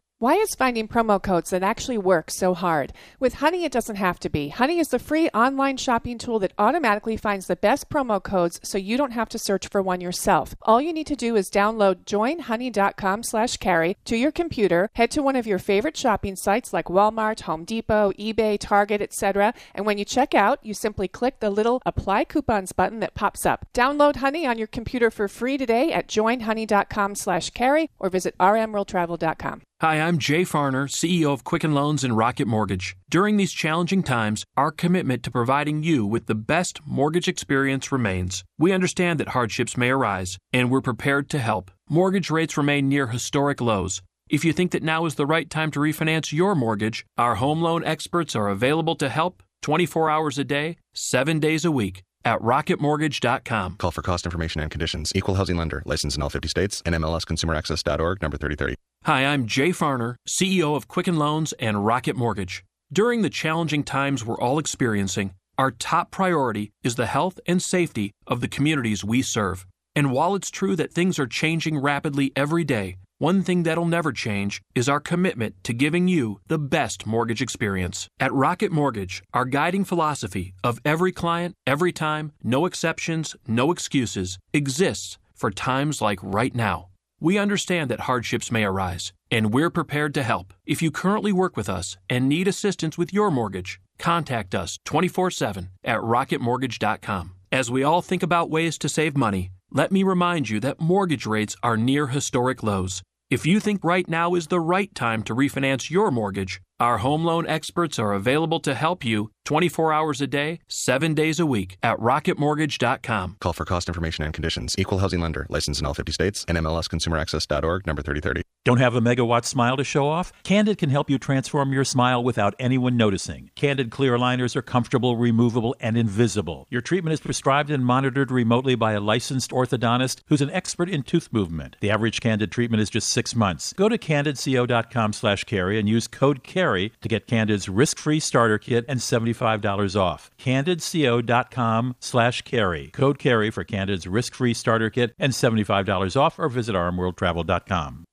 Why 0.21 0.35
is 0.35 0.53
finding 0.53 0.87
promo 0.87 1.19
codes 1.19 1.49
that 1.49 1.63
actually 1.63 1.97
work 1.97 2.29
so 2.29 2.53
hard? 2.53 2.93
With 3.19 3.39
Honey, 3.41 3.65
it 3.65 3.71
doesn't 3.71 3.95
have 3.95 4.19
to 4.19 4.29
be. 4.29 4.49
Honey 4.49 4.77
is 4.77 4.89
the 4.89 4.99
free 4.99 5.29
online 5.29 5.77
shopping 5.77 6.19
tool 6.19 6.37
that 6.41 6.53
automatically 6.59 7.17
finds 7.17 7.47
the 7.47 7.55
best 7.55 7.89
promo 7.89 8.21
codes 8.21 8.59
so 8.61 8.77
you 8.77 8.97
don't 8.97 9.13
have 9.13 9.29
to 9.29 9.39
search 9.39 9.67
for 9.67 9.81
one 9.81 9.99
yourself. 9.99 10.53
All 10.61 10.79
you 10.79 10.93
need 10.93 11.07
to 11.07 11.15
do 11.15 11.35
is 11.35 11.49
download 11.49 12.03
joinhoney.com 12.05 13.23
slash 13.23 13.57
carey 13.57 13.97
to 14.05 14.15
your 14.15 14.31
computer, 14.31 14.91
head 14.93 15.09
to 15.09 15.23
one 15.23 15.35
of 15.35 15.47
your 15.47 15.57
favorite 15.57 15.97
shopping 15.97 16.35
sites 16.35 16.71
like 16.71 16.85
Walmart, 16.85 17.41
Home 17.41 17.65
Depot, 17.65 18.11
eBay, 18.11 18.59
Target, 18.59 19.01
etc. 19.01 19.55
And 19.73 19.87
when 19.87 19.97
you 19.97 20.05
check 20.05 20.35
out, 20.35 20.63
you 20.63 20.75
simply 20.75 21.07
click 21.07 21.39
the 21.39 21.49
little 21.49 21.81
apply 21.83 22.25
coupons 22.25 22.73
button 22.73 22.99
that 22.99 23.15
pops 23.15 23.43
up. 23.43 23.65
Download 23.73 24.17
Honey 24.17 24.45
on 24.45 24.59
your 24.59 24.67
computer 24.67 25.09
for 25.09 25.27
free 25.27 25.57
today 25.57 25.91
at 25.91 26.07
joinhoney.com 26.07 27.15
slash 27.15 27.49
carey 27.49 27.89
or 27.97 28.11
visit 28.11 28.37
rmworldtravel.com. 28.37 29.63
Hi, 29.81 29.99
I'm 29.99 30.19
Jay 30.19 30.43
Farner, 30.43 30.87
CEO 30.87 31.33
of 31.33 31.43
Quicken 31.43 31.73
Loans 31.73 32.03
and 32.03 32.15
Rocket 32.15 32.47
Mortgage. 32.47 32.95
During 33.09 33.37
these 33.37 33.51
challenging 33.51 34.03
times, 34.03 34.45
our 34.55 34.69
commitment 34.69 35.23
to 35.23 35.31
providing 35.31 35.81
you 35.81 36.05
with 36.05 36.27
the 36.27 36.35
best 36.35 36.81
mortgage 36.85 37.27
experience 37.27 37.91
remains. 37.91 38.43
We 38.59 38.73
understand 38.73 39.19
that 39.19 39.29
hardships 39.29 39.75
may 39.75 39.89
arise, 39.89 40.37
and 40.53 40.69
we're 40.69 40.81
prepared 40.81 41.31
to 41.31 41.39
help. 41.39 41.71
Mortgage 41.89 42.29
rates 42.29 42.57
remain 42.57 42.89
near 42.89 43.07
historic 43.07 43.59
lows. 43.59 44.03
If 44.29 44.45
you 44.45 44.53
think 44.53 44.69
that 44.69 44.83
now 44.83 45.05
is 45.05 45.15
the 45.15 45.25
right 45.25 45.49
time 45.49 45.71
to 45.71 45.79
refinance 45.79 46.31
your 46.31 46.53
mortgage, 46.53 47.03
our 47.17 47.33
home 47.33 47.59
loan 47.59 47.83
experts 47.83 48.35
are 48.35 48.49
available 48.49 48.95
to 48.97 49.09
help 49.09 49.41
24 49.63 50.11
hours 50.11 50.37
a 50.37 50.43
day, 50.43 50.77
7 50.93 51.39
days 51.39 51.65
a 51.65 51.71
week 51.71 52.03
at 52.25 52.39
rocketmortgage.com. 52.41 53.75
Call 53.77 53.91
for 53.91 54.01
cost 54.01 54.25
information 54.25 54.61
and 54.61 54.69
conditions. 54.71 55.11
Equal 55.15 55.35
housing 55.35 55.57
lender. 55.57 55.83
Licensed 55.85 56.17
in 56.17 56.23
all 56.23 56.29
50 56.29 56.47
states. 56.47 56.81
NMLSconsumeraccess.org. 56.83 58.21
Number 58.21 58.37
3030. 58.37 58.75
Hi, 59.05 59.25
I'm 59.25 59.47
Jay 59.47 59.69
Farner, 59.69 60.13
CEO 60.29 60.75
of 60.75 60.87
Quicken 60.87 61.17
Loans 61.17 61.53
and 61.53 61.83
Rocket 61.83 62.15
Mortgage. 62.15 62.63
During 62.93 63.23
the 63.23 63.31
challenging 63.31 63.83
times 63.83 64.23
we're 64.23 64.39
all 64.39 64.59
experiencing, 64.59 65.33
our 65.57 65.71
top 65.71 66.11
priority 66.11 66.71
is 66.83 66.95
the 66.95 67.07
health 67.07 67.39
and 67.47 67.61
safety 67.63 68.11
of 68.27 68.41
the 68.41 68.47
communities 68.47 69.03
we 69.03 69.23
serve. 69.23 69.65
And 69.95 70.11
while 70.11 70.35
it's 70.35 70.51
true 70.51 70.75
that 70.75 70.93
things 70.93 71.17
are 71.17 71.25
changing 71.25 71.79
rapidly 71.79 72.31
every 72.35 72.63
day, 72.63 72.97
one 73.21 73.43
thing 73.43 73.61
that'll 73.61 73.85
never 73.85 74.11
change 74.11 74.63
is 74.73 74.89
our 74.89 74.99
commitment 74.99 75.53
to 75.63 75.73
giving 75.73 76.07
you 76.07 76.39
the 76.47 76.57
best 76.57 77.05
mortgage 77.05 77.39
experience. 77.39 78.07
At 78.19 78.33
Rocket 78.33 78.71
Mortgage, 78.71 79.21
our 79.31 79.45
guiding 79.45 79.85
philosophy 79.85 80.53
of 80.63 80.79
every 80.83 81.11
client, 81.11 81.53
every 81.67 81.91
time, 81.91 82.31
no 82.41 82.65
exceptions, 82.65 83.35
no 83.47 83.71
excuses 83.71 84.39
exists 84.53 85.19
for 85.35 85.51
times 85.51 86.01
like 86.01 86.17
right 86.23 86.55
now. 86.55 86.87
We 87.19 87.37
understand 87.37 87.91
that 87.91 88.07
hardships 88.07 88.51
may 88.51 88.63
arise, 88.63 89.13
and 89.29 89.53
we're 89.53 89.69
prepared 89.69 90.15
to 90.15 90.23
help. 90.23 90.51
If 90.65 90.81
you 90.81 90.89
currently 90.89 91.31
work 91.31 91.55
with 91.55 91.69
us 91.69 91.97
and 92.09 92.27
need 92.27 92.47
assistance 92.47 92.97
with 92.97 93.13
your 93.13 93.29
mortgage, 93.29 93.79
contact 93.99 94.55
us 94.55 94.79
24 94.85 95.29
7 95.29 95.69
at 95.83 95.99
rocketmortgage.com. 95.99 97.33
As 97.51 97.69
we 97.69 97.83
all 97.83 98.01
think 98.01 98.23
about 98.23 98.49
ways 98.49 98.79
to 98.79 98.89
save 98.89 99.15
money, 99.15 99.51
let 99.71 99.91
me 99.91 100.01
remind 100.01 100.49
you 100.49 100.59
that 100.61 100.81
mortgage 100.81 101.27
rates 101.27 101.55
are 101.61 101.77
near 101.77 102.07
historic 102.07 102.63
lows. 102.63 103.03
If 103.31 103.45
you 103.45 103.61
think 103.61 103.85
right 103.85 104.09
now 104.09 104.35
is 104.35 104.47
the 104.47 104.59
right 104.59 104.93
time 104.93 105.23
to 105.23 105.33
refinance 105.33 105.89
your 105.89 106.11
mortgage, 106.11 106.59
our 106.81 106.97
home 106.97 107.23
loan 107.23 107.47
experts 107.47 107.97
are 107.97 108.11
available 108.11 108.59
to 108.59 108.75
help 108.75 109.05
you 109.05 109.31
24 109.45 109.93
hours 109.93 110.21
a 110.21 110.27
day, 110.27 110.59
7 110.67 111.13
days 111.13 111.39
a 111.39 111.45
week 111.45 111.77
at 111.83 111.97
rocketmortgage.com. 111.97 113.37
Call 113.39 113.53
for 113.53 113.65
cost 113.65 113.87
information 113.87 114.23
and 114.23 114.33
conditions. 114.33 114.75
Equal 114.77 114.99
housing 114.99 115.21
lender. 115.21 115.45
Licensed 115.49 115.81
in 115.81 115.87
all 115.87 115.93
50 115.93 116.11
states. 116.11 116.45
NMLSconsumeraccess.org. 116.45 117.87
Number 117.87 118.01
3030. 118.01 118.43
Don't 118.63 118.77
have 118.77 118.93
a 118.93 119.01
megawatt 119.01 119.43
smile 119.43 119.75
to 119.75 119.83
show 119.83 120.07
off? 120.07 120.31
Candid 120.43 120.77
can 120.77 120.91
help 120.91 121.09
you 121.09 121.17
transform 121.17 121.73
your 121.73 121.83
smile 121.83 122.23
without 122.23 122.53
anyone 122.59 122.95
noticing. 122.95 123.49
Candid 123.55 123.89
clear 123.89 124.15
aligners 124.15 124.55
are 124.55 124.61
comfortable, 124.61 125.17
removable, 125.17 125.75
and 125.79 125.97
invisible. 125.97 126.67
Your 126.69 126.81
treatment 126.81 127.11
is 127.15 127.19
prescribed 127.19 127.71
and 127.71 127.83
monitored 127.83 128.29
remotely 128.29 128.75
by 128.75 128.93
a 128.93 128.99
licensed 128.99 129.49
orthodontist 129.49 130.21
who's 130.27 130.41
an 130.41 130.51
expert 130.51 130.89
in 130.91 131.01
tooth 131.01 131.29
movement. 131.31 131.75
The 131.81 131.89
average 131.89 132.21
Candid 132.21 132.51
treatment 132.51 132.81
is 132.83 132.91
just 132.91 133.09
six 133.09 133.35
months. 133.35 133.73
Go 133.73 133.89
to 133.89 133.97
candidco.com 133.97 135.13
slash 135.13 135.43
carey 135.45 135.79
and 135.79 135.89
use 135.89 136.07
code 136.07 136.43
CAREY 136.43 136.91
to 137.01 137.09
get 137.09 137.25
Candid's 137.25 137.67
risk-free 137.67 138.19
starter 138.19 138.59
kit 138.59 138.85
and 138.87 139.01
$75 139.33 139.99
off. 139.99 140.31
candidco.com 140.39 141.95
slash 141.99 142.41
carey. 142.43 142.89
Code 142.93 143.19
CAREY 143.19 143.49
for 143.51 143.63
Candid's 143.63 144.07
risk-free 144.07 144.53
starter 144.53 144.89
kit 144.89 145.13
and 145.19 145.33
$75 145.33 146.15
off 146.19 146.39
or 146.39 146.49
visit 146.49 146.75
rmworldtravel.com. 146.75 148.05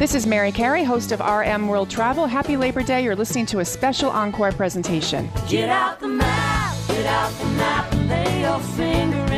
This 0.00 0.14
is 0.14 0.26
Mary 0.26 0.50
Carey, 0.50 0.82
host 0.82 1.12
of 1.12 1.20
RM 1.20 1.68
World 1.68 1.90
Travel. 1.90 2.26
Happy 2.26 2.56
Labor 2.56 2.82
Day. 2.82 3.04
You're 3.04 3.14
listening 3.14 3.44
to 3.44 3.58
a 3.58 3.64
special 3.66 4.08
encore 4.08 4.50
presentation. 4.50 5.28
Get 5.46 5.68
out 5.68 6.00
the 6.00 6.08
map, 6.08 6.74
get 6.88 7.04
out 7.04 7.30
the 7.32 7.44
map, 7.44 7.92
lay 8.08 8.40
your 8.40 8.60
finger. 8.60 9.29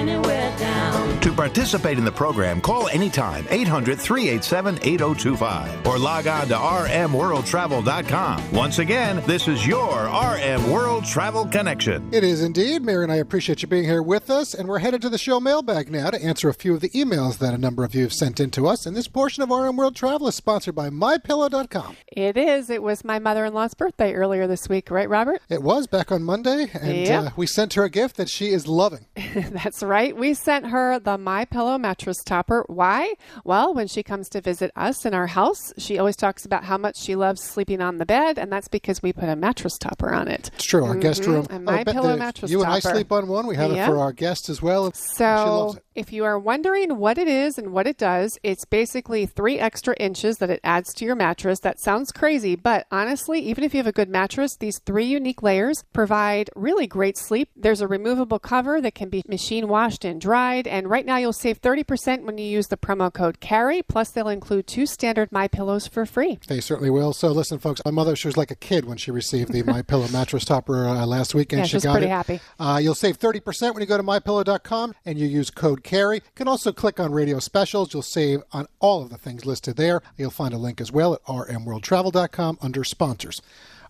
To 1.33 1.37
participate 1.39 1.97
in 1.97 2.05
the 2.05 2.13
program, 2.13 2.61
call 2.61 2.89
anytime 2.89 3.47
800 3.49 3.99
387 3.99 4.79
8025 4.83 5.87
or 5.87 5.99
log 5.99 6.27
on 6.27 6.47
to 6.49 6.55
rmworldtravel.com. 6.55 8.53
Once 8.53 8.79
again, 8.79 9.23
this 9.27 9.49
is 9.49 9.67
your 9.67 10.11
RM 10.13 10.71
World 10.71 11.07
Travel 11.07 11.47
Connection. 11.47 12.13
It 12.13 12.23
is 12.23 12.43
indeed. 12.43 12.83
Mary 12.83 13.05
and 13.05 13.11
I 13.11 13.17
appreciate 13.17 13.63
you 13.63 13.69
being 13.69 13.85
here 13.85 14.03
with 14.03 14.29
us, 14.29 14.53
and 14.53 14.69
we're 14.69 14.81
headed 14.81 15.01
to 15.03 15.09
the 15.09 15.17
show 15.17 15.41
mailbag 15.41 15.91
now 15.91 16.11
to 16.11 16.23
answer 16.23 16.51
a 16.51 16.55
few 16.55 16.75
of 16.75 16.83
the 16.83 16.91
emails 16.91 17.39
that 17.39 17.55
a 17.55 17.59
number 17.59 17.83
of 17.83 17.95
you 17.95 18.03
have 18.03 18.13
sent 18.13 18.39
in 18.39 18.51
to 18.51 18.67
us. 18.67 18.85
And 18.85 18.95
this 18.95 19.09
portion 19.09 19.43
of 19.43 19.49
RM 19.49 19.77
World 19.77 19.97
Travel 19.97 20.29
is 20.29 20.35
sponsored 20.35 20.75
by 20.75 20.91
MyPillow.com. 20.91 21.97
It 22.09 22.37
is. 22.37 22.69
It 22.69 22.83
was 22.83 23.07
my 23.07 23.19
mother 23.19 23.47
in 23.47 23.55
law's 23.55 23.73
birthday 23.73 24.13
earlier 24.13 24.47
this 24.47 24.69
week, 24.69 24.91
right, 24.91 25.09
Robert? 25.09 25.41
It 25.49 25.63
was 25.63 25.87
back 25.87 26.13
on 26.13 26.25
Monday, 26.25 26.67
and 26.75 26.93
Yep. 27.07 27.25
uh, 27.25 27.31
we 27.37 27.47
sent 27.47 27.73
her 27.73 27.85
a 27.85 27.91
gift 27.91 28.17
that 28.19 28.29
she 28.29 28.49
is 28.49 28.67
loving. 28.69 29.07
That's 29.35 29.83
right. 29.83 30.15
We 30.15 30.35
sent 30.35 30.67
her 30.67 30.99
the 30.99 31.22
My 31.23 31.45
Pillow 31.45 31.79
mattress 31.79 32.23
topper. 32.25 32.65
Why? 32.69 33.15
Well, 33.45 33.75
when 33.75 33.87
she 33.87 34.03
comes 34.03 34.29
to 34.31 34.41
visit 34.41 34.71
us 34.77 35.05
in 35.05 35.15
our 35.15 35.29
house, 35.29 35.73
she 35.79 35.99
always 35.99 36.17
talks 36.17 36.45
about 36.45 36.65
how 36.65 36.79
much 36.79 36.97
she 36.97 37.15
loves 37.15 37.43
sleeping 37.43 37.81
on 37.81 37.99
the 37.99 38.07
bed, 38.07 38.39
and 38.39 38.53
that's 38.53 38.69
because 38.69 39.03
we 39.03 39.13
put 39.13 39.29
a 39.29 39.37
mattress 39.37 39.79
topper 39.79 40.13
on 40.13 40.29
it. 40.29 40.51
It's 40.55 40.65
true. 40.65 40.85
Our 40.85 40.97
guest 40.97 41.23
mm-hmm, 41.23 41.33
room. 41.33 41.47
A 41.51 41.55
oh, 41.55 41.59
My 41.61 41.85
Pillow 41.85 42.17
mattress 42.17 42.51
You 42.51 42.63
and 42.63 42.73
I 42.73 42.81
sleep 42.81 43.13
on 43.13 43.29
one. 43.29 43.47
We 43.47 43.57
have 43.57 43.73
it 43.73 43.87
for 43.87 43.99
our 43.99 44.13
guests 44.13 44.49
as 44.49 44.61
well. 44.61 44.87
and 44.87 44.97
So, 44.97 45.77
if 45.95 46.13
you 46.13 46.25
are 46.25 46.39
wondering 46.39 46.97
what 46.97 47.19
it 47.19 47.29
is 47.29 47.59
and 47.59 47.73
what 47.73 47.87
it 47.87 47.99
does, 47.99 48.39
it's 48.43 48.65
basically 48.65 49.27
three 49.27 49.59
extra 49.59 49.95
inches 49.97 50.39
that 50.39 50.51
it 50.51 50.61
adds 50.65 50.95
to 50.95 51.05
your 51.05 51.15
mattress. 51.15 51.61
That 51.61 51.81
sounds 51.81 52.13
crazy, 52.13 52.57
but 52.57 52.87
honestly, 52.91 53.41
even 53.41 53.65
if 53.65 53.75
you 53.75 53.79
have 53.79 53.87
a 53.87 53.93
good 53.93 54.09
mattress, 54.09 54.57
these 54.57 54.79
three 54.79 55.05
unique 55.05 55.43
layers 55.43 55.85
provide 55.93 56.51
really 56.57 56.87
great 56.87 57.19
sleep. 57.19 57.51
There's 57.55 57.81
a 57.81 57.89
removable 57.89 58.39
cover 58.39 58.81
that 58.81 58.95
can 58.95 59.09
be 59.09 59.23
machine 59.29 59.69
washed 59.69 60.05
and 60.05 60.21
dried, 60.21 60.67
and 60.67 60.89
right 60.89 61.05
now 61.05 61.12
you'll 61.17 61.33
save 61.33 61.61
30% 61.61 62.23
when 62.23 62.39
you 62.39 62.45
use 62.45 62.69
the 62.69 62.77
promo 62.77 63.13
code 63.13 63.41
CAREY. 63.41 63.83
Plus, 63.83 64.11
they'll 64.11 64.29
include 64.29 64.67
two 64.67 64.87
standard 64.87 65.31
My 65.33 65.49
Pillows 65.49 65.87
for 65.87 66.07
free. 66.07 66.39
They 66.49 66.61
certainly 66.61 66.91
will. 66.91 67.13
So, 67.13 67.29
listen, 67.29 67.59
folks. 67.59 67.81
My 67.85 67.91
mother, 67.91 68.17
she 68.17 68.29
was 68.29 68.37
like 68.37 68.51
a 68.51 68.57
kid 68.57 68.85
when 68.85 68.97
she 68.97 69.11
received 69.11 69.53
the 69.53 69.63
My 69.63 69.83
Pillow 69.83 70.09
mattress 70.13 70.45
topper 70.45 70.87
uh, 70.87 71.07
last 71.07 71.35
weekend. 71.35 71.61
Yeah, 71.61 71.67
she 71.67 71.79
she 71.79 71.85
got 71.85 71.93
pretty 71.93 72.07
it. 72.07 72.11
happy. 72.11 72.41
Uh, 72.59 72.81
you'll 72.83 72.95
save 72.95 73.17
thirty 73.17 73.41
percent 73.41 73.75
when 73.75 73.81
you 73.83 73.87
go 73.87 73.97
to 73.97 74.03
mypillow.com 74.03 74.95
and 75.05 75.19
you 75.19 75.27
use 75.27 75.51
code 75.51 75.83
CAREY. 75.85 76.17
You 76.17 76.33
can 76.35 76.49
also 76.49 76.73
click 76.73 77.01
on 77.01 77.13
Radio 77.13 77.39
Specials. 77.39 77.93
You'll 77.93 78.03
save 78.03 78.43
on 78.53 78.67
all 78.81 79.03
of 79.03 79.11
the 79.11 79.19
things 79.19 79.47
listed 79.47 79.77
there. 79.77 80.03
You'll 80.17 80.31
find 80.31 80.55
a 80.55 80.59
link 80.59 80.81
as 80.81 80.93
well 80.93 81.15
at 81.15 81.23
rmworldtravel.com 81.25 82.59
under 82.61 82.85
sponsors. 82.85 83.43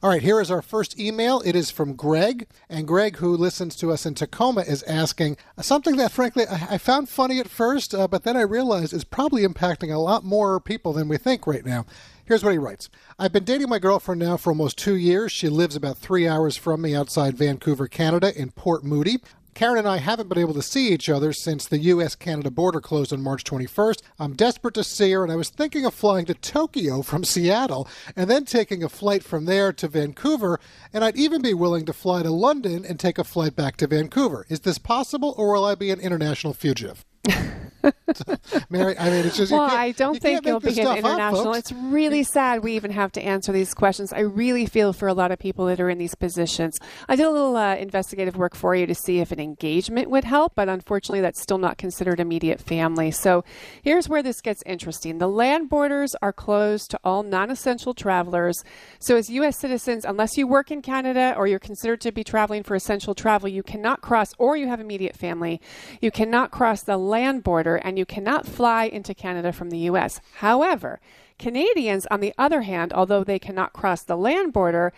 All 0.02 0.10
right, 0.10 0.20
here 0.20 0.40
is 0.40 0.50
our 0.50 0.62
first 0.62 0.98
email. 0.98 1.40
It 1.44 1.54
is 1.54 1.70
from 1.70 1.94
Greg, 1.94 2.48
and 2.68 2.88
Greg, 2.88 3.18
who 3.18 3.36
listens 3.36 3.76
to 3.76 3.92
us 3.92 4.04
in 4.04 4.14
Tacoma, 4.14 4.62
is 4.62 4.82
asking 4.82 5.36
something 5.60 5.94
that, 5.94 6.10
frankly, 6.10 6.44
I, 6.44 6.66
I 6.70 6.78
found 6.78 7.08
funny 7.08 7.38
at 7.38 7.46
first, 7.46 7.94
uh, 7.94 8.08
but 8.08 8.24
then 8.24 8.36
I 8.36 8.40
realized 8.40 8.92
is 8.92 9.04
probably 9.04 9.46
impacting 9.46 9.94
a 9.94 9.98
lot 9.98 10.24
more 10.24 10.58
people 10.58 10.92
than 10.92 11.06
we 11.06 11.18
think 11.18 11.46
right 11.46 11.64
now. 11.64 11.86
Here's 12.24 12.42
what 12.42 12.50
he 12.50 12.58
writes 12.58 12.90
I've 13.16 13.32
been 13.32 13.44
dating 13.44 13.68
my 13.68 13.78
girlfriend 13.78 14.18
now 14.18 14.36
for 14.36 14.50
almost 14.50 14.76
two 14.76 14.96
years. 14.96 15.30
She 15.30 15.48
lives 15.48 15.76
about 15.76 15.98
three 15.98 16.26
hours 16.26 16.56
from 16.56 16.82
me 16.82 16.96
outside 16.96 17.38
Vancouver, 17.38 17.86
Canada, 17.86 18.36
in 18.36 18.50
Port 18.50 18.82
Moody. 18.82 19.20
Karen 19.54 19.78
and 19.78 19.88
I 19.88 19.98
haven't 19.98 20.28
been 20.28 20.38
able 20.38 20.54
to 20.54 20.62
see 20.62 20.92
each 20.92 21.10
other 21.10 21.32
since 21.32 21.66
the 21.66 21.78
U.S. 21.78 22.14
Canada 22.14 22.50
border 22.50 22.80
closed 22.80 23.12
on 23.12 23.22
March 23.22 23.44
21st. 23.44 24.00
I'm 24.18 24.34
desperate 24.34 24.74
to 24.74 24.84
see 24.84 25.12
her, 25.12 25.22
and 25.22 25.30
I 25.30 25.36
was 25.36 25.50
thinking 25.50 25.84
of 25.84 25.92
flying 25.92 26.24
to 26.26 26.34
Tokyo 26.34 27.02
from 27.02 27.22
Seattle 27.22 27.86
and 28.16 28.30
then 28.30 28.46
taking 28.46 28.82
a 28.82 28.88
flight 28.88 29.22
from 29.22 29.44
there 29.44 29.72
to 29.74 29.88
Vancouver, 29.88 30.58
and 30.92 31.04
I'd 31.04 31.16
even 31.16 31.42
be 31.42 31.54
willing 31.54 31.84
to 31.86 31.92
fly 31.92 32.22
to 32.22 32.30
London 32.30 32.84
and 32.84 32.98
take 32.98 33.18
a 33.18 33.24
flight 33.24 33.54
back 33.54 33.76
to 33.78 33.86
Vancouver. 33.86 34.46
Is 34.48 34.60
this 34.60 34.78
possible, 34.78 35.34
or 35.36 35.52
will 35.52 35.64
I 35.64 35.74
be 35.74 35.90
an 35.90 36.00
international 36.00 36.54
fugitive? 36.54 37.04
Mary, 38.70 38.96
I 38.98 39.10
mean, 39.10 39.26
it's 39.26 39.36
just 39.36 39.52
Well, 39.52 39.62
I 39.62 39.92
don't 39.92 40.14
you 40.14 40.20
think 40.20 40.46
you'll 40.46 40.60
be 40.60 40.68
an 40.68 40.74
stuff 40.74 40.86
up, 40.88 40.98
international. 40.98 41.54
it's 41.54 41.72
really 41.72 42.22
sad 42.22 42.62
we 42.62 42.74
even 42.74 42.90
have 42.90 43.12
to 43.12 43.22
answer 43.22 43.52
these 43.52 43.74
questions. 43.74 44.12
I 44.12 44.20
really 44.20 44.66
feel 44.66 44.92
for 44.92 45.08
a 45.08 45.14
lot 45.14 45.32
of 45.32 45.38
people 45.38 45.66
that 45.66 45.80
are 45.80 45.90
in 45.90 45.98
these 45.98 46.14
positions. 46.14 46.78
I 47.08 47.16
did 47.16 47.26
a 47.26 47.30
little 47.30 47.56
uh, 47.56 47.76
investigative 47.76 48.36
work 48.36 48.54
for 48.54 48.74
you 48.74 48.86
to 48.86 48.94
see 48.94 49.18
if 49.20 49.32
an 49.32 49.40
engagement 49.40 50.10
would 50.10 50.24
help, 50.24 50.54
but 50.54 50.68
unfortunately, 50.68 51.20
that's 51.20 51.40
still 51.40 51.58
not 51.58 51.78
considered 51.78 52.20
immediate 52.20 52.60
family. 52.60 53.10
So 53.10 53.44
here's 53.82 54.08
where 54.08 54.22
this 54.22 54.40
gets 54.40 54.62
interesting. 54.66 55.18
The 55.18 55.28
land 55.28 55.68
borders 55.68 56.14
are 56.22 56.32
closed 56.32 56.90
to 56.92 57.00
all 57.04 57.22
non 57.22 57.50
essential 57.50 57.94
travelers. 57.94 58.62
So, 58.98 59.16
as 59.16 59.30
U.S. 59.30 59.58
citizens, 59.58 60.04
unless 60.04 60.36
you 60.36 60.46
work 60.46 60.70
in 60.70 60.82
Canada 60.82 61.34
or 61.36 61.46
you're 61.46 61.58
considered 61.58 62.00
to 62.02 62.12
be 62.12 62.24
traveling 62.24 62.62
for 62.62 62.74
essential 62.74 63.14
travel, 63.14 63.48
you 63.48 63.62
cannot 63.62 64.00
cross, 64.00 64.32
or 64.38 64.56
you 64.56 64.68
have 64.68 64.80
immediate 64.80 65.16
family, 65.16 65.60
you 66.00 66.10
cannot 66.10 66.50
cross 66.50 66.82
the 66.82 66.96
land 66.96 67.42
border 67.42 67.71
and 67.76 67.98
you 67.98 68.04
cannot 68.04 68.46
fly 68.46 68.84
into 68.84 69.14
Canada 69.14 69.52
from 69.52 69.70
the 69.70 69.78
U.S. 69.78 70.20
However, 70.36 71.00
Canadians, 71.38 72.06
on 72.10 72.20
the 72.20 72.34
other 72.38 72.62
hand, 72.62 72.92
although 72.92 73.24
they 73.24 73.38
cannot 73.38 73.72
cross 73.72 74.02
the 74.02 74.16
land 74.16 74.52
border, 74.52 74.92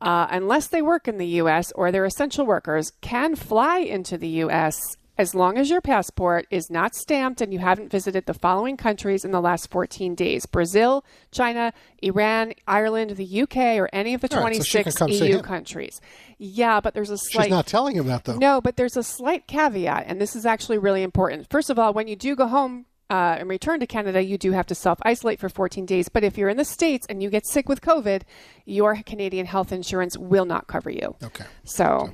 uh, 0.00 0.26
unless 0.30 0.66
they 0.66 0.82
work 0.82 1.06
in 1.06 1.18
the 1.18 1.26
U.S. 1.26 1.72
or 1.72 1.92
they're 1.92 2.04
essential 2.04 2.44
workers, 2.46 2.92
can 3.00 3.36
fly 3.36 3.78
into 3.78 4.18
the 4.18 4.28
U.S. 4.28 4.96
as 5.18 5.34
long 5.34 5.58
as 5.58 5.68
your 5.68 5.80
passport 5.80 6.46
is 6.50 6.70
not 6.70 6.94
stamped 6.94 7.40
and 7.40 7.52
you 7.52 7.58
haven't 7.58 7.90
visited 7.90 8.26
the 8.26 8.34
following 8.34 8.76
countries 8.76 9.24
in 9.24 9.30
the 9.30 9.40
last 9.40 9.70
14 9.70 10.14
days 10.14 10.46
Brazil, 10.46 11.04
China, 11.30 11.72
Iran, 12.02 12.54
Ireland, 12.66 13.10
the 13.16 13.42
UK, 13.42 13.56
or 13.78 13.88
any 13.92 14.14
of 14.14 14.20
the 14.20 14.28
right, 14.28 14.56
so 14.56 14.62
she 14.62 14.82
can 14.82 14.92
26 14.92 14.96
come 14.96 15.12
see 15.12 15.32
EU 15.32 15.42
countries. 15.42 16.00
Yeah, 16.38 16.80
but 16.80 16.94
there's 16.94 17.10
a 17.10 17.18
slight. 17.18 17.44
She's 17.44 17.50
not 17.50 17.66
telling 17.66 17.96
him 17.96 18.06
that, 18.06 18.24
though. 18.24 18.36
No, 18.36 18.60
but 18.60 18.76
there's 18.76 18.96
a 18.96 19.02
slight 19.02 19.46
caveat, 19.46 20.04
and 20.06 20.20
this 20.20 20.34
is 20.34 20.46
actually 20.46 20.78
really 20.78 21.02
important. 21.02 21.48
First 21.50 21.70
of 21.70 21.78
all, 21.78 21.92
when 21.92 22.08
you 22.08 22.16
do 22.16 22.34
go 22.34 22.46
home 22.46 22.86
uh, 23.12 23.36
and 23.38 23.48
return 23.50 23.78
to 23.78 23.86
Canada, 23.86 24.22
you 24.22 24.38
do 24.38 24.52
have 24.52 24.66
to 24.66 24.74
self 24.74 24.98
isolate 25.02 25.38
for 25.38 25.50
14 25.50 25.84
days. 25.84 26.08
But 26.08 26.24
if 26.24 26.38
you're 26.38 26.48
in 26.48 26.56
the 26.56 26.64
States 26.64 27.06
and 27.10 27.22
you 27.22 27.28
get 27.28 27.46
sick 27.46 27.68
with 27.68 27.82
COVID, 27.82 28.22
your 28.64 28.96
Canadian 29.04 29.44
health 29.44 29.70
insurance 29.70 30.16
will 30.16 30.46
not 30.46 30.66
cover 30.66 30.88
you. 30.88 31.14
Okay. 31.22 31.44
So, 31.64 32.10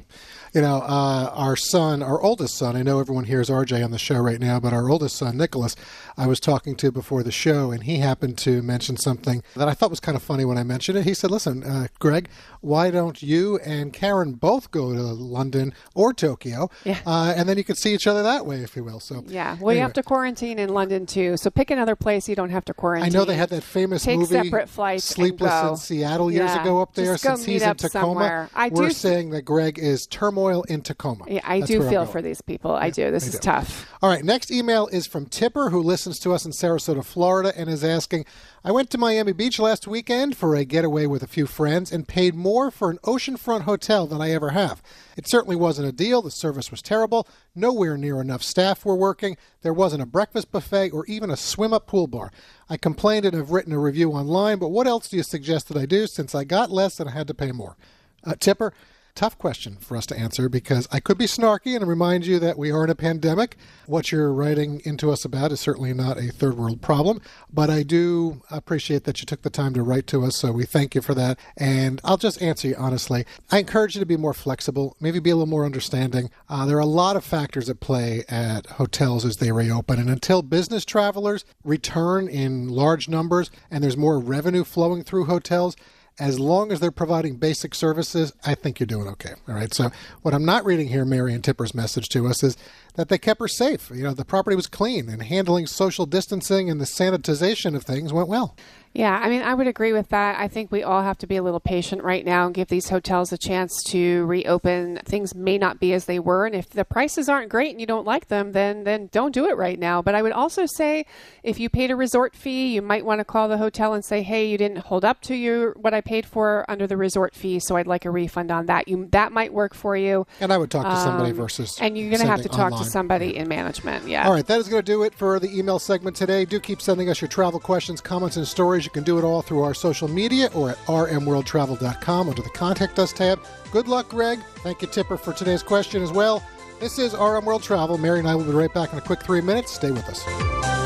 You 0.58 0.62
know, 0.62 0.78
uh, 0.82 1.30
our 1.36 1.54
son, 1.54 2.02
our 2.02 2.20
oldest 2.20 2.56
son, 2.58 2.74
I 2.74 2.82
know 2.82 2.98
everyone 2.98 3.22
here 3.26 3.40
is 3.40 3.48
RJ 3.48 3.84
on 3.84 3.92
the 3.92 3.98
show 3.98 4.18
right 4.18 4.40
now, 4.40 4.58
but 4.58 4.72
our 4.72 4.90
oldest 4.90 5.14
son, 5.14 5.36
Nicholas, 5.36 5.76
I 6.16 6.26
was 6.26 6.40
talking 6.40 6.74
to 6.78 6.90
before 6.90 7.22
the 7.22 7.30
show, 7.30 7.70
and 7.70 7.84
he 7.84 7.98
happened 7.98 8.38
to 8.38 8.60
mention 8.60 8.96
something 8.96 9.44
that 9.54 9.68
I 9.68 9.74
thought 9.74 9.88
was 9.90 10.00
kind 10.00 10.16
of 10.16 10.22
funny 10.24 10.44
when 10.44 10.58
I 10.58 10.64
mentioned 10.64 10.98
it. 10.98 11.04
He 11.04 11.14
said, 11.14 11.30
Listen, 11.30 11.62
uh, 11.62 11.86
Greg, 12.00 12.28
why 12.60 12.90
don't 12.90 13.22
you 13.22 13.58
and 13.58 13.92
Karen 13.92 14.32
both 14.32 14.72
go 14.72 14.92
to 14.92 15.00
London 15.00 15.72
or 15.94 16.12
Tokyo? 16.12 16.70
Yeah. 16.82 16.98
Uh, 17.06 17.34
and 17.36 17.48
then 17.48 17.56
you 17.56 17.62
could 17.62 17.78
see 17.78 17.94
each 17.94 18.08
other 18.08 18.24
that 18.24 18.44
way, 18.44 18.56
if 18.64 18.74
you 18.74 18.82
will. 18.82 18.98
So, 18.98 19.22
yeah. 19.28 19.56
Well, 19.60 19.76
you 19.76 19.82
have 19.82 19.92
to 19.92 20.02
quarantine 20.02 20.58
in 20.58 20.70
London 20.70 21.06
too. 21.06 21.36
So 21.36 21.50
pick 21.50 21.70
another 21.70 21.94
place 21.94 22.28
you 22.28 22.34
don't 22.34 22.50
have 22.50 22.64
to 22.64 22.74
quarantine. 22.74 23.14
I 23.14 23.16
know 23.16 23.24
they 23.24 23.36
had 23.36 23.50
that 23.50 23.62
famous 23.62 24.02
Take 24.02 24.18
movie 24.18 24.34
separate 24.34 24.68
flights. 24.68 25.04
Sleepless 25.04 25.70
in 25.70 25.76
Seattle 25.76 26.32
years 26.32 26.50
Yeah. 26.50 26.62
ago 26.62 26.82
up 26.82 26.94
there. 26.94 27.16
Since 27.16 27.44
he's 27.44 27.62
in 27.62 27.76
Tacoma, 27.76 28.04
somewhere. 28.04 28.50
I 28.56 28.70
we're 28.70 28.88
do 28.88 28.90
saying 28.92 29.30
that 29.30 29.42
Greg 29.42 29.78
is 29.78 30.08
turmoil 30.08 30.47
in 30.68 30.82
Tacoma. 30.82 31.24
Yeah, 31.28 31.40
I 31.44 31.60
That's 31.60 31.70
do 31.70 31.88
feel 31.88 32.06
for 32.06 32.22
these 32.22 32.40
people. 32.40 32.72
I 32.72 32.90
do. 32.90 33.10
This 33.10 33.26
is 33.26 33.34
do. 33.34 33.38
tough. 33.38 33.90
All 34.02 34.10
right, 34.10 34.24
next 34.24 34.50
email 34.50 34.86
is 34.88 35.06
from 35.06 35.26
Tipper, 35.26 35.70
who 35.70 35.82
listens 35.82 36.18
to 36.20 36.32
us 36.32 36.44
in 36.44 36.52
Sarasota, 36.52 37.04
Florida, 37.04 37.52
and 37.56 37.68
is 37.68 37.84
asking 37.84 38.24
I 38.64 38.72
went 38.72 38.90
to 38.90 38.98
Miami 38.98 39.32
Beach 39.32 39.58
last 39.58 39.86
weekend 39.86 40.36
for 40.36 40.54
a 40.54 40.64
getaway 40.64 41.06
with 41.06 41.22
a 41.22 41.28
few 41.28 41.46
friends 41.46 41.92
and 41.92 42.08
paid 42.08 42.34
more 42.34 42.70
for 42.70 42.90
an 42.90 42.98
oceanfront 43.04 43.62
hotel 43.62 44.06
than 44.06 44.20
I 44.20 44.30
ever 44.32 44.50
have. 44.50 44.82
It 45.16 45.28
certainly 45.28 45.56
wasn't 45.56 45.88
a 45.88 45.92
deal. 45.92 46.20
The 46.22 46.30
service 46.30 46.70
was 46.70 46.82
terrible. 46.82 47.26
Nowhere 47.54 47.96
near 47.96 48.20
enough 48.20 48.42
staff 48.42 48.84
were 48.84 48.96
working. 48.96 49.36
There 49.62 49.72
wasn't 49.72 50.02
a 50.02 50.06
breakfast 50.06 50.50
buffet 50.50 50.90
or 50.90 51.06
even 51.06 51.30
a 51.30 51.36
swim 51.36 51.72
up 51.72 51.86
pool 51.86 52.08
bar. 52.08 52.32
I 52.68 52.76
complained 52.76 53.24
and 53.24 53.34
have 53.34 53.52
written 53.52 53.72
a 53.72 53.78
review 53.78 54.10
online, 54.10 54.58
but 54.58 54.68
what 54.68 54.86
else 54.86 55.08
do 55.08 55.16
you 55.16 55.22
suggest 55.22 55.68
that 55.68 55.76
I 55.76 55.86
do 55.86 56.06
since 56.06 56.34
I 56.34 56.44
got 56.44 56.70
less 56.70 56.98
and 56.98 57.08
I 57.08 57.12
had 57.12 57.28
to 57.28 57.34
pay 57.34 57.52
more? 57.52 57.76
Uh, 58.24 58.34
Tipper, 58.38 58.74
tough 59.18 59.36
question 59.36 59.76
for 59.80 59.96
us 59.96 60.06
to 60.06 60.16
answer 60.16 60.48
because 60.48 60.86
I 60.92 61.00
could 61.00 61.18
be 61.18 61.24
snarky 61.24 61.74
and 61.74 61.88
remind 61.88 62.24
you 62.24 62.38
that 62.38 62.56
we 62.56 62.70
are 62.70 62.84
in 62.84 62.90
a 62.90 62.94
pandemic. 62.94 63.56
What 63.86 64.12
you're 64.12 64.32
writing 64.32 64.80
into 64.84 65.10
us 65.10 65.24
about 65.24 65.50
is 65.50 65.58
certainly 65.58 65.92
not 65.92 66.18
a 66.18 66.30
third 66.30 66.56
world 66.56 66.80
problem, 66.80 67.20
but 67.52 67.68
I 67.68 67.82
do 67.82 68.42
appreciate 68.48 69.02
that 69.04 69.20
you 69.20 69.26
took 69.26 69.42
the 69.42 69.50
time 69.50 69.74
to 69.74 69.82
write 69.82 70.06
to 70.08 70.22
us, 70.22 70.36
so 70.36 70.52
we 70.52 70.64
thank 70.64 70.94
you 70.94 71.00
for 71.00 71.14
that. 71.14 71.36
And 71.56 72.00
I'll 72.04 72.16
just 72.16 72.40
answer 72.40 72.68
you 72.68 72.76
honestly. 72.78 73.24
I 73.50 73.58
encourage 73.58 73.96
you 73.96 73.98
to 73.98 74.06
be 74.06 74.16
more 74.16 74.34
flexible, 74.34 74.96
maybe 75.00 75.18
be 75.18 75.30
a 75.30 75.34
little 75.34 75.48
more 75.48 75.64
understanding. 75.64 76.30
Uh, 76.48 76.64
there 76.64 76.76
are 76.76 76.80
a 76.80 76.86
lot 76.86 77.16
of 77.16 77.24
factors 77.24 77.68
at 77.68 77.80
play 77.80 78.22
at 78.28 78.66
hotels 78.66 79.24
as 79.24 79.38
they 79.38 79.50
reopen, 79.50 79.98
and 79.98 80.08
until 80.08 80.42
business 80.42 80.84
travelers 80.84 81.44
return 81.64 82.28
in 82.28 82.68
large 82.68 83.08
numbers 83.08 83.50
and 83.68 83.82
there's 83.82 83.96
more 83.96 84.20
revenue 84.20 84.62
flowing 84.62 85.02
through 85.02 85.24
hotels, 85.24 85.74
as 86.18 86.40
long 86.40 86.72
as 86.72 86.80
they're 86.80 86.90
providing 86.90 87.36
basic 87.36 87.74
services, 87.74 88.32
I 88.44 88.54
think 88.54 88.80
you're 88.80 88.86
doing 88.86 89.08
okay. 89.08 89.34
All 89.48 89.54
right. 89.54 89.72
So 89.72 89.90
what 90.22 90.34
I'm 90.34 90.44
not 90.44 90.64
reading 90.64 90.88
here, 90.88 91.04
Mary 91.04 91.32
and 91.32 91.42
Tipper's 91.42 91.74
message 91.74 92.08
to 92.10 92.26
us 92.26 92.42
is 92.42 92.56
that 92.94 93.08
they 93.08 93.18
kept 93.18 93.40
her 93.40 93.48
safe. 93.48 93.90
You 93.94 94.02
know, 94.02 94.14
the 94.14 94.24
property 94.24 94.56
was 94.56 94.66
clean 94.66 95.08
and 95.08 95.22
handling 95.22 95.66
social 95.66 96.06
distancing 96.06 96.68
and 96.68 96.80
the 96.80 96.84
sanitization 96.84 97.76
of 97.76 97.84
things 97.84 98.12
went 98.12 98.28
well. 98.28 98.56
Yeah, 98.98 99.16
I 99.16 99.28
mean, 99.28 99.42
I 99.42 99.54
would 99.54 99.68
agree 99.68 99.92
with 99.92 100.08
that. 100.08 100.40
I 100.40 100.48
think 100.48 100.72
we 100.72 100.82
all 100.82 101.02
have 101.02 101.18
to 101.18 101.26
be 101.28 101.36
a 101.36 101.42
little 101.44 101.60
patient 101.60 102.02
right 102.02 102.24
now 102.24 102.46
and 102.46 102.52
give 102.52 102.66
these 102.66 102.88
hotels 102.88 103.32
a 103.32 103.38
chance 103.38 103.80
to 103.84 104.26
reopen. 104.26 104.98
Things 105.04 105.36
may 105.36 105.56
not 105.56 105.78
be 105.78 105.92
as 105.92 106.06
they 106.06 106.18
were, 106.18 106.46
and 106.46 106.54
if 106.56 106.68
the 106.70 106.84
prices 106.84 107.28
aren't 107.28 107.48
great 107.48 107.70
and 107.70 107.80
you 107.80 107.86
don't 107.86 108.04
like 108.04 108.26
them, 108.26 108.50
then 108.50 108.82
then 108.82 109.08
don't 109.12 109.32
do 109.32 109.46
it 109.48 109.56
right 109.56 109.78
now. 109.78 110.02
But 110.02 110.16
I 110.16 110.22
would 110.22 110.32
also 110.32 110.66
say, 110.66 111.06
if 111.44 111.60
you 111.60 111.68
paid 111.70 111.92
a 111.92 111.96
resort 111.96 112.34
fee, 112.34 112.74
you 112.74 112.82
might 112.82 113.04
want 113.04 113.20
to 113.20 113.24
call 113.24 113.46
the 113.46 113.58
hotel 113.58 113.94
and 113.94 114.04
say, 114.04 114.22
"Hey, 114.22 114.48
you 114.50 114.58
didn't 114.58 114.78
hold 114.78 115.04
up 115.04 115.20
to 115.22 115.34
your 115.36 115.74
what 115.74 115.94
I 115.94 116.00
paid 116.00 116.26
for 116.26 116.64
under 116.68 116.88
the 116.88 116.96
resort 116.96 117.36
fee, 117.36 117.60
so 117.60 117.76
I'd 117.76 117.86
like 117.86 118.04
a 118.04 118.10
refund 118.10 118.50
on 118.50 118.66
that." 118.66 118.88
You 118.88 119.06
that 119.12 119.30
might 119.30 119.52
work 119.52 119.74
for 119.74 119.96
you. 119.96 120.26
And 120.40 120.52
I 120.52 120.58
would 120.58 120.72
talk 120.72 120.84
to 120.84 120.96
somebody 120.96 121.30
Um, 121.30 121.36
versus. 121.36 121.78
and 121.80 121.96
you're 121.96 122.10
going 122.10 122.20
to 122.22 122.26
have 122.26 122.42
to 122.42 122.48
talk 122.48 122.72
online. 122.72 122.82
to 122.82 122.90
somebody 122.90 123.36
in 123.36 123.46
management. 123.46 124.08
Yeah. 124.08 124.26
All 124.26 124.32
right, 124.34 124.44
that 124.48 124.58
is 124.58 124.66
going 124.68 124.82
to 124.82 124.92
do 124.92 125.04
it 125.04 125.14
for 125.14 125.38
the 125.38 125.56
email 125.56 125.78
segment 125.78 126.16
today. 126.16 126.44
Do 126.44 126.58
keep 126.58 126.82
sending 126.82 127.08
us 127.08 127.20
your 127.20 127.28
travel 127.28 127.60
questions, 127.60 128.00
comments, 128.00 128.36
and 128.36 128.44
stories. 128.48 128.87
You 128.88 128.92
can 128.92 129.04
do 129.04 129.18
it 129.18 129.22
all 129.22 129.42
through 129.42 129.64
our 129.64 129.74
social 129.74 130.08
media 130.08 130.48
or 130.54 130.70
at 130.70 130.78
rmworldtravel.com 130.86 132.28
under 132.30 132.40
the 132.40 132.48
Contact 132.48 132.98
Us 132.98 133.12
tab. 133.12 133.38
Good 133.70 133.86
luck, 133.86 134.08
Greg. 134.08 134.40
Thank 134.62 134.80
you, 134.80 134.88
Tipper, 134.88 135.18
for 135.18 135.34
today's 135.34 135.62
question 135.62 136.02
as 136.02 136.10
well. 136.10 136.42
This 136.80 136.98
is 136.98 137.12
RM 137.12 137.44
World 137.44 137.62
Travel. 137.62 137.98
Mary 137.98 138.18
and 138.18 138.26
I 138.26 138.34
will 138.34 138.44
be 138.44 138.52
right 138.52 138.72
back 138.72 138.90
in 138.94 138.98
a 138.98 139.02
quick 139.02 139.22
three 139.22 139.42
minutes. 139.42 139.72
Stay 139.72 139.90
with 139.90 140.08
us. 140.08 140.77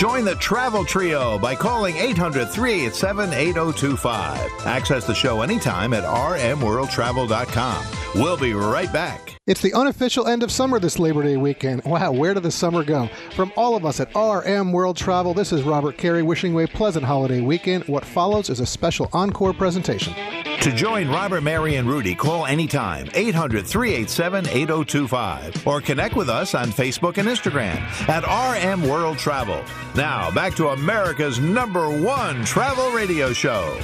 Join 0.00 0.24
the 0.24 0.34
Travel 0.36 0.82
Trio 0.86 1.38
by 1.38 1.54
calling 1.54 1.94
800 1.94 2.48
387 2.48 3.34
8025. 3.34 4.50
Access 4.64 5.06
the 5.06 5.12
show 5.12 5.42
anytime 5.42 5.92
at 5.92 6.04
rmworldtravel.com. 6.04 7.84
We'll 8.14 8.38
be 8.38 8.54
right 8.54 8.90
back. 8.90 9.36
It's 9.46 9.60
the 9.60 9.74
unofficial 9.74 10.26
end 10.26 10.42
of 10.42 10.50
summer 10.50 10.80
this 10.80 10.98
Labor 10.98 11.22
Day 11.22 11.36
weekend. 11.36 11.84
Wow, 11.84 12.12
where 12.12 12.32
did 12.32 12.44
the 12.44 12.50
summer 12.50 12.82
go? 12.82 13.10
From 13.36 13.52
all 13.56 13.76
of 13.76 13.84
us 13.84 14.00
at 14.00 14.14
RM 14.14 14.72
World 14.72 14.96
Travel, 14.96 15.34
this 15.34 15.52
is 15.52 15.64
Robert 15.64 15.98
Carey 15.98 16.22
wishing 16.22 16.52
you 16.52 16.60
a 16.60 16.66
pleasant 16.66 17.04
holiday 17.04 17.42
weekend. 17.42 17.84
What 17.84 18.04
follows 18.04 18.48
is 18.48 18.60
a 18.60 18.66
special 18.66 19.10
encore 19.12 19.52
presentation. 19.52 20.14
To 20.60 20.72
join 20.72 21.08
Robert, 21.08 21.42
Mary, 21.42 21.76
and 21.76 21.88
Rudy, 21.88 22.14
call 22.14 22.44
anytime 22.44 23.08
800 23.14 23.66
387 23.66 24.46
8025 24.46 25.66
or 25.66 25.80
connect 25.80 26.16
with 26.16 26.28
us 26.28 26.54
on 26.54 26.68
Facebook 26.68 27.16
and 27.16 27.26
Instagram 27.26 27.80
at 28.10 28.24
RM 28.28 28.86
World 28.86 29.16
Travel. 29.16 29.64
Now, 29.96 30.30
back 30.30 30.54
to 30.54 30.68
America's 30.68 31.40
number 31.40 31.90
one 31.90 32.44
travel 32.44 32.90
radio 32.92 33.32
show. 33.32 33.76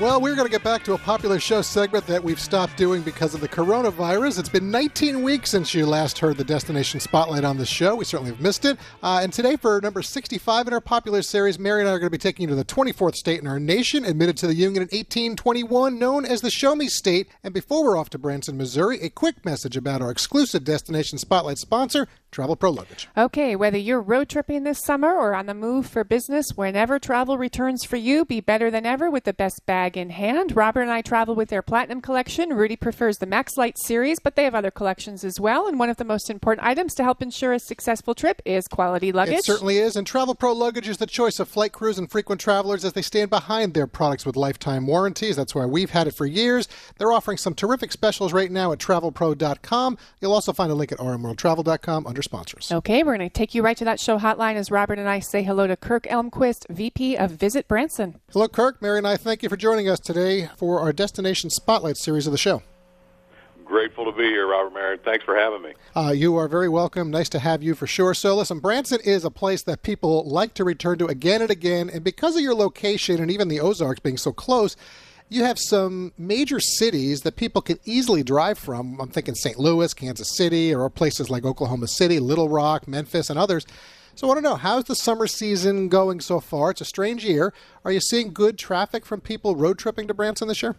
Well, 0.00 0.20
we're 0.20 0.34
going 0.34 0.48
to 0.48 0.50
get 0.50 0.64
back 0.64 0.82
to 0.84 0.94
a 0.94 0.98
popular 0.98 1.38
show 1.38 1.62
segment 1.62 2.04
that 2.08 2.22
we've 2.22 2.40
stopped 2.40 2.76
doing 2.76 3.02
because 3.02 3.32
of 3.32 3.40
the 3.40 3.48
coronavirus. 3.48 4.40
It's 4.40 4.48
been 4.48 4.68
19 4.68 5.22
weeks 5.22 5.50
since 5.50 5.72
you 5.72 5.86
last 5.86 6.18
heard 6.18 6.36
the 6.36 6.42
Destination 6.42 6.98
Spotlight 6.98 7.44
on 7.44 7.58
the 7.58 7.64
show. 7.64 7.94
We 7.94 8.04
certainly 8.04 8.32
have 8.32 8.40
missed 8.40 8.64
it. 8.64 8.76
Uh, 9.04 9.20
and 9.22 9.32
today, 9.32 9.54
for 9.54 9.80
number 9.80 10.02
65 10.02 10.66
in 10.66 10.72
our 10.72 10.80
popular 10.80 11.22
series, 11.22 11.60
Mary 11.60 11.80
and 11.80 11.88
I 11.88 11.92
are 11.92 12.00
going 12.00 12.08
to 12.08 12.10
be 12.10 12.18
taking 12.18 12.42
you 12.42 12.48
to 12.48 12.56
the 12.56 12.64
24th 12.64 13.14
state 13.14 13.40
in 13.40 13.46
our 13.46 13.60
nation, 13.60 14.04
admitted 14.04 14.36
to 14.38 14.48
the 14.48 14.56
Union 14.56 14.82
in 14.82 14.88
1821, 14.88 15.96
known 15.96 16.24
as 16.24 16.40
the 16.40 16.50
Show 16.50 16.74
Me 16.74 16.88
State. 16.88 17.28
And 17.44 17.54
before 17.54 17.84
we're 17.84 17.96
off 17.96 18.10
to 18.10 18.18
Branson, 18.18 18.56
Missouri, 18.56 19.00
a 19.00 19.10
quick 19.10 19.44
message 19.44 19.76
about 19.76 20.02
our 20.02 20.10
exclusive 20.10 20.64
Destination 20.64 21.18
Spotlight 21.18 21.58
sponsor, 21.58 22.08
Travel 22.32 22.56
Pro 22.56 22.70
Luggage. 22.70 23.08
Okay, 23.16 23.54
whether 23.54 23.78
you're 23.78 24.00
road 24.00 24.28
tripping 24.28 24.64
this 24.64 24.82
summer 24.84 25.14
or 25.14 25.36
on 25.36 25.46
the 25.46 25.54
move 25.54 25.86
for 25.86 26.02
business, 26.02 26.48
whenever 26.56 26.98
travel 26.98 27.38
returns 27.38 27.84
for 27.84 27.96
you, 27.96 28.24
be 28.24 28.40
better 28.40 28.72
than 28.72 28.84
ever 28.84 29.08
with 29.08 29.22
the 29.22 29.32
best 29.32 29.64
bag 29.66 29.83
bag 29.84 29.98
in 29.98 30.08
hand. 30.08 30.56
Robert 30.56 30.80
and 30.80 30.90
I 30.90 31.02
travel 31.02 31.34
with 31.34 31.50
their 31.50 31.60
Platinum 31.60 32.00
collection. 32.00 32.54
Rudy 32.54 32.74
prefers 32.74 33.18
the 33.18 33.26
Max 33.26 33.58
Light 33.58 33.76
series, 33.76 34.18
but 34.18 34.34
they 34.34 34.44
have 34.44 34.54
other 34.54 34.70
collections 34.70 35.24
as 35.24 35.38
well. 35.38 35.66
And 35.68 35.78
one 35.78 35.90
of 35.90 35.98
the 35.98 36.06
most 36.06 36.30
important 36.30 36.66
items 36.66 36.94
to 36.94 37.04
help 37.04 37.20
ensure 37.20 37.52
a 37.52 37.58
successful 37.58 38.14
trip 38.14 38.40
is 38.46 38.66
quality 38.66 39.12
luggage. 39.12 39.40
It 39.40 39.44
certainly 39.44 39.76
is, 39.76 39.94
and 39.94 40.06
Travel 40.06 40.34
Pro 40.34 40.54
luggage 40.54 40.88
is 40.88 40.96
the 40.96 41.06
choice 41.06 41.38
of 41.38 41.48
flight 41.48 41.72
crews 41.72 41.98
and 41.98 42.10
frequent 42.10 42.40
travelers 42.40 42.82
as 42.82 42.94
they 42.94 43.02
stand 43.02 43.28
behind 43.28 43.74
their 43.74 43.86
products 43.86 44.24
with 44.24 44.36
lifetime 44.36 44.86
warranties. 44.86 45.36
That's 45.36 45.54
why 45.54 45.66
we've 45.66 45.90
had 45.90 46.06
it 46.06 46.14
for 46.14 46.24
years. 46.24 46.66
They're 46.96 47.12
offering 47.12 47.36
some 47.36 47.52
terrific 47.52 47.92
specials 47.92 48.32
right 48.32 48.50
now 48.50 48.72
at 48.72 48.78
travelpro.com. 48.78 49.98
You'll 50.22 50.32
also 50.32 50.54
find 50.54 50.72
a 50.72 50.74
link 50.74 50.92
at 50.92 50.98
rmworldtravel.com 50.98 52.06
under 52.06 52.22
sponsors. 52.22 52.72
Okay, 52.72 53.02
we're 53.02 53.18
going 53.18 53.28
to 53.28 53.34
take 53.34 53.54
you 53.54 53.60
right 53.60 53.76
to 53.76 53.84
that 53.84 54.00
show 54.00 54.18
hotline 54.18 54.54
as 54.54 54.70
Robert 54.70 54.98
and 54.98 55.10
I 55.10 55.18
say 55.18 55.42
hello 55.42 55.66
to 55.66 55.76
Kirk 55.76 56.04
Elmquist, 56.04 56.64
VP 56.70 57.18
of 57.18 57.32
Visit 57.32 57.68
Branson. 57.68 58.18
Hello, 58.32 58.48
Kirk. 58.48 58.80
Mary 58.80 58.96
and 58.96 59.06
I 59.06 59.18
thank 59.18 59.42
you 59.42 59.50
for 59.50 59.58
joining 59.58 59.73
us 59.82 59.98
today 59.98 60.48
for 60.56 60.78
our 60.78 60.92
Destination 60.92 61.50
Spotlight 61.50 61.96
series 61.96 62.26
of 62.26 62.30
the 62.30 62.38
show. 62.38 62.62
Grateful 63.64 64.04
to 64.04 64.12
be 64.12 64.24
here, 64.24 64.46
Robert 64.46 64.72
Merritt. 64.72 65.04
Thanks 65.04 65.24
for 65.24 65.34
having 65.34 65.62
me. 65.62 65.72
Uh, 65.96 66.12
you 66.14 66.36
are 66.36 66.46
very 66.46 66.68
welcome. 66.68 67.10
Nice 67.10 67.28
to 67.30 67.40
have 67.40 67.60
you 67.60 67.74
for 67.74 67.88
sure. 67.88 68.14
So, 68.14 68.36
listen, 68.36 68.60
Branson 68.60 69.00
is 69.04 69.24
a 69.24 69.30
place 69.30 69.62
that 69.64 69.82
people 69.82 70.24
like 70.28 70.54
to 70.54 70.64
return 70.64 70.98
to 70.98 71.06
again 71.06 71.42
and 71.42 71.50
again. 71.50 71.90
And 71.90 72.04
because 72.04 72.36
of 72.36 72.42
your 72.42 72.54
location 72.54 73.20
and 73.20 73.30
even 73.30 73.48
the 73.48 73.58
Ozarks 73.58 73.98
being 73.98 74.16
so 74.16 74.32
close, 74.32 74.76
you 75.28 75.42
have 75.42 75.58
some 75.58 76.12
major 76.16 76.60
cities 76.60 77.22
that 77.22 77.34
people 77.34 77.60
can 77.60 77.80
easily 77.84 78.22
drive 78.22 78.58
from. 78.58 79.00
I'm 79.00 79.08
thinking 79.08 79.34
St. 79.34 79.58
Louis, 79.58 79.92
Kansas 79.92 80.36
City, 80.36 80.72
or 80.72 80.88
places 80.88 81.28
like 81.28 81.44
Oklahoma 81.44 81.88
City, 81.88 82.20
Little 82.20 82.48
Rock, 82.48 82.86
Memphis, 82.86 83.28
and 83.28 83.38
others. 83.38 83.66
So 84.16 84.26
I 84.26 84.28
want 84.28 84.38
to 84.38 84.42
know 84.42 84.54
how's 84.54 84.84
the 84.84 84.94
summer 84.94 85.26
season 85.26 85.88
going 85.88 86.20
so 86.20 86.38
far? 86.38 86.70
It's 86.70 86.80
a 86.80 86.84
strange 86.84 87.24
year. 87.24 87.52
Are 87.84 87.90
you 87.90 87.98
seeing 87.98 88.32
good 88.32 88.56
traffic 88.56 89.04
from 89.04 89.20
people 89.20 89.56
road 89.56 89.76
tripping 89.76 90.06
to 90.06 90.14
Branson 90.14 90.46
this 90.46 90.62
year? 90.62 90.76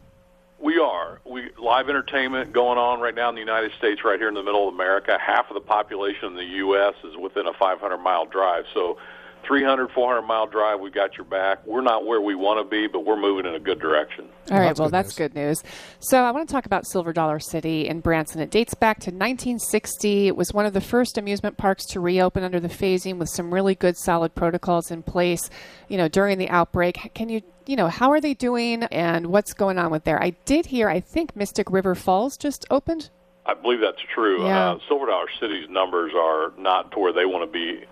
We 0.57 0.79
are. 0.79 1.19
We 1.25 1.49
live 1.61 1.89
entertainment 1.89 2.53
going 2.53 2.77
on 2.77 3.01
right 3.01 3.13
now 3.13 3.27
in 3.27 3.35
the 3.35 3.41
United 3.41 3.73
States, 3.77 4.05
right 4.05 4.17
here 4.17 4.29
in 4.29 4.35
the 4.35 4.43
middle 4.43 4.69
of 4.69 4.73
America. 4.73 5.17
Half 5.19 5.49
of 5.49 5.55
the 5.55 5.59
population 5.59 6.29
in 6.29 6.35
the 6.35 6.45
U.S. 6.45 6.93
is 7.03 7.17
within 7.17 7.45
a 7.45 7.53
500 7.53 7.97
mile 7.97 8.25
drive. 8.25 8.63
So 8.73 8.97
300, 9.45 9.91
400 9.91 10.21
mile 10.21 10.47
drive, 10.47 10.79
we've 10.79 10.93
got 10.93 11.17
your 11.17 11.25
back. 11.25 11.65
We're 11.65 11.81
not 11.81 12.05
where 12.05 12.21
we 12.21 12.35
want 12.35 12.59
to 12.59 12.69
be, 12.69 12.87
but 12.87 13.05
we're 13.05 13.19
moving 13.19 13.45
in 13.45 13.55
a 13.55 13.59
good 13.59 13.79
direction. 13.79 14.27
All 14.51 14.57
right, 14.57 14.67
that's 14.67 14.79
well, 14.79 14.89
good 14.89 14.93
that's 14.93 15.07
news. 15.09 15.15
good 15.15 15.35
news. 15.35 15.63
So, 15.99 16.23
I 16.23 16.31
want 16.31 16.47
to 16.47 16.51
talk 16.51 16.65
about 16.65 16.85
Silver 16.85 17.13
Dollar 17.13 17.39
City 17.39 17.87
in 17.87 17.99
Branson. 17.99 18.41
It 18.41 18.51
dates 18.51 18.73
back 18.73 18.99
to 19.01 19.11
1960. 19.11 20.27
It 20.27 20.35
was 20.35 20.53
one 20.53 20.65
of 20.65 20.73
the 20.73 20.81
first 20.81 21.17
amusement 21.17 21.57
parks 21.57 21.85
to 21.87 21.99
reopen 21.99 22.43
under 22.43 22.59
the 22.59 22.69
phasing 22.69 23.17
with 23.17 23.29
some 23.29 23.53
really 23.53 23.75
good, 23.75 23.97
solid 23.97 24.35
protocols 24.35 24.91
in 24.91 25.03
place, 25.03 25.49
you 25.87 25.97
know, 25.97 26.07
during 26.07 26.37
the 26.37 26.49
outbreak. 26.49 27.11
Can 27.13 27.29
you, 27.29 27.41
you 27.65 27.75
know, 27.75 27.87
how 27.87 28.11
are 28.11 28.21
they 28.21 28.33
doing 28.33 28.83
and 28.83 29.27
what's 29.27 29.53
going 29.53 29.77
on 29.77 29.91
with 29.91 30.03
there? 30.03 30.21
I 30.21 30.31
did 30.45 30.67
hear, 30.67 30.89
I 30.89 30.99
think 30.99 31.35
Mystic 31.35 31.71
River 31.71 31.95
Falls 31.95 32.37
just 32.37 32.65
opened. 32.69 33.09
I 33.45 33.53
believe 33.53 33.79
that's 33.79 34.01
true. 34.13 34.45
Yeah. 34.45 34.71
Uh, 34.71 34.79
Silver 34.87 35.05
Dollar 35.05 35.27
City's 35.39 35.69
numbers 35.69 36.13
are 36.15 36.51
not 36.57 36.91
to 36.91 36.99
where 36.99 37.13
they 37.13 37.25
want 37.25 37.51
to 37.51 37.51
be 37.51 37.85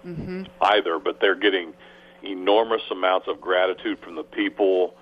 either, 0.62 1.00
but 1.00 1.20
they're 1.22 1.36
getting 1.40 1.74
enormous 2.24 2.82
amounts 2.90 3.28
of 3.28 3.40
gratitude 3.40 4.00
from 4.04 4.16
the 4.16 4.24
people 4.24 4.96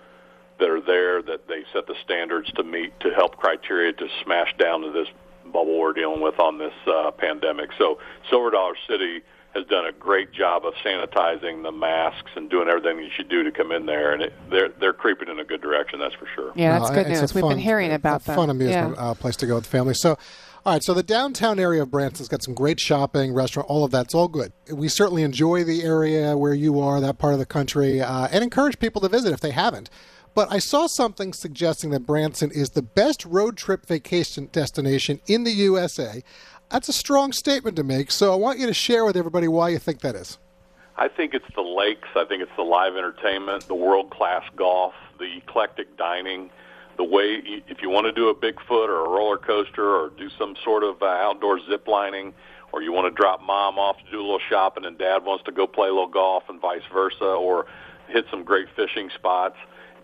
that 0.60 0.70
are 0.70 0.82
there 0.82 1.22
that 1.22 1.47
they 1.47 1.64
set 1.74 1.88
the 1.88 1.95
standards 2.04 2.52
to 2.54 2.64
meet 2.64 2.99
to 2.99 3.10
help 3.12 3.38
criteria 3.38 3.93
to 3.93 4.08
smash 4.24 4.54
down 4.58 4.82
to 4.82 4.91
this 4.91 5.08
bubble 5.45 5.80
we're 5.80 5.93
dealing 5.93 6.22
with 6.22 6.39
on 6.39 6.58
this 6.58 6.74
uh, 6.88 7.12
pandemic. 7.12 7.70
So 7.78 7.99
Silver 8.30 8.52
Dollar 8.52 8.76
City 8.88 9.22
has 9.54 9.66
done 9.68 9.86
a 9.86 9.91
great 9.91 10.32
job 10.32 10.66
of 10.66 10.74
sanitizing 10.76 11.64
the 11.64 11.72
masks 11.72 12.32
and 12.36 12.49
doing 12.49 12.70
everything 12.70 12.99
you 12.99 13.10
should 13.16 13.28
do 13.30 13.43
to 13.43 13.52
come 13.52 13.72
in 13.72 13.86
there, 13.86 14.14
and 14.14 14.22
it, 14.24 14.34
they're 14.49 14.70
they're 14.80 14.93
creeping 14.93 15.28
in 15.30 15.39
a 15.39 15.43
good 15.43 15.62
direction. 15.62 15.99
That's 15.99 16.16
for 16.16 16.28
sure. 16.36 16.52
Yeah, 16.56 16.78
that's 16.80 16.89
Uh, 16.91 16.93
good 16.93 17.08
it's 17.08 17.20
a 17.20 17.22
news. 17.24 17.34
We've 17.34 17.41
fun- 17.41 17.49
been 17.52 17.60
hearing 17.60 17.91
about 17.91 18.22
a 18.22 18.26
them. 18.26 18.36
fun 18.36 18.49
amusement 18.49 18.95
Yeah. 18.95 19.10
uh, 19.12 19.14
place 19.14 19.36
to 19.38 19.45
go 19.47 19.56
with 19.56 19.66
the 19.66 19.70
family. 19.70 19.93
So, 19.93 20.18
all 20.66 20.74
right. 20.74 20.84
So 20.84 20.93
the 20.93 21.04
downtown 21.04 21.60
area 21.60 21.82
of 21.82 21.91
Branson's 21.91 22.30
got 22.30 22.43
some 22.43 22.54
great 22.54 22.80
shopping, 22.80 23.34
restaurant, 23.34 23.70
all 23.70 23.84
of 23.84 23.91
that's 23.91 24.14
all 24.16 24.28
good. 24.30 24.54
We 24.74 24.88
certainly 24.88 25.24
enjoy 25.24 25.64
the 25.66 25.84
area 25.84 26.38
where 26.38 26.54
you 26.54 26.80
are, 26.80 27.02
that 27.02 27.18
part 27.18 27.34
of 27.34 27.39
the 27.39 27.45
country, 27.45 27.99
uh, 28.02 28.28
and 28.32 28.43
encourage 28.43 28.80
people 28.80 29.02
to 29.02 29.10
visit 29.10 29.34
if 29.34 29.41
they 29.41 29.52
haven't. 29.52 29.89
But 30.34 30.47
I 30.49 30.60
saw 30.60 30.88
something 30.88 31.34
suggesting 31.34 31.89
that 31.89 32.06
Branson 32.06 32.52
is 32.52 32.70
the 32.70 32.82
best 32.82 33.26
road 33.26 33.58
trip 33.58 33.86
vacation 33.86 34.47
destination 34.54 35.20
in 35.28 35.43
the 35.43 35.52
USA. 35.52 36.24
That's 36.72 36.88
a 36.88 36.93
strong 36.93 37.34
statement 37.34 37.76
to 37.76 37.84
make. 37.84 38.11
So 38.11 38.32
I 38.32 38.36
want 38.36 38.57
you 38.57 38.67
to 38.67 38.74
share 38.74 39.03
with 39.03 39.17
everybody 39.17 39.47
why 39.47 39.69
you 39.69 39.80
think 39.80 39.99
that 40.01 40.15
is. 40.15 40.38
I 40.95 41.07
think 41.09 41.34
it's 41.34 41.45
the 41.55 41.61
lakes. 41.61 42.07
I 42.15 42.26
think 42.26 42.41
it's 42.41 42.51
the 42.55 42.63
live 42.63 42.95
entertainment, 42.95 43.67
the 43.67 43.76
world 43.76 44.09
class 44.09 44.43
golf, 44.55 44.93
the 45.19 45.38
eclectic 45.38 45.97
dining, 45.97 46.49
the 46.97 47.03
way 47.03 47.41
if 47.67 47.82
you 47.82 47.89
want 47.89 48.05
to 48.05 48.11
do 48.11 48.30
a 48.30 48.36
Bigfoot 48.36 48.88
or 48.88 49.05
a 49.05 49.09
roller 49.09 49.38
coaster 49.38 49.95
or 49.95 50.09
do 50.09 50.30
some 50.38 50.55
sort 50.63 50.84
of 50.84 51.01
uh, 51.01 51.05
outdoor 51.05 51.59
zip 51.65 51.88
lining, 51.88 52.34
or 52.72 52.82
you 52.82 52.91
want 52.91 53.13
to 53.13 53.22
drop 53.22 53.41
mom 53.41 53.78
off 53.78 53.97
to 53.97 54.11
do 54.11 54.19
a 54.19 54.22
little 54.22 54.39
shopping 54.49 54.86
and 54.86 54.97
dad 54.97 55.26
wants 55.26 55.43
to 55.45 55.51
go 55.51 55.67
play 55.67 55.88
a 55.88 55.91
little 55.91 56.07
golf 56.07 56.43
and 56.47 56.61
vice 56.61 56.84
versa, 56.93 57.26
or 57.26 57.65
hit 58.07 58.26
some 58.30 58.43
great 58.43 58.67
fishing 58.76 59.09
spots. 59.15 59.57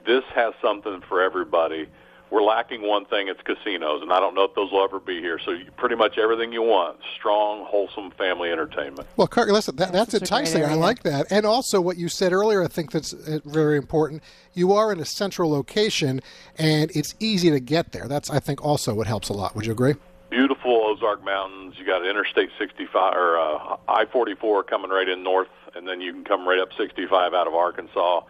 This 0.06 0.24
has 0.34 0.54
something 0.62 1.02
for 1.08 1.22
everybody. 1.22 1.88
We're 2.30 2.44
lacking 2.44 2.82
one 2.82 3.06
thing, 3.06 3.30
it's 3.30 3.42
casinos, 3.42 4.02
and 4.02 4.12
I 4.12 4.20
don't 4.20 4.36
know 4.36 4.44
if 4.44 4.54
those 4.54 4.72
will 4.72 4.84
ever 4.84 5.00
be 5.00 5.22
here. 5.22 5.40
So 5.44 5.52
you, 5.52 5.72
pretty 5.78 5.96
much 5.96 6.18
everything 6.18 6.52
you 6.52 6.62
want, 6.62 6.98
strong, 7.18 7.66
wholesome 7.66 8.12
family 8.12 8.52
entertainment. 8.52 9.08
Well, 9.16 9.28
Kirk, 9.28 9.50
listen, 9.50 9.78
that, 9.78 9.94
that's 9.94 10.12
such 10.12 10.24
a 10.24 10.26
great 10.26 10.40
enticing. 10.40 10.66
I 10.66 10.74
like 10.74 11.04
that. 11.04 11.28
And 11.32 11.46
also, 11.46 11.80
what 11.80 11.98
you 11.98 12.10
said 12.10 12.34
earlier, 12.34 12.62
I 12.64 12.68
think 12.68 12.92
that's 12.92 13.14
uh, 13.14 13.40
very 13.46 13.78
important. 13.78 14.24
You 14.54 14.74
are 14.74 14.92
in 14.92 15.00
a 15.00 15.06
central 15.06 15.50
location, 15.50 16.22
and 16.58 16.92
it's 16.94 17.16
easy 17.20 17.50
to 17.50 17.62
get 17.62 17.94
there. 17.94 18.08
That's, 18.08 18.30
I 18.30 18.40
think, 18.40 18.64
also 18.64 18.94
what 18.94 19.08
helps 19.08 19.30
a 19.30 19.34
lot. 19.34 19.56
Would 19.56 19.66
you 19.66 19.72
agree? 19.72 19.96
beautiful 20.30 20.72
Ozark 20.72 21.24
Mountains. 21.24 21.76
You 21.78 21.86
got 21.86 22.06
Interstate 22.06 22.50
65 22.60 23.14
or 23.16 23.38
uh, 23.40 23.78
I-44 23.88 24.68
coming 24.68 24.92
right 24.92 25.08
in 25.08 25.24
north, 25.24 25.48
and 25.76 25.88
then 25.88 26.02
you 26.02 26.12
can 26.14 26.24
come 26.24 26.48
right 26.48 26.60
up 26.60 26.70
65 26.78 27.34
out 27.34 27.48
of 27.48 27.54
Arkansas. 27.54 28.22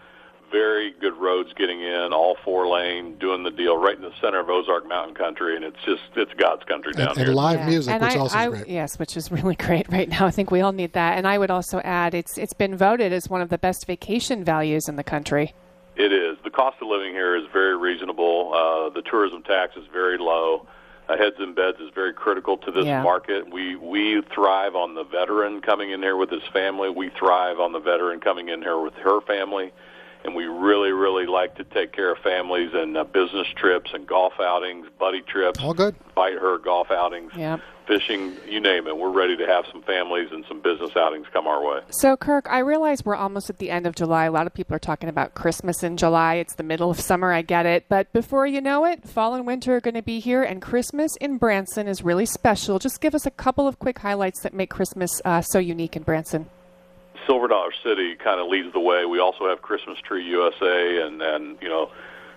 Very 0.51 0.91
good 1.01 1.15
roads 1.17 1.51
getting 1.57 1.81
in, 1.81 2.13
all 2.13 2.37
four 2.45 2.67
lane, 2.67 3.17
doing 3.17 3.43
the 3.43 3.51
deal 3.51 3.77
right 3.77 3.95
in 3.95 4.01
the 4.01 4.13
center 4.21 4.39
of 4.39 4.49
Ozark 4.49 4.87
Mountain 4.87 5.15
Country, 5.15 5.55
and 5.57 5.65
it's 5.65 5.77
just 5.85 6.01
it's 6.15 6.31
God's 6.35 6.63
country 6.63 6.93
down 6.93 7.09
And, 7.09 7.17
here. 7.17 7.25
and 7.27 7.35
live 7.35 7.59
Yeah. 7.59 7.65
music, 7.67 7.93
And 7.93 8.03
which 8.03 8.15
I, 8.15 8.19
also 8.19 8.37
I- 8.37 8.47
is 8.47 8.53
great. 8.53 8.67
Yes, 8.69 8.97
which 8.97 9.17
is 9.17 9.29
really 9.37 9.55
great 9.55 9.89
right 9.91 10.07
now. 10.07 10.25
I 10.25 10.31
think 10.31 10.49
we 10.49 10.61
all 10.61 10.71
need 10.71 10.93
that. 10.93 11.17
And 11.17 11.27
I 11.27 11.37
would 11.37 11.51
also 11.51 11.79
add, 11.79 12.13
it's 12.13 12.37
it's 12.37 12.53
been 12.53 12.77
voted 12.77 13.11
as 13.11 13.29
one 13.29 13.41
of 13.41 13.49
the 13.49 13.57
best 13.57 13.85
vacation 13.87 14.43
values 14.45 14.87
in 14.87 14.95
the 14.95 15.03
country. 15.03 15.53
It 15.97 16.13
is. 16.13 16.37
The 16.43 16.49
cost 16.51 16.77
of 16.81 16.87
living 16.87 17.11
here 17.13 17.35
is 17.35 17.43
very 17.51 17.75
reasonable. 17.75 18.53
Uh, 18.53 18.89
the 18.93 19.01
tourism 19.01 19.43
tax 19.43 19.75
is 19.75 19.83
very 19.91 20.17
low. 20.17 20.65
Uh, 21.09 21.17
heads 21.17 21.37
and 21.39 21.55
beds 21.55 21.79
is 21.79 21.89
very 21.95 22.13
critical 22.13 22.57
to 22.57 22.71
this 22.71 22.85
Yeah. 22.85 23.01
market. 23.01 23.51
We 23.51 23.75
we 23.75 24.21
thrive 24.33 24.75
on 24.75 24.93
the 24.95 25.03
veteran 25.03 25.59
coming 25.61 25.91
in 25.91 26.01
here 26.01 26.15
with 26.15 26.29
his 26.29 26.43
family. 26.53 26.89
We 26.89 27.09
thrive 27.09 27.59
on 27.59 27.73
the 27.73 27.79
veteran 27.79 28.19
coming 28.21 28.47
in 28.49 28.61
here 28.61 28.77
with 28.79 28.93
her 28.95 29.19
family, 29.21 29.71
and 30.23 30.35
we 30.35 30.45
really 30.45 30.91
really 30.91 31.25
like 31.25 31.55
to 31.55 31.63
take 31.63 31.91
care 31.93 32.11
of 32.11 32.17
families 32.19 32.71
and 32.73 32.97
uh, 32.97 33.03
business 33.03 33.47
trips 33.55 33.91
and 33.93 34.07
golf 34.07 34.33
outings, 34.39 34.87
buddy 34.99 35.21
trips. 35.21 35.59
All 35.59 35.73
good. 35.73 35.95
fight 36.15 36.33
her 36.33 36.57
golf 36.57 36.89
outings, 36.91 37.31
Yep. 37.35 37.59
fishing, 37.87 38.33
you 38.49 38.59
name 38.59 38.87
it. 38.87 38.97
We're 38.97 39.11
ready 39.11 39.37
to 39.37 39.45
have 39.45 39.65
some 39.71 39.81
families 39.83 40.29
and 40.31 40.43
some 40.47 40.59
business 40.61 40.91
outings 40.97 41.27
come 41.31 41.47
our 41.47 41.63
way. 41.65 41.79
So, 41.89 42.17
Kirk, 42.17 42.47
I 42.49 42.59
realize 42.59 43.05
we're 43.05 43.15
almost 43.15 43.49
at 43.49 43.59
the 43.59 43.69
end 43.69 43.85
of 43.87 43.95
July. 43.95 44.25
A 44.25 44.31
lot 44.31 44.47
of 44.47 44.53
people 44.53 44.75
are 44.75 44.79
talking 44.79 45.07
about 45.09 45.35
Christmas 45.35 45.83
in 45.83 45.95
July. 45.95 46.35
It's 46.35 46.55
the 46.55 46.63
middle 46.63 46.89
of 46.91 46.99
summer. 46.99 47.31
I 47.31 47.41
get 47.43 47.65
it. 47.65 47.85
But 47.87 48.11
before 48.11 48.45
you 48.47 48.59
know 48.59 48.83
it, 48.85 49.07
fall 49.07 49.35
and 49.35 49.45
winter 49.47 49.75
are 49.77 49.81
going 49.81 49.93
to 49.93 50.01
be 50.01 50.19
here, 50.19 50.43
and 50.43 50.61
Christmas 50.61 51.15
in 51.21 51.37
Branson 51.37 51.87
is 51.87 52.03
really 52.03 52.25
special. 52.25 52.79
Just 52.79 52.99
give 52.99 53.15
us 53.15 53.25
a 53.25 53.31
couple 53.31 53.67
of 53.67 53.79
quick 53.79 53.99
highlights 53.99 54.41
that 54.41 54.53
make 54.53 54.69
Christmas 54.69 55.21
uh, 55.23 55.41
so 55.41 55.59
unique 55.59 55.95
in 55.95 56.03
Branson. 56.03 56.47
Silver 57.27 57.47
Dollar 57.47 57.71
City 57.83 58.15
kind 58.15 58.39
of 58.39 58.47
leads 58.47 58.73
the 58.73 58.79
way. 58.79 59.05
We 59.05 59.19
also 59.19 59.47
have 59.49 59.61
Christmas 59.61 59.99
Tree 59.99 60.23
USA, 60.23 61.05
and 61.05 61.21
and 61.21 61.57
you 61.61 61.69
know, 61.69 61.91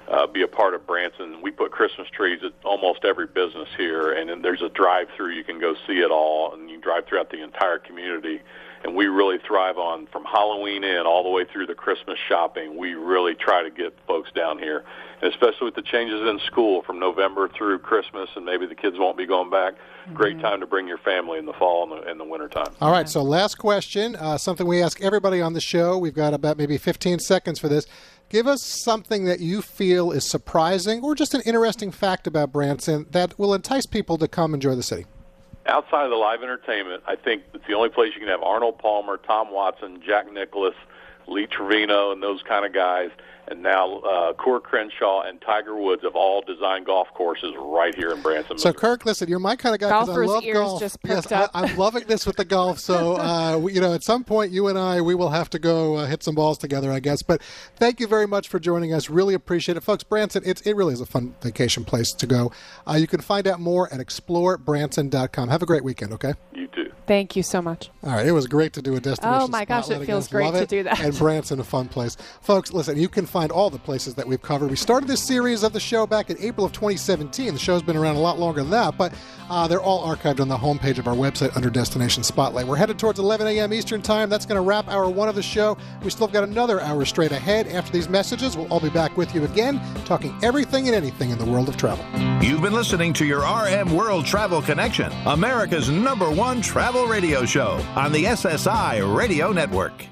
uh, 0.08 0.26
be 0.26 0.42
a 0.42 0.48
part 0.48 0.74
of 0.74 0.86
Branson. 0.86 1.40
We 1.40 1.52
put 1.52 1.70
Christmas 1.70 2.08
trees 2.08 2.40
at 2.44 2.52
almost 2.64 3.04
every 3.04 3.26
business 3.26 3.68
here, 3.76 4.12
and 4.12 4.28
then 4.28 4.42
there's 4.42 4.62
a 4.62 4.68
drive-through. 4.68 5.30
You 5.30 5.44
can 5.44 5.60
go 5.60 5.74
see 5.86 6.00
it 6.00 6.10
all, 6.10 6.52
and 6.52 6.68
you 6.68 6.78
drive 6.78 7.06
throughout 7.06 7.30
the 7.30 7.42
entire 7.42 7.78
community. 7.78 8.40
And 8.82 8.96
we 8.96 9.06
really 9.06 9.38
thrive 9.46 9.76
on 9.76 10.06
from 10.06 10.24
Halloween 10.24 10.84
in 10.84 11.00
all 11.06 11.22
the 11.22 11.28
way 11.28 11.44
through 11.44 11.66
the 11.66 11.74
Christmas 11.74 12.18
shopping. 12.28 12.78
We 12.78 12.94
really 12.94 13.34
try 13.34 13.62
to 13.62 13.70
get 13.70 13.94
folks 14.06 14.32
down 14.32 14.58
here, 14.58 14.84
and 15.20 15.30
especially 15.30 15.66
with 15.66 15.74
the 15.74 15.82
changes 15.82 16.26
in 16.26 16.38
school 16.46 16.82
from 16.82 16.98
November 16.98 17.48
through 17.48 17.80
Christmas, 17.80 18.30
and 18.36 18.46
maybe 18.46 18.66
the 18.66 18.74
kids 18.74 18.96
won't 18.98 19.18
be 19.18 19.26
going 19.26 19.50
back. 19.50 19.74
Great 20.14 20.40
time 20.40 20.60
to 20.60 20.66
bring 20.66 20.88
your 20.88 20.98
family 20.98 21.38
in 21.38 21.44
the 21.44 21.52
fall 21.52 21.82
and 21.82 22.02
the, 22.02 22.10
and 22.10 22.18
the 22.18 22.24
winter 22.24 22.48
time. 22.48 22.74
All 22.80 22.90
right, 22.90 23.08
so 23.08 23.22
last 23.22 23.56
question, 23.58 24.16
uh, 24.16 24.38
something 24.38 24.66
we 24.66 24.82
ask 24.82 25.00
everybody 25.02 25.42
on 25.42 25.52
the 25.52 25.60
show. 25.60 25.98
We've 25.98 26.14
got 26.14 26.32
about 26.32 26.56
maybe 26.56 26.78
15 26.78 27.18
seconds 27.18 27.58
for 27.58 27.68
this. 27.68 27.86
Give 28.30 28.46
us 28.46 28.62
something 28.62 29.24
that 29.24 29.40
you 29.40 29.60
feel 29.60 30.12
is 30.12 30.24
surprising 30.24 31.02
or 31.02 31.14
just 31.14 31.34
an 31.34 31.42
interesting 31.44 31.90
fact 31.90 32.26
about 32.26 32.52
Branson 32.52 33.06
that 33.10 33.38
will 33.38 33.52
entice 33.52 33.86
people 33.86 34.16
to 34.18 34.28
come 34.28 34.54
enjoy 34.54 34.74
the 34.76 34.84
city. 34.84 35.04
Outside 35.70 36.02
of 36.02 36.10
the 36.10 36.16
live 36.16 36.42
entertainment, 36.42 37.04
I 37.06 37.14
think 37.14 37.44
it's 37.54 37.64
the 37.68 37.74
only 37.74 37.90
place 37.90 38.10
you 38.14 38.18
can 38.18 38.28
have 38.28 38.42
Arnold 38.42 38.78
Palmer, 38.78 39.16
Tom 39.18 39.52
Watson, 39.52 40.02
Jack 40.04 40.30
Nicklaus, 40.32 40.74
Lee 41.30 41.46
Trevino 41.46 42.12
and 42.12 42.22
those 42.22 42.42
kind 42.42 42.66
of 42.66 42.72
guys 42.72 43.10
and 43.50 43.62
now 43.62 43.98
uh, 43.98 44.32
Coore 44.34 44.62
Crenshaw 44.62 45.22
and 45.22 45.40
Tiger 45.40 45.76
Woods 45.76 46.02
have 46.04 46.14
all 46.14 46.40
designed 46.40 46.86
golf 46.86 47.08
courses 47.14 47.52
right 47.58 47.94
here 47.94 48.12
in 48.12 48.22
Branson. 48.22 48.58
So, 48.58 48.72
Kirk, 48.72 49.04
listen, 49.04 49.28
you're 49.28 49.40
my 49.40 49.56
kind 49.56 49.74
of 49.74 49.80
guy 49.80 49.88
because 49.88 50.08
I 50.08 50.24
love 50.24 50.44
ears 50.44 50.56
golf. 50.56 50.80
just 50.80 50.98
yes, 51.04 51.30
up. 51.32 51.50
I, 51.52 51.62
I'm 51.64 51.76
loving 51.76 52.04
this 52.06 52.26
with 52.26 52.36
the 52.36 52.44
golf. 52.44 52.78
So, 52.78 53.16
uh, 53.18 53.58
we, 53.58 53.74
you 53.74 53.80
know, 53.80 53.92
at 53.92 54.04
some 54.04 54.22
point, 54.22 54.52
you 54.52 54.68
and 54.68 54.78
I, 54.78 55.00
we 55.00 55.16
will 55.16 55.30
have 55.30 55.50
to 55.50 55.58
go 55.58 55.96
uh, 55.96 56.06
hit 56.06 56.22
some 56.22 56.36
balls 56.36 56.58
together, 56.58 56.92
I 56.92 57.00
guess. 57.00 57.22
But 57.22 57.42
thank 57.74 57.98
you 57.98 58.06
very 58.06 58.26
much 58.26 58.48
for 58.48 58.60
joining 58.60 58.94
us. 58.94 59.10
Really 59.10 59.34
appreciate 59.34 59.76
it, 59.76 59.82
folks. 59.82 60.04
Branson, 60.04 60.42
it's, 60.46 60.60
it 60.62 60.76
really 60.76 60.94
is 60.94 61.00
a 61.00 61.06
fun 61.06 61.34
vacation 61.42 61.84
place 61.84 62.12
to 62.12 62.26
go. 62.26 62.52
Uh, 62.86 62.94
you 62.94 63.08
can 63.08 63.20
find 63.20 63.48
out 63.48 63.58
more 63.58 63.92
at 63.92 63.98
explorebranson.com. 63.98 65.48
Have 65.48 65.62
a 65.62 65.66
great 65.66 65.82
weekend. 65.82 66.12
Okay. 66.12 66.34
You 66.52 66.68
too. 66.68 66.79
Thank 67.10 67.34
you 67.34 67.42
so 67.42 67.60
much. 67.60 67.90
All 68.04 68.12
right, 68.12 68.24
it 68.24 68.30
was 68.30 68.46
great 68.46 68.72
to 68.74 68.80
do 68.82 68.94
a 68.94 69.00
destination. 69.00 69.42
Oh, 69.42 69.48
my 69.48 69.64
gosh, 69.64 69.90
it 69.90 70.06
feels 70.06 70.28
again. 70.28 70.36
great 70.36 70.44
Love 70.44 70.54
to 70.54 70.62
it. 70.62 70.68
do 70.68 70.82
that. 70.84 71.00
And 71.00 71.18
Branson, 71.18 71.58
a 71.58 71.64
fun 71.64 71.88
place, 71.88 72.16
folks. 72.40 72.72
Listen, 72.72 72.96
you 72.96 73.08
can 73.08 73.26
find 73.26 73.50
all 73.50 73.68
the 73.68 73.80
places 73.80 74.14
that 74.14 74.28
we've 74.28 74.40
covered. 74.40 74.70
We 74.70 74.76
started 74.76 75.08
this 75.08 75.20
series 75.20 75.64
of 75.64 75.72
the 75.72 75.80
show 75.80 76.06
back 76.06 76.30
in 76.30 76.38
April 76.38 76.64
of 76.64 76.70
2017. 76.70 77.52
The 77.52 77.58
show's 77.58 77.82
been 77.82 77.96
around 77.96 78.14
a 78.14 78.20
lot 78.20 78.38
longer 78.38 78.62
than 78.62 78.70
that, 78.70 78.96
but 78.96 79.12
uh, 79.50 79.66
they're 79.66 79.80
all 79.82 80.06
archived 80.06 80.38
on 80.38 80.46
the 80.46 80.56
homepage 80.56 80.98
of 80.98 81.08
our 81.08 81.16
website 81.16 81.56
under 81.56 81.68
Destination 81.68 82.22
Spotlight. 82.22 82.68
We're 82.68 82.76
headed 82.76 82.96
towards 82.96 83.18
11 83.18 83.44
a.m. 83.48 83.72
Eastern 83.72 84.02
Time. 84.02 84.30
That's 84.30 84.46
going 84.46 84.54
to 84.54 84.62
wrap 84.62 84.86
hour 84.86 85.10
one 85.10 85.28
of 85.28 85.34
the 85.34 85.42
show. 85.42 85.76
We 86.04 86.10
still 86.10 86.28
have 86.28 86.32
got 86.32 86.44
another 86.44 86.80
hour 86.80 87.04
straight 87.04 87.32
ahead. 87.32 87.66
After 87.66 87.90
these 87.90 88.08
messages, 88.08 88.56
we'll 88.56 88.72
all 88.72 88.78
be 88.78 88.88
back 88.88 89.16
with 89.16 89.34
you 89.34 89.42
again, 89.42 89.80
talking 90.04 90.32
everything 90.44 90.86
and 90.86 90.94
anything 90.94 91.30
in 91.30 91.38
the 91.38 91.44
world 91.44 91.68
of 91.68 91.76
travel. 91.76 92.04
You've 92.40 92.62
been 92.62 92.72
listening 92.72 93.12
to 93.14 93.26
your 93.26 93.40
RM 93.40 93.96
World 93.96 94.26
Travel 94.26 94.62
Connection, 94.62 95.10
America's 95.26 95.90
number 95.90 96.30
one 96.30 96.62
travel 96.62 96.99
radio 97.06 97.44
show 97.44 97.72
on 97.96 98.12
the 98.12 98.24
SSI 98.24 99.16
Radio 99.16 99.52
Network. 99.52 100.06